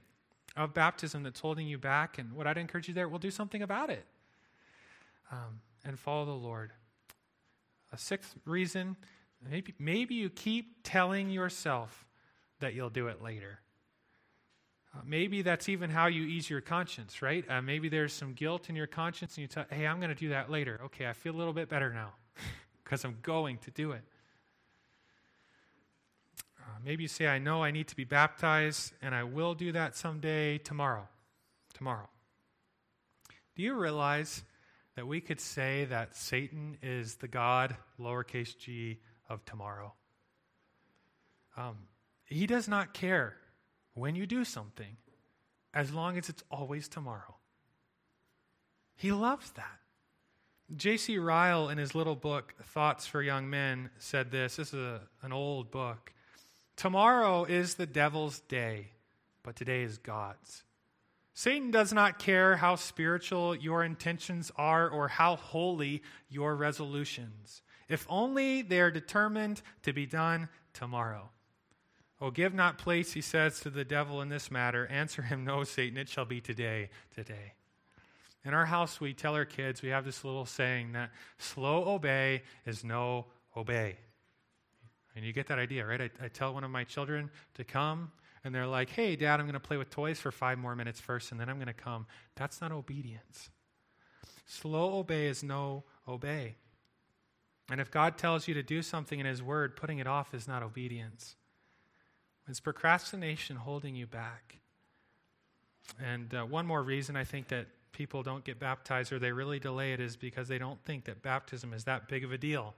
of 0.57 0.75
baptism 0.75 1.23
that's 1.23 1.41
holding 1.41 1.67
you 1.67 1.79
back? 1.79 2.19
And 2.19 2.33
what 2.33 2.47
I'd 2.47 2.59
encourage 2.59 2.89
you 2.89 2.95
there, 2.95 3.09
we'll 3.09 3.19
do 3.19 3.31
something 3.31 3.63
about 3.63 3.91
it. 3.91 4.05
Um, 5.31 5.61
and 5.85 5.99
follow 5.99 6.25
the 6.25 6.33
Lord. 6.33 6.73
A 7.93 7.99
sixth 7.99 8.35
reason, 8.45 8.97
maybe, 9.49 9.75
maybe 9.79 10.15
you 10.15 10.29
keep 10.31 10.83
telling 10.83 11.31
yourself 11.31 12.07
that 12.61 12.75
you'll 12.75 12.91
do 12.91 13.09
it 13.09 13.23
later. 13.23 13.61
Uh, 14.95 15.01
maybe 15.05 15.43
that's 15.43 15.69
even 15.69 15.91
how 15.91 16.07
you 16.07 16.23
ease 16.25 16.49
your 16.49 16.61
conscience, 16.61 17.21
right? 17.21 17.45
Uh, 17.49 17.61
maybe 17.61 17.89
there's 17.89 18.13
some 18.13 18.33
guilt 18.33 18.71
in 18.71 18.77
your 18.77 18.87
conscience 18.87 19.37
and 19.37 19.43
you 19.43 19.49
tell, 19.49 19.67
hey, 19.71 19.87
I'm 19.87 19.99
going 19.99 20.11
to 20.11 20.15
do 20.15 20.31
that 20.31 20.51
later. 20.51 20.81
Okay, 20.87 21.07
I 21.07 21.13
feel 21.13 21.35
a 21.35 21.37
little 21.39 21.53
bit 21.53 21.69
better 21.69 21.93
now 21.93 22.13
because 22.85 23.05
I'm 23.05 23.19
going 23.23 23.59
to 23.59 23.71
do 23.71 23.93
it. 23.93 24.03
Uh, 26.59 26.79
maybe 26.85 27.05
you 27.05 27.09
say, 27.09 27.27
I 27.27 27.39
know 27.39 27.63
I 27.63 27.71
need 27.71 27.89
to 27.89 27.97
be 27.97 28.05
baptized 28.05 28.93
and 29.03 29.15
I 29.15 29.25
will 29.25 29.55
do 29.55 29.73
that 29.73 29.97
someday 29.97 30.59
tomorrow. 30.59 31.09
Tomorrow. 31.75 32.09
Do 33.55 33.63
you 33.63 33.75
realize 33.75 34.45
that 34.97 35.07
we 35.07 35.21
could 35.21 35.41
say 35.41 35.85
that 35.87 36.17
Satan 36.17 36.79
is 36.83 37.17
the 37.17 37.29
God, 37.29 37.77
lowercase 38.01 38.57
g, 38.57 38.99
of 39.29 39.45
tomorrow? 39.45 39.93
Um, 41.57 41.77
he 42.27 42.47
does 42.47 42.69
not 42.69 42.93
care 42.93 43.37
when 43.95 44.15
you 44.15 44.27
do 44.27 44.45
something 44.45 44.97
as 45.73 45.93
long 45.93 46.19
as 46.19 46.29
it's 46.29 46.43
always 46.51 46.89
tomorrow. 46.89 47.37
He 48.97 49.13
loves 49.13 49.51
that. 49.53 49.79
J.C. 50.75 51.19
Ryle, 51.19 51.69
in 51.69 51.79
his 51.79 51.95
little 51.95 52.17
book, 52.17 52.55
Thoughts 52.61 53.07
for 53.07 53.23
Young 53.23 53.49
Men, 53.49 53.91
said 53.99 54.33
this. 54.33 54.57
This 54.57 54.69
is 54.69 54.81
a, 54.81 55.01
an 55.23 55.33
old 55.33 55.71
book. 55.71 56.13
Tomorrow 56.75 57.45
is 57.45 57.75
the 57.75 57.87
devil's 57.87 58.41
day, 58.41 58.89
but 59.45 59.55
today 59.55 59.83
is 59.83 59.99
God's. 59.99 60.65
Satan 61.35 61.71
does 61.71 61.93
not 61.93 62.19
care 62.19 62.57
how 62.57 62.75
spiritual 62.75 63.55
your 63.55 63.85
intentions 63.85 64.51
are 64.57 64.89
or 64.89 65.07
how 65.07 65.37
holy 65.37 66.03
your 66.29 66.57
resolutions, 66.57 67.63
if 67.89 68.07
only 68.09 68.63
they 68.63 68.81
are 68.81 68.91
determined 68.91 69.63
to 69.83 69.93
be 69.93 70.07
done 70.07 70.49
tomorrow. 70.73 71.31
Oh, 72.21 72.31
give 72.31 72.55
not 72.55 72.79
place, 72.79 73.13
he 73.13 73.21
says, 73.21 73.61
to 73.61 73.71
the 73.71 73.85
devil 73.85 74.23
in 74.23 74.29
this 74.29 74.51
matter. 74.51 74.87
Answer 74.87 75.23
him, 75.23 75.45
No, 75.45 75.65
Satan, 75.65 75.99
it 75.99 76.09
shall 76.09 76.25
be 76.25 76.41
today, 76.41 76.89
today. 77.15 77.53
In 78.45 78.55
our 78.55 78.67
house, 78.67 79.01
we 79.01 79.13
tell 79.13 79.35
our 79.35 79.45
kids, 79.45 79.83
we 79.83 79.89
have 79.89 80.05
this 80.05 80.25
little 80.25 80.47
saying 80.47 80.93
that 80.93 81.11
slow 81.39 81.85
obey 81.89 82.43
is 82.65 82.85
no 82.85 83.27
obey. 83.57 83.97
And 85.15 85.25
you 85.25 85.33
get 85.33 85.49
that 85.49 85.59
idea, 85.59 85.85
right? 85.85 86.01
I, 86.01 86.11
I 86.25 86.29
tell 86.29 86.55
one 86.55 86.63
of 86.63 86.71
my 86.71 86.85
children 86.85 87.31
to 87.55 87.65
come 87.65 88.13
and 88.47 88.55
they're 88.55 88.67
like, 88.67 88.91
hey, 88.91 89.17
dad, 89.17 89.41
I'm 89.41 89.47
going 89.47 89.55
to 89.55 89.61
play 89.61 89.77
with 89.77 89.91
toys 89.91 90.21
for 90.21 90.31
five 90.31 90.57
more 90.57 90.77
minutes 90.77 91.01
first, 91.01 91.33
and 91.33 91.41
then 91.41 91.49
I'm 91.49 91.57
going 91.57 91.67
to 91.67 91.73
come. 91.73 92.07
That's 92.37 92.61
not 92.61 92.71
obedience. 92.71 93.51
Slow 94.47 95.01
obey 95.01 95.27
is 95.27 95.43
no 95.43 95.83
obey. 96.07 96.55
And 97.69 97.81
if 97.81 97.91
God 97.91 98.17
tells 98.17 98.47
you 98.47 98.55
to 98.55 98.63
do 98.63 98.83
something 98.83 99.19
in 99.19 99.27
His 99.27 99.43
Word, 99.43 99.75
putting 99.75 99.99
it 99.99 100.07
off 100.07 100.33
is 100.33 100.47
not 100.47 100.63
obedience. 100.63 101.35
It's 102.49 102.61
procrastination 102.61 103.57
holding 103.57 103.97
you 103.97 104.07
back. 104.07 104.59
And 106.03 106.33
uh, 106.35 106.45
one 106.45 106.67
more 106.67 106.83
reason 106.83 107.17
I 107.17 107.25
think 107.25 107.49
that 107.49 107.67
people 107.93 108.23
don't 108.23 108.45
get 108.45 108.59
baptized 108.59 109.13
or 109.13 109.19
they 109.19 109.33
really 109.33 109.59
delay 109.59 109.93
it 109.93 110.01
is 110.01 110.17
because 110.17 110.49
they 110.49 110.59
don't 110.59 110.83
think 110.85 111.05
that 111.05 111.23
baptism 111.23 111.73
is 111.73 111.85
that 111.85 112.09
big 112.09 112.25
of 112.25 112.33
a 112.33 112.39
deal. 112.39 112.75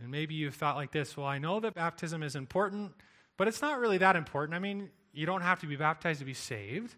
And 0.00 0.10
maybe 0.10 0.34
you've 0.34 0.54
thought 0.54 0.76
like 0.76 0.92
this 0.92 1.16
well, 1.16 1.26
I 1.26 1.38
know 1.38 1.60
that 1.60 1.74
baptism 1.74 2.22
is 2.22 2.34
important, 2.34 2.92
but 3.36 3.48
it's 3.48 3.62
not 3.62 3.78
really 3.78 3.98
that 3.98 4.16
important. 4.16 4.54
I 4.54 4.58
mean, 4.58 4.90
you 5.12 5.26
don't 5.26 5.42
have 5.42 5.60
to 5.60 5.66
be 5.66 5.76
baptized 5.76 6.20
to 6.20 6.24
be 6.24 6.34
saved. 6.34 6.94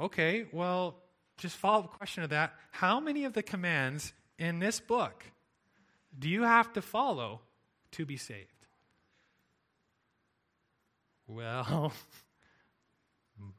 Okay, 0.00 0.46
well, 0.52 0.96
just 1.36 1.56
follow 1.56 1.84
up 1.84 1.98
question 1.98 2.22
of 2.22 2.30
that. 2.30 2.54
How 2.70 3.00
many 3.00 3.24
of 3.24 3.32
the 3.32 3.42
commands 3.42 4.12
in 4.38 4.58
this 4.58 4.80
book 4.80 5.24
do 6.18 6.28
you 6.28 6.42
have 6.42 6.72
to 6.74 6.82
follow 6.82 7.40
to 7.92 8.04
be 8.04 8.16
saved? 8.16 8.59
Well, 11.30 11.92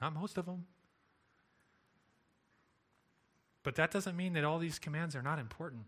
not 0.00 0.14
most 0.14 0.38
of 0.38 0.46
them. 0.46 0.64
But 3.64 3.74
that 3.74 3.90
doesn't 3.90 4.16
mean 4.16 4.34
that 4.34 4.44
all 4.44 4.60
these 4.60 4.78
commands 4.78 5.16
are 5.16 5.22
not 5.22 5.40
important. 5.40 5.82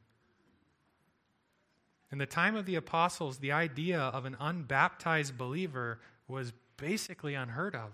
In 2.10 2.18
the 2.18 2.26
time 2.26 2.56
of 2.56 2.66
the 2.66 2.74
apostles, 2.74 3.38
the 3.38 3.52
idea 3.52 4.00
of 4.00 4.24
an 4.24 4.36
unbaptized 4.40 5.38
believer 5.38 6.00
was 6.26 6.52
basically 6.76 7.34
unheard 7.34 7.76
of. 7.76 7.92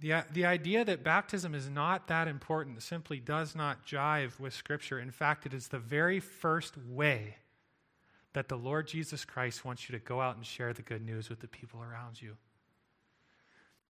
The, 0.00 0.24
the 0.32 0.44
idea 0.44 0.84
that 0.84 1.04
baptism 1.04 1.54
is 1.54 1.70
not 1.70 2.08
that 2.08 2.28
important 2.28 2.82
simply 2.82 3.20
does 3.20 3.54
not 3.54 3.86
jive 3.86 4.38
with 4.38 4.52
Scripture. 4.52 4.98
In 4.98 5.12
fact, 5.12 5.46
it 5.46 5.54
is 5.54 5.68
the 5.68 5.78
very 5.78 6.20
first 6.20 6.74
way 6.76 7.36
that 8.32 8.48
the 8.48 8.56
Lord 8.56 8.86
Jesus 8.86 9.24
Christ 9.24 9.64
wants 9.64 9.88
you 9.88 9.98
to 9.98 10.04
go 10.04 10.20
out 10.20 10.36
and 10.36 10.46
share 10.46 10.72
the 10.72 10.82
good 10.82 11.04
news 11.04 11.28
with 11.28 11.40
the 11.40 11.48
people 11.48 11.80
around 11.82 12.20
you. 12.20 12.36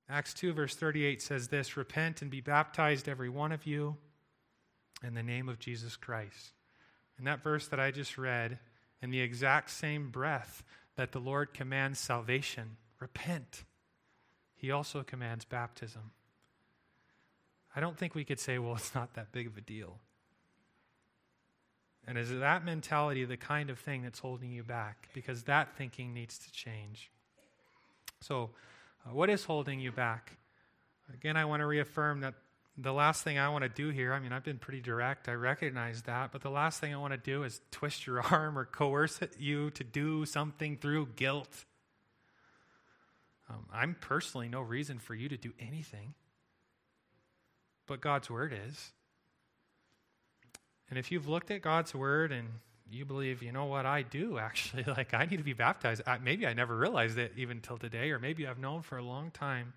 Acts 0.08 0.34
2, 0.34 0.52
verse 0.52 0.74
38 0.74 1.22
says 1.22 1.48
this 1.48 1.76
Repent 1.76 2.22
and 2.22 2.30
be 2.30 2.40
baptized, 2.40 3.08
every 3.08 3.28
one 3.28 3.52
of 3.52 3.66
you, 3.66 3.96
in 5.02 5.14
the 5.14 5.22
name 5.22 5.48
of 5.48 5.58
Jesus 5.58 5.96
Christ. 5.96 6.52
And 7.18 7.26
that 7.26 7.42
verse 7.42 7.68
that 7.68 7.80
I 7.80 7.90
just 7.90 8.18
read 8.18 8.58
in 9.00 9.10
the 9.10 9.20
exact 9.20 9.70
same 9.70 10.10
breath 10.10 10.64
that 10.96 11.12
the 11.12 11.18
Lord 11.18 11.54
commands 11.54 11.98
salvation 11.98 12.76
repent, 12.98 13.64
he 14.54 14.70
also 14.70 15.02
commands 15.02 15.44
baptism. 15.44 16.12
I 17.74 17.80
don't 17.80 17.96
think 17.96 18.14
we 18.14 18.24
could 18.24 18.38
say, 18.38 18.58
well, 18.58 18.74
it's 18.76 18.94
not 18.94 19.14
that 19.14 19.32
big 19.32 19.46
of 19.46 19.56
a 19.56 19.60
deal. 19.60 19.98
And 22.06 22.18
is 22.18 22.30
that 22.30 22.64
mentality 22.64 23.24
the 23.24 23.36
kind 23.36 23.70
of 23.70 23.78
thing 23.78 24.02
that's 24.02 24.18
holding 24.18 24.50
you 24.50 24.62
back? 24.62 25.08
Because 25.14 25.44
that 25.44 25.76
thinking 25.76 26.12
needs 26.12 26.38
to 26.38 26.50
change. 26.50 27.10
So, 28.20 28.50
uh, 29.06 29.14
what 29.14 29.30
is 29.30 29.44
holding 29.44 29.80
you 29.80 29.92
back? 29.92 30.36
Again, 31.14 31.36
I 31.36 31.44
want 31.44 31.60
to 31.60 31.66
reaffirm 31.66 32.20
that 32.20 32.34
the 32.76 32.92
last 32.92 33.22
thing 33.22 33.38
I 33.38 33.48
want 33.50 33.62
to 33.62 33.68
do 33.68 33.90
here, 33.90 34.12
I 34.12 34.18
mean, 34.18 34.32
I've 34.32 34.44
been 34.44 34.58
pretty 34.58 34.80
direct, 34.80 35.28
I 35.28 35.34
recognize 35.34 36.02
that, 36.02 36.32
but 36.32 36.40
the 36.40 36.50
last 36.50 36.80
thing 36.80 36.94
I 36.94 36.96
want 36.96 37.12
to 37.12 37.18
do 37.18 37.42
is 37.44 37.60
twist 37.70 38.06
your 38.06 38.20
arm 38.32 38.58
or 38.58 38.64
coerce 38.64 39.20
you 39.38 39.70
to 39.70 39.84
do 39.84 40.24
something 40.24 40.78
through 40.78 41.08
guilt. 41.16 41.64
Um, 43.50 43.66
I'm 43.72 43.96
personally 44.00 44.48
no 44.48 44.62
reason 44.62 44.98
for 44.98 45.14
you 45.14 45.28
to 45.28 45.36
do 45.36 45.52
anything, 45.60 46.14
but 47.86 48.00
God's 48.00 48.30
word 48.30 48.56
is. 48.66 48.92
And 50.92 50.98
if 50.98 51.10
you've 51.10 51.26
looked 51.26 51.50
at 51.50 51.62
God's 51.62 51.94
word 51.94 52.32
and 52.32 52.46
you 52.90 53.06
believe, 53.06 53.42
you 53.42 53.50
know 53.50 53.64
what, 53.64 53.86
I 53.86 54.02
do 54.02 54.36
actually, 54.48 54.84
like 54.84 55.14
I 55.14 55.24
need 55.24 55.38
to 55.38 55.42
be 55.42 55.54
baptized. 55.54 56.02
I, 56.06 56.18
maybe 56.18 56.46
I 56.46 56.52
never 56.52 56.76
realized 56.76 57.16
it 57.16 57.32
even 57.38 57.62
till 57.62 57.78
today, 57.78 58.10
or 58.10 58.18
maybe 58.18 58.46
I've 58.46 58.58
known 58.58 58.82
for 58.82 58.98
a 58.98 59.02
long 59.02 59.30
time 59.30 59.72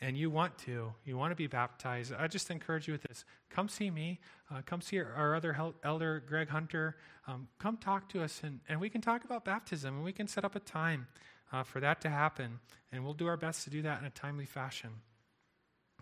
and 0.00 0.16
you 0.16 0.30
want 0.30 0.56
to, 0.58 0.92
you 1.04 1.16
want 1.16 1.32
to 1.32 1.34
be 1.34 1.48
baptized, 1.48 2.12
I 2.16 2.28
just 2.28 2.52
encourage 2.52 2.86
you 2.86 2.92
with 2.92 3.02
this. 3.02 3.24
Come 3.50 3.68
see 3.68 3.90
me. 3.90 4.20
Uh, 4.48 4.62
come 4.64 4.80
see 4.80 5.00
our, 5.00 5.12
our 5.12 5.34
other 5.34 5.74
elder, 5.82 6.22
Greg 6.24 6.48
Hunter. 6.48 6.96
Um, 7.26 7.48
come 7.58 7.76
talk 7.78 8.08
to 8.10 8.22
us, 8.22 8.42
and, 8.44 8.60
and 8.68 8.80
we 8.80 8.90
can 8.90 9.00
talk 9.00 9.24
about 9.24 9.44
baptism, 9.44 9.96
and 9.96 10.04
we 10.04 10.12
can 10.12 10.28
set 10.28 10.44
up 10.44 10.54
a 10.54 10.60
time 10.60 11.08
uh, 11.52 11.64
for 11.64 11.80
that 11.80 12.00
to 12.02 12.08
happen, 12.10 12.60
and 12.92 13.02
we'll 13.02 13.12
do 13.12 13.26
our 13.26 13.36
best 13.36 13.64
to 13.64 13.70
do 13.70 13.82
that 13.82 13.98
in 13.98 14.06
a 14.06 14.10
timely 14.10 14.46
fashion. 14.46 14.90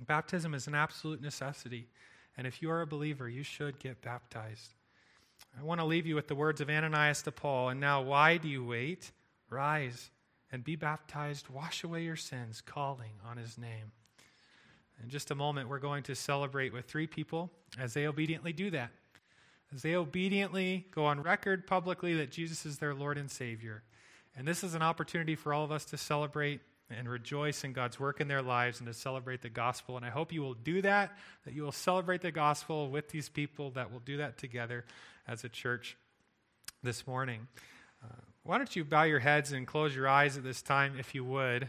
Baptism 0.07 0.53
is 0.53 0.67
an 0.67 0.75
absolute 0.75 1.23
necessity, 1.23 1.89
and 2.37 2.47
if 2.47 2.61
you 2.61 2.71
are 2.71 2.83
a 2.83 2.87
believer, 2.87 3.29
you 3.29 3.43
should 3.43 3.79
get 3.79 4.03
baptized. 4.03 4.75
I 5.59 5.63
want 5.63 5.81
to 5.81 5.87
leave 5.87 6.07
you 6.07 6.15
with 6.15 6.29
the 6.29 6.35
words 6.35 6.61
of 6.61 6.69
Ananias 6.69 7.23
to 7.23 7.33
Paul, 7.33 7.71
and 7.71 7.81
now 7.81 8.03
why 8.03 8.37
do 8.37 8.49
you 8.49 8.65
wait? 8.65 9.11
Rise 9.49 10.11
and 10.53 10.63
be 10.63 10.77
baptized, 10.77 11.49
wash 11.49 11.83
away 11.83 12.05
your 12.05 12.17
sins, 12.17 12.61
calling 12.61 13.13
on 13.25 13.37
his 13.37 13.59
name. 13.59 13.93
In 15.03 15.11
just 15.11 15.31
a 15.31 15.35
moment, 15.35 15.69
we're 15.69 15.79
going 15.79 16.03
to 16.05 16.15
celebrate 16.15 16.73
with 16.73 16.87
three 16.87 17.07
people 17.07 17.51
as 17.79 17.95
they 17.95 18.07
obediently 18.07 18.53
do 18.53 18.71
that. 18.71 18.91
As 19.75 19.83
they 19.83 19.95
obediently 19.95 20.87
go 20.93 21.05
on 21.05 21.23
record 21.23 21.67
publicly 21.67 22.15
that 22.15 22.31
Jesus 22.31 22.65
is 22.65 22.79
their 22.79 22.95
Lord 22.95 23.19
and 23.19 23.31
Savior. 23.31 23.83
And 24.37 24.47
this 24.47 24.63
is 24.63 24.75
an 24.75 24.83
opportunity 24.83 25.35
for 25.35 25.53
all 25.53 25.65
of 25.65 25.73
us 25.73 25.85
to 25.87 25.97
celebrate 25.97 26.61
and 26.91 27.09
rejoice 27.09 27.65
in 27.65 27.73
God's 27.73 27.99
work 27.99 28.21
in 28.21 28.29
their 28.29 28.43
lives 28.43 28.79
and 28.79 28.87
to 28.87 28.95
celebrate 28.95 29.43
the 29.43 29.49
gospel. 29.49 29.97
And 29.97 30.07
I 30.07 30.11
hope 30.11 30.33
you 30.33 30.43
will 30.43 30.55
do 30.55 30.83
that, 30.83 31.17
that 31.45 31.55
you 31.55 31.63
will 31.63 31.73
celebrate 31.73 32.21
the 32.21 32.31
gospel 32.31 32.89
with 32.91 33.09
these 33.09 33.29
people, 33.29 33.71
that 33.73 33.93
will 33.93 34.01
do 34.01 34.19
that 34.19 34.39
together 34.39 34.85
as 35.27 35.43
a 35.45 35.49
church 35.49 35.97
this 36.83 37.07
morning. 37.07 37.49
Uh, 38.05 38.15
why 38.45 38.59
don't 38.59 38.77
you 38.77 38.85
bow 38.85 39.03
your 39.03 39.19
heads 39.19 39.53
and 39.53 39.67
close 39.67 39.97
your 39.97 40.07
eyes 40.07 40.37
at 40.37 40.45
this 40.45 40.63
time, 40.63 40.95
if 40.99 41.15
you 41.15 41.25
would? 41.25 41.69